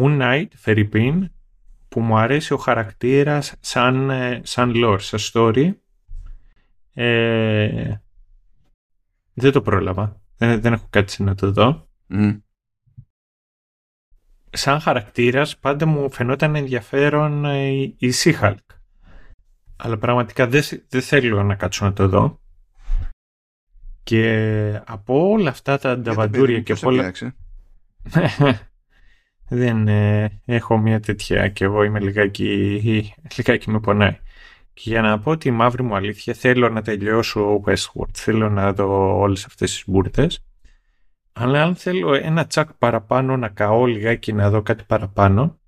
[0.00, 1.30] Moon Knight, φερ' ειπείν,
[1.88, 5.72] που μου αρέσει ο χαρακτήρας σαν, ε, σαν lore, σαν story.
[6.94, 7.94] Ε,
[9.34, 10.20] δεν το πρόλαβα.
[10.36, 11.88] Δεν, δεν έχω κάτι να το δω.
[14.54, 18.56] Σαν χαρακτήρας πάντα μου φαινόταν ενδιαφέρον ε, η, η She-Hulk.
[19.76, 22.40] Αλλά πραγματικά δεν, δεν θέλω να κάτσω να το δω.
[24.02, 27.12] Και από όλα αυτά τα ανταβαντούρια και από όλα...
[29.48, 32.44] Δεν ε, έχω μια τέτοια και εγώ είμαι λιγάκι,
[33.36, 34.18] λιγάκι με πονάει.
[34.74, 38.12] Και για να πω τη μαύρη μου αλήθεια θέλω να τελειώσω Westworld.
[38.12, 40.44] Θέλω να δω όλες αυτές τις μπουρτες.
[41.32, 45.60] Αλλά αν θέλω ένα τσακ παραπάνω να καώ λιγάκι να δω κάτι παραπάνω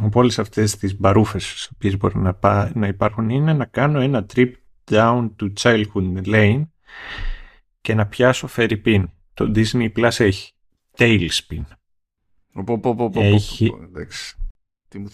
[0.00, 4.26] από όλες αυτές τις μπαρούφες τις οποίες μπορεί να, να υπάρχουν είναι να κάνω ένα
[4.34, 4.52] trip
[4.90, 6.62] down to childhood lane
[7.80, 9.04] και να πιάσω Pin.
[9.34, 10.52] Το Disney Plus έχει
[10.96, 11.62] Tailspin.
[13.14, 13.72] Έχει,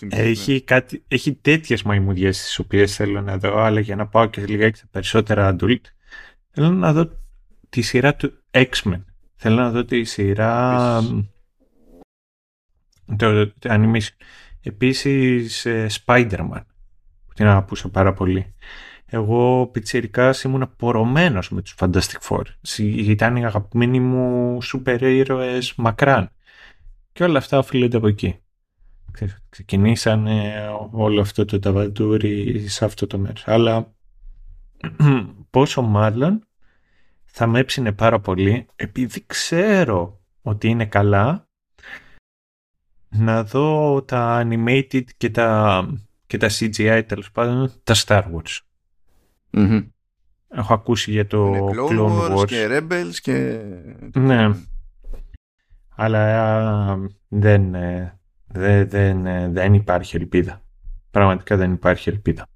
[0.08, 4.46] έχει, κάτι, έχει τέτοιες μαϊμουδιές τις οποίες θέλω να δω, αλλά για να πάω και
[4.46, 5.80] λιγάκι στα περισσότερα adult,
[6.50, 7.23] θέλω να δω
[7.74, 9.04] τη σειρά του X-Men.
[9.36, 11.00] Θέλω να δω τη σειρά...
[13.16, 14.14] Το, το, animation.
[14.62, 16.62] Επίσης ε, Spider-Man,
[17.26, 18.54] που την αγαπούσα πάρα πολύ.
[19.06, 22.42] Εγώ πιτσιρικά ήμουν πορωμένος με τους Fantastic Four.
[22.78, 26.30] Ήταν οι αγαπημένοι μου σούπερ ήρωες μακράν.
[27.12, 28.38] Και όλα αυτά οφείλονται από εκεί.
[29.48, 33.48] Ξεκινήσανε όλο αυτό το ταβαντούρι σε αυτό το μέρος.
[33.48, 33.94] Αλλά
[35.50, 36.46] πόσο μάλλον
[37.36, 41.48] θα με έψινε πάρα πολύ επειδή ξέρω ότι είναι καλά
[43.08, 45.86] να δω τα animated και τα,
[46.26, 48.58] και τα CGI τέλος πάντων τα Star Wars.
[50.48, 53.60] Έχω ακούσει για το Clone, Clone Wars, και Rebels και...
[54.14, 54.50] Ναι.
[55.88, 56.98] Αλλά
[57.28, 60.62] δεν, ε, δεν, δεν, ε, δεν υπάρχει ελπίδα.
[61.10, 62.46] Πραγματικά δεν υπάρχει ελπίδα.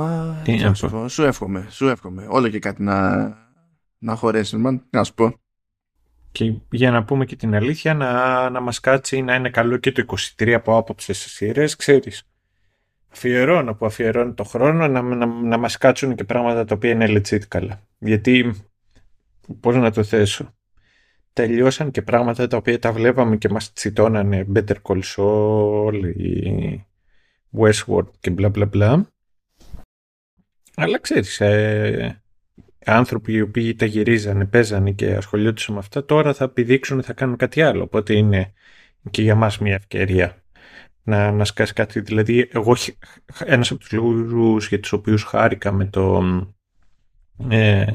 [0.00, 2.26] Α, Τι να σου, πω, σου εύχομαι, σου εύχομαι.
[2.28, 3.28] Όλο και κάτι να,
[3.98, 4.56] να χωρέσει,
[4.90, 5.34] να σου πω.
[6.32, 9.92] Και για να πούμε και την αλήθεια, να, να μας κάτσει να είναι καλό και
[9.92, 10.04] το
[10.38, 12.28] 23 από άποψη στις σειρές, ξέρεις
[13.12, 17.06] αφιερώνω που αφιερώνω το χρόνο να, να, να μας κάτσουν και πράγματα τα οποία είναι
[17.08, 17.80] legit καλά.
[17.98, 18.54] Γιατί,
[19.60, 20.54] πώς να το θέσω,
[21.32, 26.86] τελειώσαν και πράγματα τα οποία τα βλέπαμε και μας τσιτώνανε Better Call Saul ή
[27.58, 29.06] Westworld και μπλα μπλα μπλα.
[30.80, 32.22] Αλλά ξέρεις, ε,
[32.84, 37.36] άνθρωποι οι οποίοι τα γυρίζανε, παίζανε και ασχολιόντουσαν με αυτά, τώρα θα επιδείξουν θα κάνουν
[37.36, 37.82] κάτι άλλο.
[37.82, 38.52] Οπότε είναι
[39.10, 40.42] και για μας μια ευκαιρία
[41.02, 42.00] να, να σκάσει κάτι.
[42.00, 42.76] Δηλαδή, εγώ
[43.44, 46.22] ένας από τους λόγους για τους οποίους χάρηκα με το
[47.48, 47.86] ε,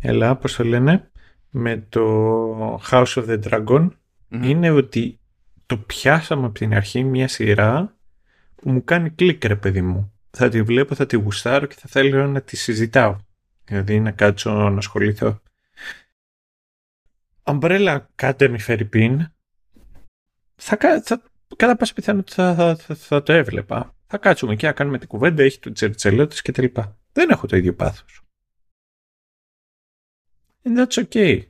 [0.00, 1.10] έλα, πώς το λένε
[1.50, 3.88] με το House of the Dragon
[4.30, 5.20] είναι ότι
[5.66, 7.96] το πιάσαμε από την αρχή μια σειρά
[8.54, 10.12] που μου κάνει κλικ ρε παιδί μου.
[10.36, 13.16] Θα τη βλέπω, θα τη γουστάρω και θα θέλω να τη συζητάω.
[13.64, 15.42] Δηλαδή να κάτσω να ασχοληθώ.
[17.42, 19.32] Umbrella Academy Φερρυπίν
[20.54, 21.22] θα, θα,
[21.56, 23.96] κατά πάσα πιθανότητα θα, θα, θα, το έβλεπα.
[24.06, 26.66] Θα κάτσουμε και να κάνουμε την κουβέντα, έχει το τσερτσελό της κτλ.
[27.12, 28.22] Δεν έχω το ίδιο πάθος.
[30.62, 31.42] And that's okay.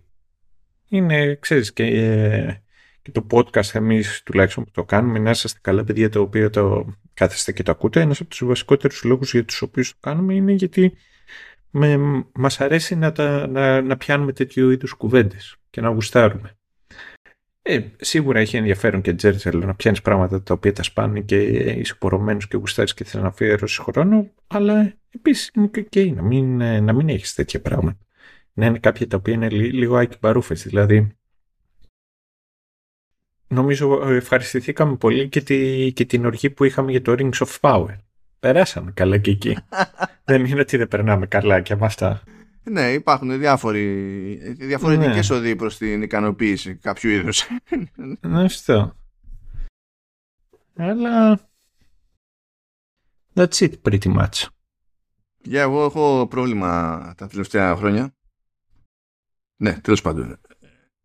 [0.89, 2.63] Είναι, ξέρεις, και, ε,
[3.03, 6.95] και το podcast εμείς τουλάχιστον που το κάνουμε, να είσαστε καλά παιδιά το οποίο το
[7.15, 8.01] κάθεστε και το ακούτε.
[8.01, 10.97] Ένας από τους βασικότερους λόγους για τους οποίους το κάνουμε είναι γιατί
[11.71, 11.99] με,
[12.33, 16.57] μας αρέσει να, τα, να, να πιάνουμε τέτοιου είδους κουβέντες και να γουστάρουμε.
[17.63, 21.95] Ε, σίγουρα έχει ενδιαφέρον και τζέρτζελ να πιάνεις πράγματα τα οποία τα σπάνε και είσαι
[21.95, 26.57] πορωμένος και γουστάρεις και θέλεις να αφιερώσεις χρόνο, αλλά επίσης είναι και okay, να μην,
[26.85, 27.99] να μην έχεις τέτοια πράγματα.
[28.53, 30.55] Να είναι κάποια τα οποία είναι λίγο άκη παρούφε.
[30.55, 31.17] Δηλαδή,
[33.53, 37.97] νομίζω ευχαριστηθήκαμε πολύ και, τη, και την οργή που είχαμε για το Rings of Power.
[38.41, 39.57] Περάσαμε καλά και εκεί.
[40.25, 42.23] δεν είναι ότι δεν περνάμε καλά και με αυτά.
[42.65, 45.37] Ναι, υπάρχουν διάφοροι, διαφορετικές ναι.
[45.37, 47.47] οδοί προς την ικανοποίηση κάποιου είδους.
[48.21, 48.97] Ναι, αυτό.
[50.77, 51.41] Αλλά...
[53.35, 54.47] That's it pretty much.
[55.45, 58.15] Για yeah, εγώ έχω πρόβλημα τα τελευταία χρόνια.
[59.57, 60.41] Ναι, τέλος πάντων.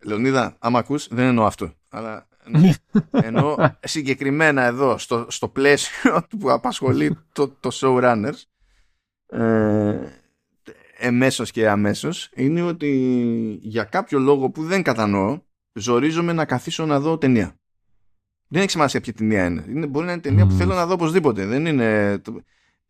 [0.04, 1.74] Λεωνίδα, άμα ακούς, δεν εννοώ αυτό.
[1.90, 2.74] Αλλά ναι,
[3.12, 8.42] εννοώ συγκεκριμένα εδώ, στο, στο πλαίσιο που απασχολεί το, το showrunners,
[9.28, 10.00] ε,
[10.98, 12.90] εμέσως και αμέσως είναι ότι
[13.62, 15.40] για κάποιο λόγο που δεν κατανοώ
[15.74, 17.56] ζορίζομαι να καθίσω να δω ταινία.
[18.48, 19.66] Δεν έχει σημασία ποια ταινία είναι.
[19.68, 21.46] είναι μπορεί να είναι ταινία που θέλω να δω οπωσδήποτε.
[21.46, 22.22] Δεν είναι...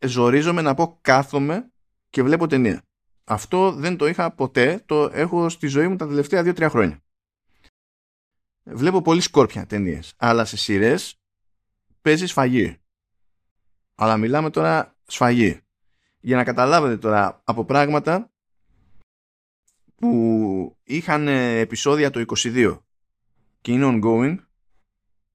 [0.05, 1.71] Ζορίζομαι να πω κάθομαι
[2.09, 2.81] και βλέπω ταινία.
[3.23, 4.83] Αυτό δεν το είχα ποτέ.
[4.85, 7.01] Το έχω στη ζωή μου τα τελευταία 2-3 χρόνια.
[8.69, 10.13] Βλέπω πολύ σκόρπια ταινίες.
[10.17, 11.19] Αλλά σε σειρές
[12.01, 12.77] παίζεις σφαγή.
[13.95, 15.61] Αλλά μιλάμε τώρα σφαγή
[16.19, 18.31] για να καταλάβετε τώρα από πράγματα
[19.95, 22.79] που είχαν επεισόδια το 22
[23.61, 24.37] και είναι ongoing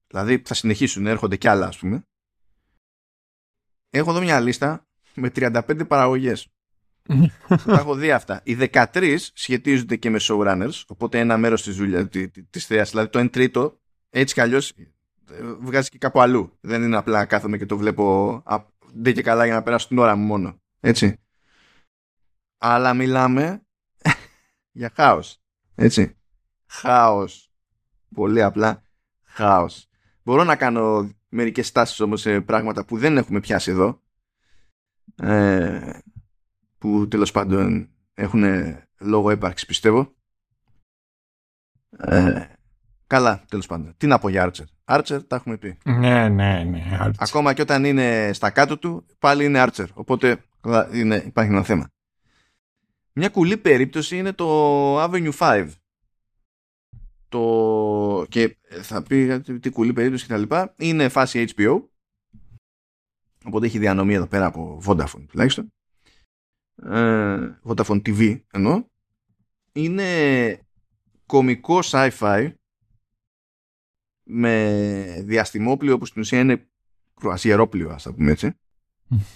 [0.07, 2.07] δηλαδή θα συνεχίσουν, έρχονται κι άλλα ας πούμε
[3.89, 6.52] έχω εδώ μια λίστα με 35 παραγωγές
[7.47, 12.07] τα έχω δει αυτά οι 13 σχετίζονται και με showrunners οπότε ένα μέρος της δουλειάς
[12.49, 14.73] της θείας δηλαδή το 1 τρίτο έτσι κι αλλιώς
[15.59, 18.43] βγάζει και κάπου αλλού δεν είναι απλά κάθομαι και το βλέπω
[18.93, 21.17] δεν και καλά για να περάσω την ώρα μου μόνο έτσι.
[22.57, 23.65] Αλλά μιλάμε
[24.79, 25.41] για χάος.
[25.75, 26.17] Έτσι.
[26.65, 27.51] Χάος.
[28.15, 28.83] Πολύ απλά
[29.23, 29.87] χάος.
[30.23, 34.01] Μπορώ να κάνω μερικές στάσεις όμως σε πράγματα που δεν έχουμε πιάσει εδώ.
[35.15, 35.99] Ε,
[36.83, 38.43] που τέλος πάντων έχουν
[38.99, 40.13] λόγο έπαρξη πιστεύω.
[41.97, 42.45] Ε,
[43.07, 43.93] καλά, τέλος πάντων.
[43.97, 44.95] Τι να πω για Archer.
[44.97, 45.77] Archer τα έχουμε πει.
[45.83, 46.97] Ναι, ναι, ναι.
[47.01, 47.11] Archer.
[47.17, 49.85] Ακόμα και όταν είναι στα κάτω του, πάλι είναι Archer.
[49.93, 50.43] Οπότε
[50.93, 51.89] είναι, υπάρχει ένα θέμα.
[53.13, 55.69] Μια κουλή περίπτωση είναι το Avenue 5.
[57.29, 58.25] Το...
[58.29, 60.73] Και θα πει τι κουλή περίπτωση και τα λοιπά.
[60.77, 61.81] Είναι φάση HBO.
[63.45, 65.73] Οπότε έχει διανομή εδώ πέρα από Vodafone τουλάχιστον.
[66.75, 68.83] Ε, Vodafone TV εννοώ.
[69.71, 70.59] Είναι
[71.25, 72.53] κομικό sci-fi
[74.23, 76.67] με διαστημόπλιο που στην ουσία είναι
[77.13, 78.51] κρουασιερόπλιο ας τα πούμε έτσι.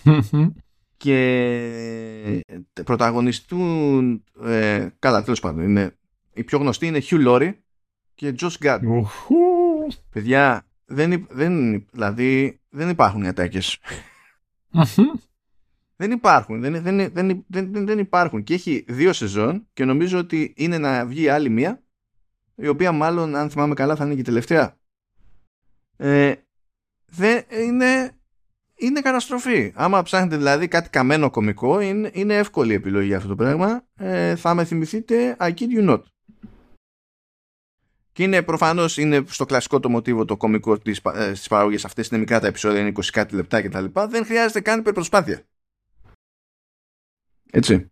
[0.98, 2.44] Και
[2.84, 5.98] πρωταγωνιστούν ε, καλά τέλος πάντων είναι,
[6.34, 7.54] η πιο γνωστή είναι Hugh Laurie
[8.14, 8.80] και Josh Gad.
[10.10, 13.80] Παιδιά δεν, δεν, δηλαδή, δεν υπάρχουν οι ατάκες
[15.98, 20.54] δεν υπάρχουν δεν, δεν, δεν, δεν, δεν υπάρχουν και έχει δύο σεζόν και νομίζω ότι
[20.58, 21.84] είναι να βγει άλλη μία
[22.56, 24.78] η οποία μάλλον αν θυμάμαι καλά θα είναι και η τελευταία
[25.98, 26.34] ε,
[27.06, 28.18] δεν είναι
[28.78, 29.72] είναι καταστροφή.
[29.76, 33.86] Άμα ψάχνετε δηλαδή κάτι καμένο κομικό, είναι, είναι εύκολη επιλογή αυτό το πράγμα.
[33.96, 36.02] Ε, θα με θυμηθείτε I kid you not.
[38.12, 42.08] Και είναι προφανώς είναι στο κλασικό το μοτίβο το κομικό στι ε, παραγωγές αυτές.
[42.08, 43.86] Είναι μικρά τα επεισόδια, είναι 20 κάτι λεπτά κτλ.
[44.10, 45.44] Δεν χρειάζεται καν υπερπροσπάθεια.
[47.52, 47.92] Έτσι.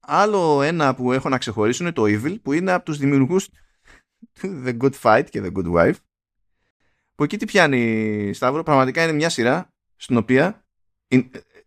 [0.00, 3.48] Άλλο ένα που έχω να ξεχωρίσω είναι το Evil που είναι από τους δημιουργούς
[4.64, 5.96] The Good Fight και The Good Wife
[7.14, 10.66] που εκεί τι πιάνει Σταύρο, πραγματικά είναι μια σειρά στην οποία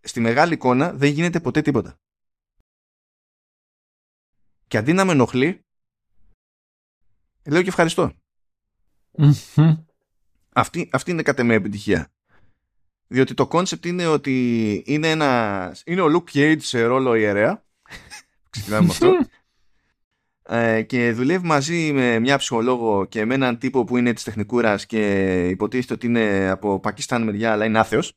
[0.02, 2.00] στη μεγάλη εικόνα δεν γίνεται ποτέ τίποτα.
[4.68, 5.60] Και αντί να με ενοχλεί,
[7.46, 8.14] λέω και ευχαριστώ.
[10.50, 12.15] Αυτή, αυτή είναι κατά με επιτυχία.
[13.08, 15.76] Διότι το κόνσεπτ είναι ότι είναι ένα.
[15.86, 17.64] είναι ο Luke Cage σε ρόλο ιερέα.
[18.50, 19.18] Ξεκινάμε με αυτό.
[20.48, 24.86] Ε, και δουλεύει μαζί με μια ψυχολόγο και με έναν τύπο που είναι της τεχνικούρας
[24.86, 28.14] και υποτίθεται ότι είναι από Πακιστάν μεριά αλλά είναι άθεος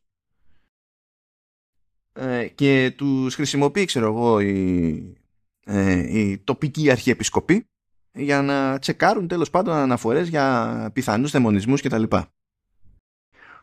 [2.12, 5.16] ε, και τους χρησιμοποιεί ξέρω εγώ η,
[5.64, 7.68] ε, η τοπική αρχιεπισκοπή
[8.12, 12.02] για να τσεκάρουν τέλος πάντων αναφορές για πιθανούς δαιμονισμούς κτλ.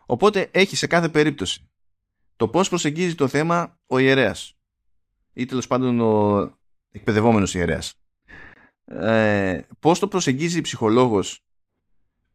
[0.06, 1.70] Οπότε έχει σε κάθε περίπτωση.
[2.36, 4.58] Το πώς προσεγγίζει το θέμα ο ιερέας.
[5.34, 6.52] Ή τέλος πάντων ο
[6.92, 7.94] εκπαιδευόμενος ιερέας.
[8.86, 11.40] Ε, πώς το προσεγγίζει η ψυχολόγος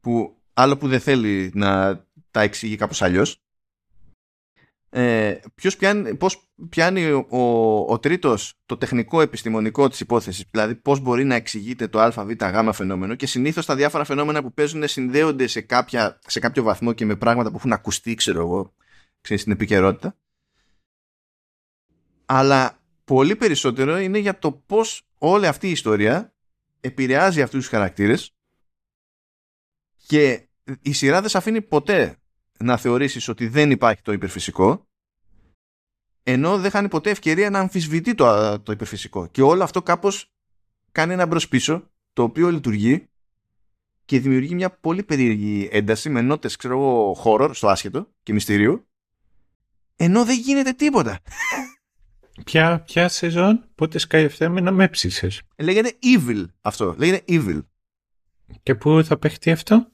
[0.00, 3.42] που άλλο που δεν θέλει να τα εξηγεί κάπως αλλιώς
[4.92, 7.26] ε, ποιος πιάνει, πώς πιάνει ο,
[7.88, 12.30] ο, τρίτος το τεχνικό επιστημονικό της υπόθεσης, δηλαδή πώς μπορεί να εξηγείται το α, β,
[12.30, 16.92] γ φαινόμενο; Και συνήθως τα διάφορα φαινόμενα που παίζουν συνδέονται σε, κάποια, σε κάποιο βαθμό
[16.92, 18.74] και με πράγματα που έχουν ακουστεί, ξέρω εγώ,
[19.20, 20.16] ξέρεις, στην επικαιρότητα.
[22.26, 26.34] Αλλά πολύ περισσότερο είναι για το πώς όλη αυτή η ιστορία
[26.80, 28.34] επηρεάζει αυτούς τους χαρακτήρες
[30.06, 30.48] και
[30.82, 32.19] η σειρά δεν σε αφήνει ποτέ
[32.64, 34.88] να θεωρήσεις ότι δεν υπάρχει το υπερφυσικό
[36.22, 40.32] ενώ δεν χάνει ποτέ ευκαιρία να αμφισβητεί το, το υπερφυσικό και όλο αυτό κάπως
[40.92, 43.08] κάνει ένα μπρος πίσω το οποίο λειτουργεί
[44.04, 48.86] και δημιουργεί μια πολύ περίεργη ένταση με νότες ξέρω εγώ horror στο άσχετο και μυστηρίου
[49.96, 51.20] ενώ δεν γίνεται τίποτα
[52.44, 55.42] Ποια, ποια σεζόν, πότε σκάει να με ψήσες.
[55.56, 57.60] Λέγεται Evil αυτό, λέγεται Evil.
[58.62, 59.92] Και πού θα παίχτει αυτό;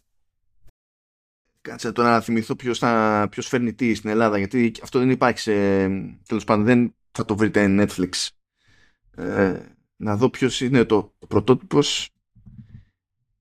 [1.66, 5.38] Κάτσε τώρα να θυμηθώ ποιος, θα, ποιος φέρνει τι στην Ελλάδα, γιατί αυτό δεν υπάρχει
[5.38, 5.52] σε...
[6.26, 8.28] Τέλος πάντων, δεν θα το βρείτε Netflix.
[9.16, 9.60] Ε,
[9.96, 12.10] να δω ποιος είναι το πρωτότυπος.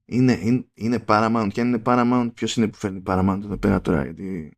[0.06, 1.48] Είναι, είναι, είναι Paramount.
[1.54, 4.58] Και αν είναι Paramount, ποιος είναι που φέρνει Paramount εδώ πέρα τώρα, γιατί...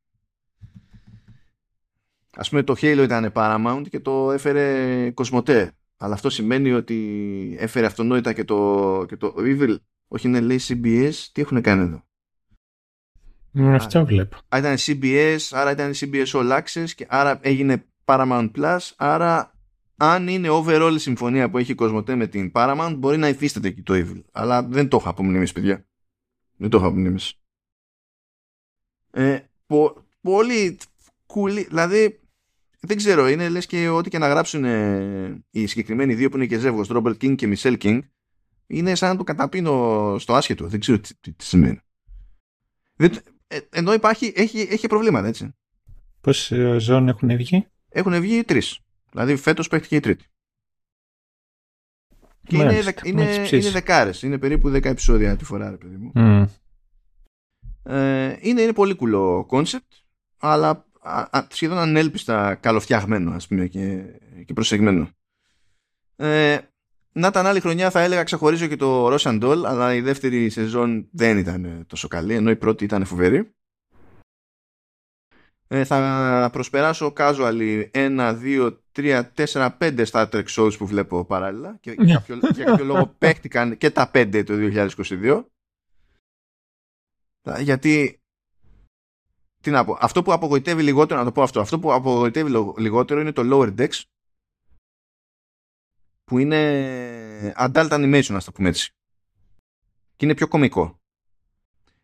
[2.36, 5.72] Ας πούμε το Halo ήταν Paramount και το έφερε Κοσμοτέ.
[5.98, 9.76] Αλλά αυτό σημαίνει ότι έφερε αυτονόητα και το, και το Evil.
[10.08, 11.14] Όχι είναι λέει CBS.
[11.32, 12.06] Τι έχουν κάνει εδώ;
[13.58, 14.38] Mm, αυτό βλέπω.
[14.56, 18.80] Α, ήταν CBS, άρα ήταν CBS All Access και άρα έγινε Paramount Plus.
[18.96, 19.52] Άρα
[19.96, 23.68] αν είναι overall η συμφωνία που έχει η Κοσμοτέ με την Paramount μπορεί να υφίσταται
[23.68, 24.22] εκεί το Evil.
[24.32, 25.86] Αλλά δεν το έχω από μνήμης παιδιά.
[26.58, 27.34] Δεν το έχω από μνήμης.
[29.12, 30.78] Ε, πο, πολύ
[31.26, 32.20] κουλή, δηλαδή
[32.80, 36.46] δεν ξέρω, είναι λες και ό,τι και να γράψουν ε, οι συγκεκριμένοι δύο που είναι
[36.46, 38.02] και ζεύγος, Ρόμπερτ Κίνγκ και Μισελ Κίνγκ,
[38.68, 40.68] είναι σαν να το καταπίνω στο άσχετο.
[40.68, 41.80] Δεν ξέρω τι, τι, τι σημαίνει.
[42.96, 43.12] Δεν,
[43.48, 45.56] ε, ενώ υπάρχει, έχει, έχει προβλήματα, έτσι.
[46.22, 48.80] Πώς ε, ζώνε έχουν βγει; Έχουν βγει τρεις.
[49.12, 50.26] Δηλαδή φέτος παίχτηκε η τρίτη.
[52.44, 54.22] Και είναι, είναι, είναι δεκάρες.
[54.22, 56.12] Είναι περίπου δέκα επεισόδια τη φορά, ρε παιδί μου.
[56.16, 56.46] Mm.
[57.84, 59.92] Ε, είναι, είναι πολύ κουλό κόνσεπτ,
[60.38, 60.86] αλλά
[61.50, 64.04] σχεδόν ανέλπιστα καλοφτιαγμένο ας πούμε και,
[64.46, 65.10] και προσεγμένο.
[66.16, 66.58] Ε,
[67.18, 71.08] να ήταν άλλη χρονιά θα έλεγα ξεχωρίζω και το Russian Doll αλλά η δεύτερη σεζόν
[71.12, 73.52] δεν ήταν τόσο καλή ενώ η πρώτη ήταν φοβερή.
[75.68, 81.78] Ε, θα προσπεράσω casually 1, 2, 3, 4, 5 Star Trek shows που βλέπω παράλληλα
[81.80, 85.44] και για κάποιο, για κάποιο λόγο παίχτηκαν και τα 5 το 2022
[87.60, 88.22] γιατί
[89.62, 93.20] τι να πω, αυτό που απογοητεύει λιγότερο, να το πω αυτό, αυτό που απογοητεύει λιγότερο
[93.20, 94.02] είναι το Lower Decks
[96.24, 97.07] που είναι
[97.58, 98.92] adult animation, ας το πούμε έτσι.
[100.16, 101.02] Και είναι πιο κομικό.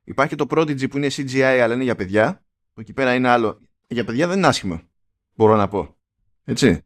[0.03, 3.61] Υπάρχει το Prodigy που είναι CGI αλλά είναι για παιδιά, που εκεί πέρα είναι άλλο.
[3.87, 4.81] Για παιδιά δεν είναι άσχημο,
[5.33, 5.97] μπορώ να πω.
[6.43, 6.81] Έτσι.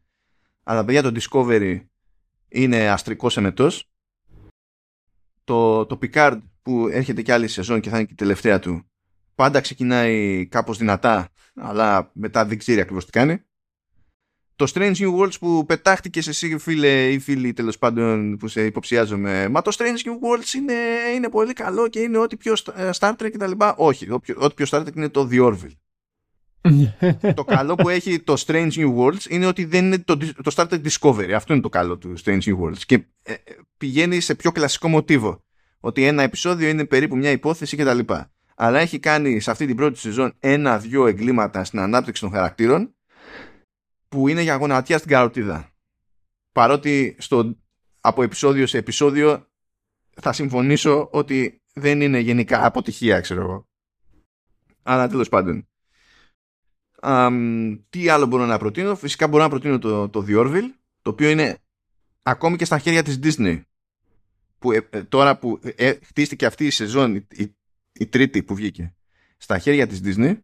[0.64, 1.86] Αλλά παιδιά το Discovery
[2.48, 3.90] είναι αστρικός εμετός.
[5.44, 8.90] Το, το Picard που έρχεται και άλλη σεζόν και θα είναι και η τελευταία του
[9.38, 13.44] πάντα ξεκινάει κάπως δυνατά, αλλά μετά δεν ξέρει ακριβώς τι κάνει.
[14.58, 18.66] Το Strange New Worlds που πετάχτηκες σε εσύ φίλε ή φίλοι τέλος πάντων που σε
[18.66, 19.48] υποψιάζομαι.
[19.50, 20.74] Μα το Strange New Worlds είναι,
[21.16, 23.52] είναι πολύ καλό και είναι ό,τι πιο ε, Star Trek κτλ.
[23.76, 25.76] Όχι, ό,τι πιο Star Trek είναι το The Orville.
[27.36, 30.68] το καλό που έχει το Strange New Worlds είναι ότι δεν είναι το, το Star
[30.68, 31.32] Trek Discovery.
[31.32, 32.82] Αυτό είναι το καλό του Strange New Worlds.
[32.86, 33.38] Και ε, ε,
[33.78, 35.44] πηγαίνει σε πιο κλασικό μοτίβο.
[35.80, 38.00] Ότι ένα επεισόδιο είναι περίπου μια υπόθεση κτλ
[38.60, 42.96] αλλά έχει κάνει σε αυτή την πρώτη σεζόν ένα-δυο εγκλήματα στην ανάπτυξη των χαρακτήρων
[44.08, 45.72] που είναι για γονατιά στην καροτίδα.
[46.52, 47.58] Παρότι στο,
[48.00, 49.48] από επεισόδιο σε επεισόδιο
[50.22, 53.68] θα συμφωνήσω ότι δεν είναι γενικά αποτυχία, ξέρω εγώ.
[54.84, 55.68] Αλλά τέλος πάντων.
[57.90, 60.70] τι άλλο μπορώ να προτείνω; Φυσικά μπορώ να προτείνω το, το The Orville,
[61.02, 61.58] το οποίο είναι
[62.22, 63.62] ακόμη και στα χέρια της Disney.
[64.60, 67.56] Που ε, ε, τώρα που ε, χτίστηκε αυτή η σεζόν, η,
[67.92, 68.96] η τρίτη που βγήκε,
[69.38, 70.38] στα χέρια της Disney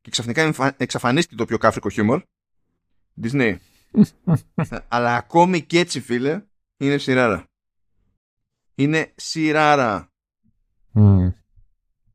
[0.00, 2.22] και ξαφνικά εξαφανίστηκε το πιο κάφρικο χιούμορ.
[3.22, 3.56] Disney.
[4.88, 6.42] Αλλά ακόμη και έτσι φίλε
[6.76, 7.44] είναι σειράρα.
[8.74, 10.12] Είναι σειράρα.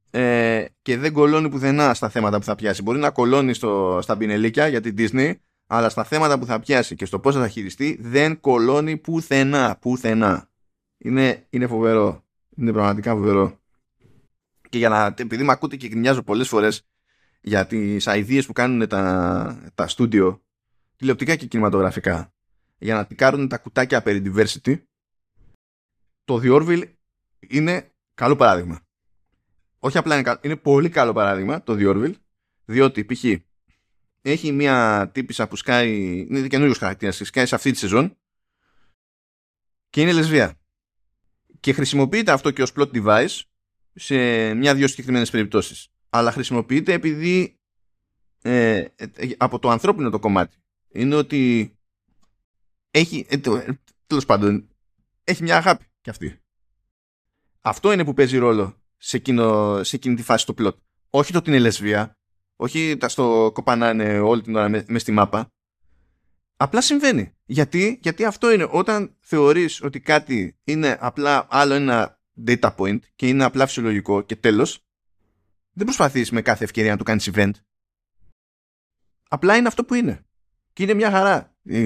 [0.10, 2.82] Ε, και δεν κολώνει πουθενά στα θέματα που θα πιάσει.
[2.82, 5.34] Μπορεί να κολώνει στο, στα πινελίκια για την Disney,
[5.68, 9.78] αλλά στα θέματα που θα πιάσει και στο πώς θα χειριστεί δεν κολώνει πουθενά.
[9.82, 10.50] Πουθενά.
[10.98, 12.24] Είναι, είναι φοβερό.
[12.58, 13.60] Είναι πραγματικά φοβερό.
[14.70, 16.86] και για να, επειδή με ακούτε και γκρινιάζω πολλές φορές
[17.48, 20.40] για τις ideas που κάνουν τα, τα studio
[20.96, 22.34] τηλεοπτικά και κινηματογραφικά
[22.78, 24.82] για να τικάρουν τα κουτάκια περί diversity
[26.24, 26.94] το The Orville
[27.40, 28.80] είναι καλό παράδειγμα.
[29.80, 32.14] Όχι απλά είναι, καλό, είναι πολύ καλό παράδειγμα το The Orville
[32.66, 33.24] διότι π.χ.
[34.22, 38.18] έχει μια τύπησα που σκάει είναι καινούριος χαρακτήρας σκάει σε αυτή τη σεζόν
[39.90, 40.60] και είναι λεσβία
[41.60, 43.42] και χρησιμοποιείται αυτό και ως plot device
[43.94, 44.16] σε
[44.54, 45.90] μια-δυο συγκεκριμένες περιπτώσεις.
[46.18, 47.60] Αλλά χρησιμοποιείται επειδή
[48.42, 50.58] ε, ε, από το ανθρώπινο το κομμάτι.
[50.92, 51.72] Είναι ότι
[52.92, 53.38] έχει, ε,
[54.08, 54.68] τέλος πάντων,
[55.24, 56.40] έχει μια αγάπη κι αυτή.
[57.62, 60.76] Αυτό είναι που παίζει ρόλο σε, εκείνο, σε εκείνη τη φάση του plot.
[61.10, 62.18] Όχι το ότι είναι λεσβία,
[62.56, 65.50] όχι τα στο κοπανάνε όλη την ώρα με, μες στη μάπα.
[66.58, 67.34] Απλά συμβαίνει.
[67.46, 73.28] Γιατί, γιατί αυτό είναι όταν θεωρείς ότι κάτι είναι απλά άλλο ένα data point και
[73.28, 74.85] είναι απλά φυσιολογικό και τέλος,
[75.76, 77.52] δεν προσπαθείς με κάθε ευκαιρία να το κάνεις event.
[79.30, 80.26] Απλά είναι αυτό που είναι.
[80.74, 81.80] Και είναι μια χαρά η,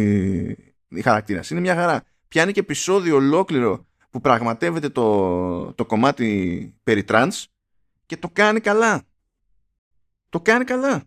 [0.87, 1.49] η χαρακτήρας.
[1.49, 2.03] Είναι μια χαρά.
[2.27, 7.43] Πιάνει και επεισόδιο ολόκληρο που πραγματεύεται το, το κομμάτι περί trans
[8.05, 9.03] και το κάνει καλά.
[10.29, 11.03] Το κάνει καλά.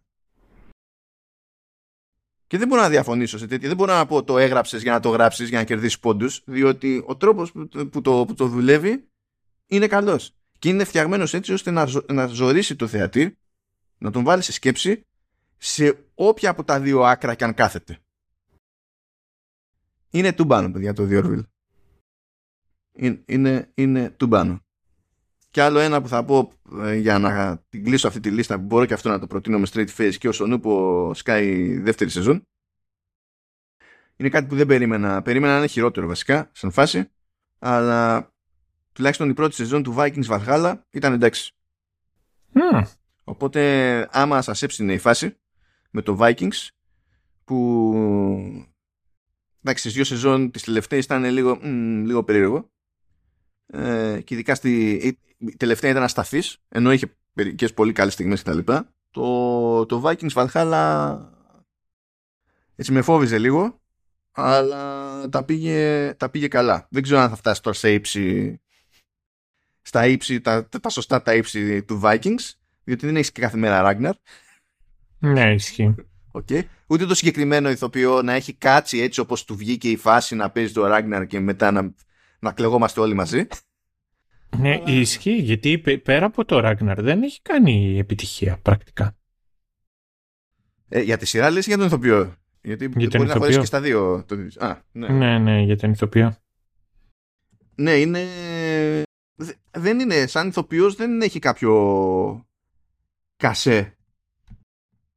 [2.46, 3.68] Και δεν μπορώ να διαφωνήσω σε τέτοια.
[3.68, 7.02] Δεν μπορώ να πω το έγραψες για να το γράψεις για να κερδίσεις πόντους, διότι
[7.06, 9.08] ο τρόπος που, που, το, που το δουλεύει
[9.66, 10.36] είναι καλός.
[10.62, 13.38] Και είναι φτιαγμένος έτσι ώστε να, ζω, να ζωρίσει το θεατή,
[13.98, 15.06] να τον βάλει σε σκέψη
[15.56, 17.98] σε όποια από τα δύο άκρα και αν κάθεται.
[20.10, 21.44] Είναι τουμπάνο, παιδιά, το Διόρβιλ.
[22.92, 24.60] Είναι, είναι, είναι τουμπάνο.
[25.50, 28.64] Και άλλο ένα που θα πω ε, για να την κλείσω αυτή τη λίστα που
[28.64, 32.46] μπορώ και αυτό να το προτείνω με straight face και όσο νούπο σκάει δεύτερη σεζόν.
[34.16, 35.22] Είναι κάτι που δεν περίμενα.
[35.22, 37.10] Περίμενα να είναι χειρότερο βασικά, σαν φάση.
[37.58, 38.31] Αλλά
[38.92, 41.52] τουλάχιστον η πρώτη σεζόν του Vikings Valhalla ήταν εντάξει.
[42.54, 42.82] Mm.
[43.24, 45.36] Οπότε άμα σας έψινε η φάση
[45.90, 46.68] με το Vikings
[47.44, 47.94] που
[49.60, 52.70] εντάξει στις δύο σεζόν τις τελευταίες ήταν λίγο, μ, λίγο περίεργο
[53.66, 54.90] ε, και ειδικά στη,
[55.36, 58.58] η τελευταία ήταν ασταθής ενώ είχε μερικές πολύ καλές στιγμές κτλ.
[59.10, 61.18] Το, το Vikings Valhalla
[62.76, 63.80] έτσι με φόβιζε λίγο
[64.32, 66.86] αλλά τα πήγε, τα πήγε καλά.
[66.90, 68.60] Δεν ξέρω αν θα φτάσει τώρα σε ύψη
[69.82, 72.50] στα ύψη, τα, τα σωστά τα ύψη του Vikings
[72.84, 74.12] διότι δεν έχεις κάθε μέρα Ragnar.
[75.18, 75.94] Ναι, ισχύει.
[76.32, 76.62] Okay.
[76.86, 80.72] Ούτε το συγκεκριμένο ηθοποιό να έχει κάτσει έτσι όπως του βγήκε η φάση να παίζει
[80.72, 81.94] το Ragnar και μετά να,
[82.38, 83.46] να κλεγόμαστε όλοι μαζί.
[84.56, 84.90] Ναι, Αλλά...
[84.90, 89.16] ισχύει, γιατί πέρα από το Ragnar δεν έχει κάνει επιτυχία πρακτικά.
[90.88, 93.80] Ε, για τη σειρά λες για τον ηθοποιό; Γιατί για μπορεί να χωρίσει και στα
[93.80, 94.26] δύο.
[94.58, 95.08] Α, ναι.
[95.08, 96.36] ναι, ναι, για τον ηθοποιό.
[97.74, 98.26] Ναι, είναι...
[99.70, 102.46] Δεν είναι, σαν ηθοποιός δεν έχει κάποιο
[103.36, 103.96] κασέ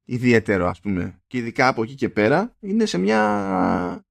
[0.05, 1.21] ιδιαίτερο ας πούμε.
[1.27, 4.05] Και ειδικά από εκεί και πέρα είναι σε μια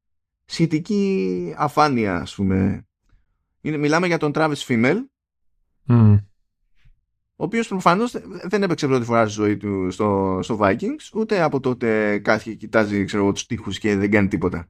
[0.44, 2.86] σχετική αφάνεια ας πούμε.
[3.60, 4.96] Είναι, μιλάμε για τον Travis Fimmel
[7.36, 11.60] ο οποίος προφανώς δεν έπαιξε πρώτη φορά στη ζωή του στο, στο Vikings ούτε από
[11.60, 14.68] τότε κάθεται και κοιτάζει ξέρω, τους τείχους και δεν κάνει τίποτα.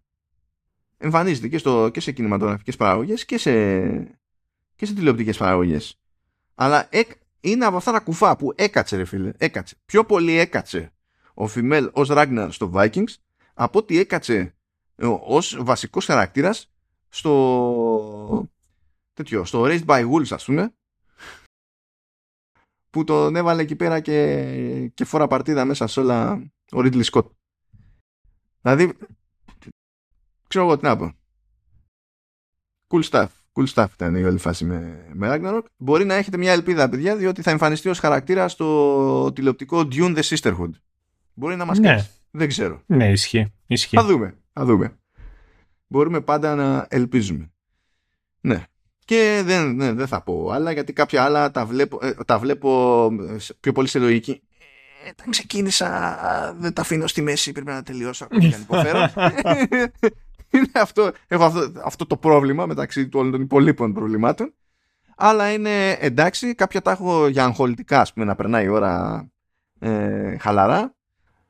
[0.97, 3.51] Εμφανίζεται και, στο, και σε κινηματογραφικές παραγωγές και σε,
[4.77, 5.99] και σε τηλεοπτικές παραγωγές
[6.55, 6.89] αλλά
[7.41, 9.77] είναι από αυτά τα κουφά που έκατσε ρε φίλε έκατσε.
[9.85, 10.93] πιο πολύ έκατσε
[11.35, 13.15] ο Φιμέλ ως Ράγναρ στο Vikings
[13.55, 14.55] από ότι έκατσε
[14.97, 16.73] ε, ως βασικός χαρακτήρας
[17.09, 18.49] στο
[19.13, 20.75] τέτοιο, στο Raised by Wolves ας πούμε
[22.91, 26.33] που τον έβαλε εκεί πέρα και, και φορά παρτίδα μέσα σε όλα
[26.73, 27.27] ο Ridley Scott.
[28.61, 28.93] Δηλαδή,
[30.49, 31.13] ξέρω εγώ τι να πω.
[32.89, 33.29] Cool stuff.
[33.55, 35.63] Cool stuff ήταν η όλη φάση με, με Ragnarok.
[35.77, 40.23] Μπορεί να έχετε μια ελπίδα, παιδιά, διότι θα εμφανιστεί ως χαρακτήρα στο τηλεοπτικό Dune The
[40.23, 40.71] Sisterhood.
[41.35, 42.07] Μπορεί να μας ναι.
[42.31, 42.83] Δεν ξέρω.
[42.87, 43.53] Ναι, ισχύει.
[43.67, 43.97] ισχύει.
[43.97, 44.35] Θα δούμε.
[44.53, 44.99] Θα δούμε.
[45.87, 47.53] Μπορούμε πάντα να ελπίζουμε.
[48.41, 48.65] Ναι.
[49.05, 53.07] Και δεν, ναι, δεν θα πω άλλα γιατί κάποια άλλα τα βλέπω, ε, τα βλέπω
[53.29, 54.43] ε, πιο πολύ σε λογική.
[55.05, 59.11] Ε, όταν ξεκίνησα δεν τα αφήνω στη μέση πρέπει να τελειώσω ακόμα και αν υποφέρω.
[60.59, 64.55] Είναι αυτό, έχω αυτό, αυτό το πρόβλημα μεταξύ όλων των υπολείπων προβλημάτων.
[65.17, 69.27] Αλλά είναι εντάξει, κάποια τα έχω για αγχολητικά, ας πούμε, να περνάει η ώρα
[69.79, 70.95] ε, χαλαρά.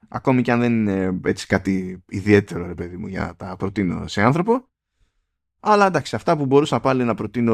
[0.08, 4.06] Ακόμη και αν δεν είναι έτσι κάτι ιδιαίτερο ρε παιδί μου για να τα προτείνω
[4.06, 4.68] σε άνθρωπο.
[5.60, 7.52] Αλλά εντάξει αυτά που μπορούσα πάλι να προτείνω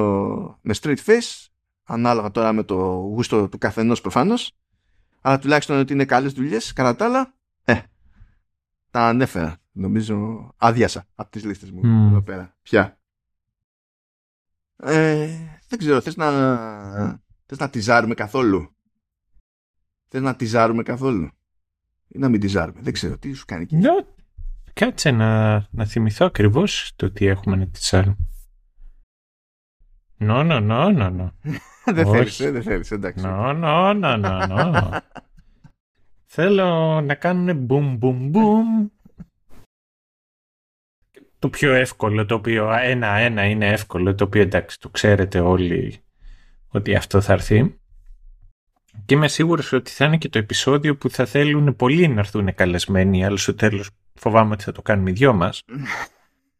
[0.60, 1.46] με straight face
[1.84, 4.52] ανάλογα τώρα με το γούστο του καθενός προφανώς.
[5.20, 7.20] Αλλά τουλάχιστον ότι είναι καλές δουλειές κατά τα άλλα.
[7.20, 7.39] ε,
[8.90, 12.10] τα ανέφερα νομίζω άδειασα από τις λίστες μου mm.
[12.10, 12.98] εδώ πέρα πια
[14.76, 15.28] ε,
[15.68, 16.28] δεν ξέρω θες να
[17.50, 18.76] Θες να τυζάρουμε καθόλου;
[20.08, 21.30] Θες να τυζάρουμε καθόλου;
[22.08, 22.80] Ή να μην τυζάρουμε.
[22.82, 23.76] Δεν ξέρω τι σου κάνει εκεί.
[23.76, 23.90] Ναι,
[24.72, 28.16] κάτσε να, να θυμηθώ ακριβώς το τι έχουμε να τυζάρουμε.
[30.16, 31.32] Νο, νο, νο, νο, νο.
[31.94, 32.16] δεν Όχι.
[32.16, 33.24] θέλεις, ε, δεν θέλεις, εντάξει.
[33.24, 34.90] Νο, νο, νο, νο, νο.
[36.42, 38.86] Θέλω να κάνουν μπουμ, μπουμ, μπουμ.
[41.38, 46.02] Το πιο εύκολο, το οποίο ένα-ένα είναι εύκολο, το οποίο εντάξει, το ξέρετε όλοι
[46.68, 47.80] ότι αυτό θα έρθει.
[49.04, 52.54] Και είμαι σίγουρος ότι θα είναι και το επεισόδιο που θα θέλουν πολλοί να έρθουν
[52.54, 55.62] καλεσμένοι, αλλά στο τέλος φοβάμαι ότι θα το κάνουμε οι δυο μας.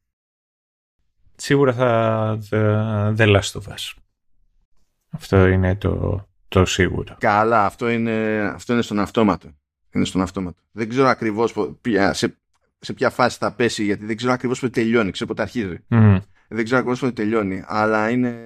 [1.47, 3.93] Σίγουρα θα The, the Last of Us.
[5.11, 7.17] Αυτό είναι το, το σίγουρο.
[7.19, 9.51] Καλά, αυτό είναι, αυτό είναι στον αυτόματο.
[9.93, 10.61] Είναι στον αυτόματο.
[10.73, 12.37] Δεν ξέρω ακριβώς πο- ποια- σε,
[12.79, 15.11] σε ποια φάση θα πέσει, γιατί δεν ξέρω ακριβώς πότε τελειώνει.
[15.11, 15.79] Ξέρω πότε αρχίζει.
[15.89, 16.17] Μμ.
[16.49, 18.39] Δεν ξέρω ακριβώς πότε τελειώνει, αλλά είναι,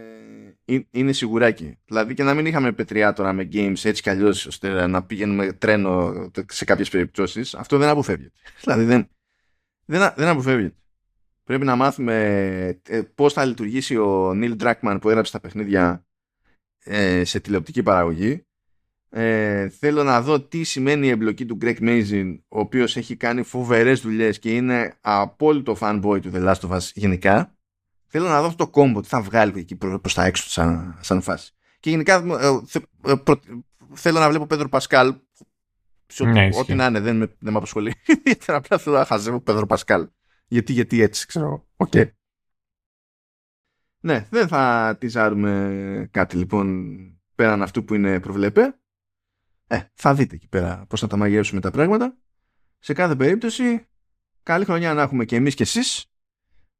[0.65, 1.79] είναι, είναι σιγουράκι.
[1.87, 5.53] Δηλαδή και να μην είχαμε πετριά τώρα με games έτσι κι αλλιώς ώστε να πηγαίνουμε
[5.53, 6.13] τρένο
[6.49, 8.33] σε κάποιες περιπτώσεις, αυτό δεν αποφεύγεται.
[8.63, 9.09] δηλαδή δεν,
[9.85, 10.75] δεν, α- δεν αποφεύγεται.
[11.45, 12.15] Πρέπει να μάθουμε
[12.89, 16.05] ε, πώς θα λειτουργήσει ο Neil Druckmann που έγραψε τα παιχνίδια
[16.85, 18.47] ε, σε τηλεοπτική παραγωγή.
[19.17, 23.43] Ε, θέλω να δω τι σημαίνει η εμπλοκή του Greg Mazin ο οποίος έχει κάνει
[23.43, 27.57] φοβερές δουλειές και είναι απόλυτο fanboy του The Last of Us γενικά.
[28.07, 30.99] Θέλω να δω αυτό το κόμπο τι θα βγάλει εκεί προ- προς τα έξω σαν,
[31.01, 31.53] σαν φάση.
[31.81, 33.43] Και γενικά ε, θε- ε, προ-
[33.93, 35.15] θέλω να βλέπω Πέδρο Πασκάλ
[36.07, 36.61] σε ό,τι, Ναι, ισχύει.
[36.61, 37.95] ό,τι να είναι δεν με, δεν με απασχολεί.
[38.19, 40.09] Ιδιαίτερα απλά θέλω να χαζεύω Πέδρο Πασκάλ
[40.47, 41.67] γιατί, γιατί έτσι ξέρω.
[41.77, 41.93] Οκ.
[44.01, 46.97] Ναι, δεν θα τιζάρουμε κάτι λοιπόν
[47.35, 48.79] πέραν αυτού που είναι προβλέπε.
[49.67, 52.17] Ε, θα δείτε εκεί πέρα πώς θα τα μαγειρέψουμε τα πράγματα.
[52.79, 53.87] Σε κάθε περίπτωση,
[54.43, 56.07] καλή χρονιά να έχουμε και εμείς και εσείς.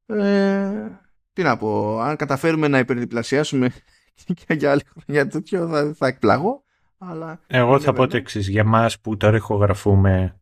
[0.05, 0.99] Ε,
[1.33, 3.71] τι να πω, αν καταφέρουμε να υπερδιπλασιάσουμε
[4.45, 6.63] και για άλλη χρονιά τέτοιο θα, θα εκπλαγώ.
[6.97, 8.19] Αλλά Εγώ θα Never πω το know.
[8.19, 8.47] εξής.
[8.47, 10.39] Για μας που τώρα ηχογραφούμε,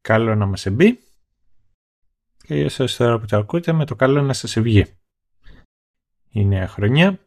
[0.00, 0.98] καλό να μας εμπεί.
[2.36, 4.86] Και για εσάς τώρα που το ακούτε, με το καλό να σας ευγεί.
[6.30, 7.18] Η νέα χρονιά.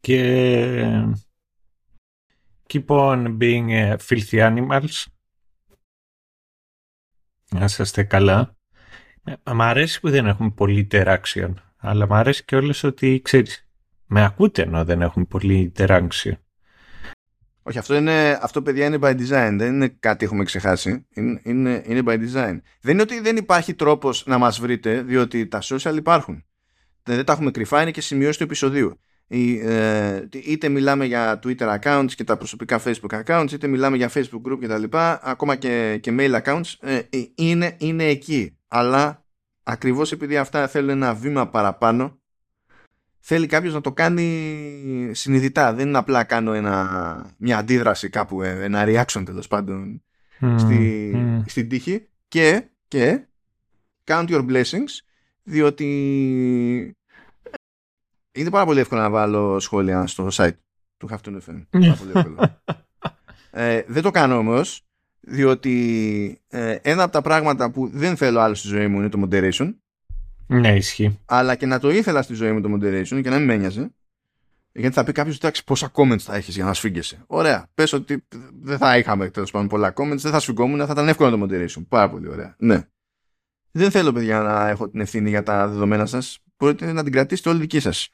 [0.00, 1.14] Και
[2.72, 5.04] keep on being uh, filthy animals.
[7.50, 8.56] Να είσαστε καλά.
[9.24, 11.54] Ε, Μ' αρέσει που δεν έχουμε πολύ interaction.
[11.76, 13.68] Αλλά μ' αρέσει και όλες ότι, ξέρεις,
[14.06, 16.32] με ακούτε ενώ δεν έχουμε πολύ interaction.
[17.62, 19.54] όχι, αυτό, είναι, αυτό παιδιά είναι by design.
[19.56, 21.06] Δεν είναι κάτι έχουμε ξεχάσει.
[21.14, 22.60] Είναι, είναι, είναι by design.
[22.80, 26.44] Δεν είναι ότι δεν υπάρχει τρόπος να μας βρείτε, διότι τα social υπάρχουν.
[27.02, 29.00] δεν, δεν τα έχουμε κρυφά, είναι και σημειώσει του επεισοδίου.
[29.30, 34.10] Ή, ε, είτε μιλάμε για Twitter accounts και τα προσωπικά Facebook accounts, είτε μιλάμε για
[34.14, 34.84] Facebook group κτλ.
[35.22, 37.02] Ακόμα και, και mail accounts, ε, ε,
[37.34, 38.56] είναι, είναι εκεί.
[38.68, 39.24] Αλλά
[39.62, 42.18] ακριβώς επειδή αυτά θέλουν ένα βήμα παραπάνω,
[43.20, 45.74] θέλει κάποιος να το κάνει συνειδητά.
[45.74, 50.02] Δεν είναι απλά κάνω ένα, μια αντίδραση κάπου, ε, ένα reaction τέλος πάντων
[50.56, 51.42] στη, Μμμ.
[51.46, 53.26] στην τύχη και, και
[54.04, 54.90] count your blessings
[55.42, 56.96] διότι
[58.40, 60.52] είναι πάρα πολύ εύκολο να βάλω σχόλια στο site
[60.96, 61.66] του Have to FM.
[61.70, 62.60] Πάρα πολύ εύκολο.
[63.50, 64.82] ε, δεν το κάνω όμως
[65.20, 69.22] διότι ε, ένα από τα πράγματα που δεν θέλω άλλο στη ζωή μου είναι το
[69.24, 69.74] moderation
[70.46, 71.18] Ναι, ισχύει.
[71.24, 73.90] αλλά και να το ήθελα στη ζωή μου το moderation και να μην με ένοιαζε
[74.72, 77.22] γιατί θα πει κάποιος εντάξει πόσα comments θα έχεις για να σφίγγεσαι.
[77.26, 77.66] Ωραία.
[77.74, 78.24] Πες ότι
[78.62, 81.86] δεν θα είχαμε τέλος πάντων πολλά comments, δεν θα σφιγγόμουν, θα ήταν εύκολο το moderation.
[81.88, 82.54] Πάρα πολύ ωραία.
[82.58, 82.86] Ναι.
[83.70, 86.38] Δεν θέλω παιδιά να έχω την ευθύνη για τα δεδομένα σας.
[86.58, 88.08] Μπορείτε να την κρατήσετε όλη δική σας.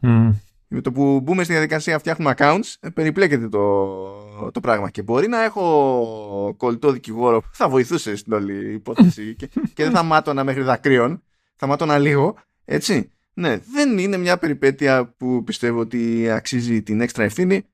[0.00, 0.30] Μμ.
[0.68, 4.90] Με το που μπούμε στη διαδικασία φτιάχνουμε accounts, ε, περιπλέκεται το, το πράγμα.
[4.90, 9.92] Και μπορεί να έχω κολλητό δικηγόρο που θα βοηθούσε στην όλη υπόθεση και, και δεν
[9.92, 11.22] θα μάτωνα μέχρι δακρύων.
[11.56, 12.36] Θα μάτωνα λίγο.
[12.64, 13.10] Έτσι.
[13.32, 17.66] Ναι, δεν είναι μια περιπέτεια που πιστεύω ότι αξίζει την έξτρα ευθύνη.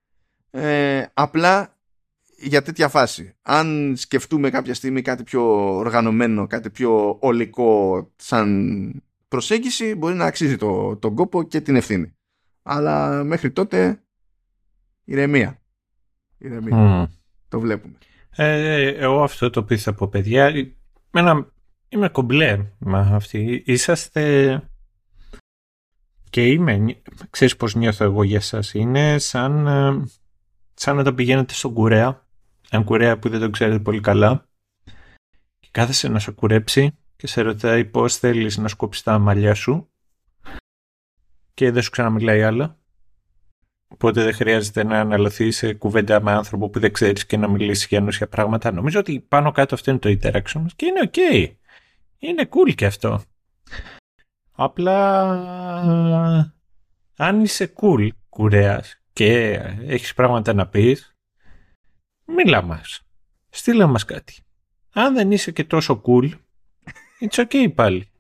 [0.51, 1.77] Ε, απλά
[2.43, 3.35] για τέτοια φάση.
[3.43, 10.57] Αν σκεφτούμε κάποια στιγμή κάτι πιο οργανωμένο, κάτι πιο ολικό σαν προσέγγιση, μπορεί να αξίζει
[10.57, 12.15] το, τον κόπο και την ευθύνη.
[12.63, 14.03] Αλλά μέχρι τότε
[15.05, 15.61] ηρεμία.
[16.39, 16.77] Ηρεμία.
[16.77, 17.05] Μμ.
[17.49, 17.95] Το βλέπουμε.
[18.37, 20.53] Ε, εγώ αυτό το οποίο θα πω, παιδιά,
[21.11, 21.53] εμένα
[21.89, 23.63] είμαι κομπλέ με αυτή.
[23.67, 24.63] Είσαστε
[26.31, 26.97] και είμαι,
[27.31, 30.05] ξέρεις πώς νιώθω εγώ για σας, είναι σαν, ε,
[30.75, 32.27] σαν να τα πηγαίνετε στον κουρέα,
[32.73, 34.47] έναν κουρέα που δεν τον ξέρετε πολύ καλά
[35.59, 39.91] και κάθεσαι να σε κουρέψει και σε ρωτάει πώς θέλεις να σκόψεις τα μαλλιά σου
[41.55, 42.77] και δεν σου ξαναμιλάει άλλα.
[43.89, 47.87] Οπότε δεν χρειάζεται να αναλωθεί σε κουβέντα με άνθρωπο που δεν ξέρεις και να μιλήσεις
[47.87, 48.73] για νοσια πράγματα.
[48.73, 51.53] Νομίζω ότι πάνω κάτω αυτό είναι το interaction μας και είναι ok.
[52.19, 53.23] Είναι cool και αυτό.
[54.53, 55.31] Απλά
[57.17, 59.51] Αν είσαι cool, κουρέας, και
[59.87, 61.12] έχεις πράγματα να πεις,
[62.25, 63.03] μίλα μας.
[63.49, 64.43] Στείλε μας κάτι.
[64.93, 66.33] Αν δεν είσαι και τόσο cool,
[67.21, 68.11] it's okay πάλι.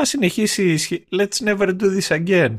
[0.00, 2.56] Α συνεχίσει Let's never do this again.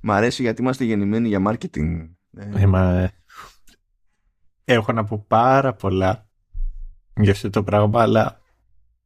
[0.00, 2.10] Μ' αρέσει γιατί είμαστε γεννημένοι για marketing.
[2.36, 3.12] Ε, μα...
[4.64, 6.28] Έχω να πω πάρα πολλά
[7.16, 8.41] για αυτό το πράγμα, αλλά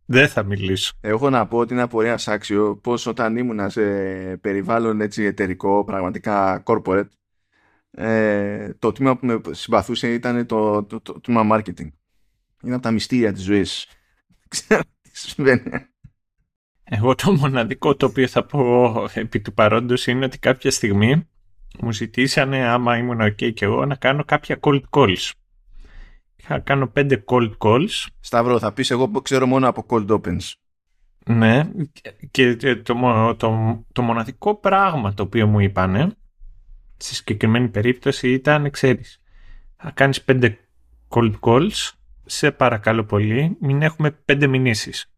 [0.06, 0.92] δεν θα μιλήσω.
[1.00, 3.82] Έχω να πω ότι είναι απορία άξιο πως όταν ήμουν σε
[4.36, 7.08] περιβάλλον έτσι εταιρικό, πραγματικά corporate,
[7.90, 11.88] ε, το τμήμα που με συμπαθούσε ήταν το, το, το, το τμήμα marketing.
[12.62, 13.86] Είναι από τα μυστήρια της ζωής.
[14.48, 15.70] Ξέρω τι συμβαίνει.
[16.84, 21.28] Εγώ το μοναδικό το οποίο θα πω επί του παρόντος είναι ότι κάποια στιγμή
[21.80, 25.30] μου ζητήσανε άμα ήμουν ok και εγώ να κάνω κάποια cold calls.
[26.36, 28.06] Είχα κάνω πέντε cold calls.
[28.20, 30.52] Σταύρο, θα πεις εγώ ξέρω μόνο από cold opens.
[31.28, 31.70] Ναι,
[32.30, 36.16] και το, το, το, μοναδικό πράγμα το οποίο μου είπανε
[36.96, 39.20] στη συγκεκριμένη περίπτωση ήταν, ξέρεις,
[39.76, 40.58] θα κάνεις πέντε
[41.08, 41.90] cold calls,
[42.24, 45.10] σε παρακαλώ πολύ, μην έχουμε πέντε μηνύσεις.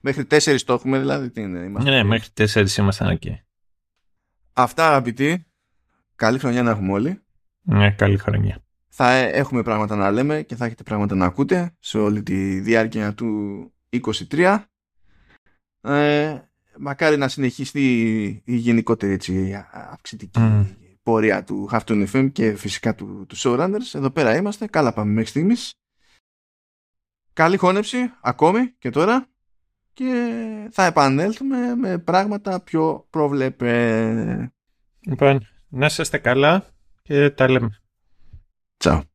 [0.00, 1.30] Μέχρι τέσσερις το έχουμε, δηλαδή.
[1.30, 3.40] Τι είναι, είμαστε ναι, ναι, μέχρι τέσσερις ήμασταν εκεί.
[4.52, 5.46] Αυτά, αγαπητοί.
[6.16, 7.22] Καλή χρονιά να έχουμε όλοι.
[7.62, 8.64] Ναι, καλή χρονιά.
[8.94, 13.14] Θα έχουμε πράγματα να λέμε και θα έχετε πράγματα να ακούτε σε όλη τη διάρκεια
[13.14, 13.72] του
[14.30, 14.64] 23.
[15.80, 16.40] Ε,
[16.78, 17.92] μακάρι να συνεχιστεί
[18.44, 20.40] η γενικότερη έτσι, αυξητική
[21.02, 23.94] πορεία του Halftone FM και φυσικά του, του Showrunners.
[23.94, 24.66] Εδώ πέρα είμαστε.
[24.66, 25.72] Καλά πάμε μέχρι στιγμής.
[27.32, 29.26] Καλή χώνεψη ακόμη και τώρα
[29.92, 30.38] και
[30.72, 34.52] θα επανέλθουμε με πράγματα πιο προβλέπε.
[35.00, 36.64] Λοιπόν, να είστε καλά
[37.02, 37.81] και τα λέμε.
[38.82, 39.11] Ciao.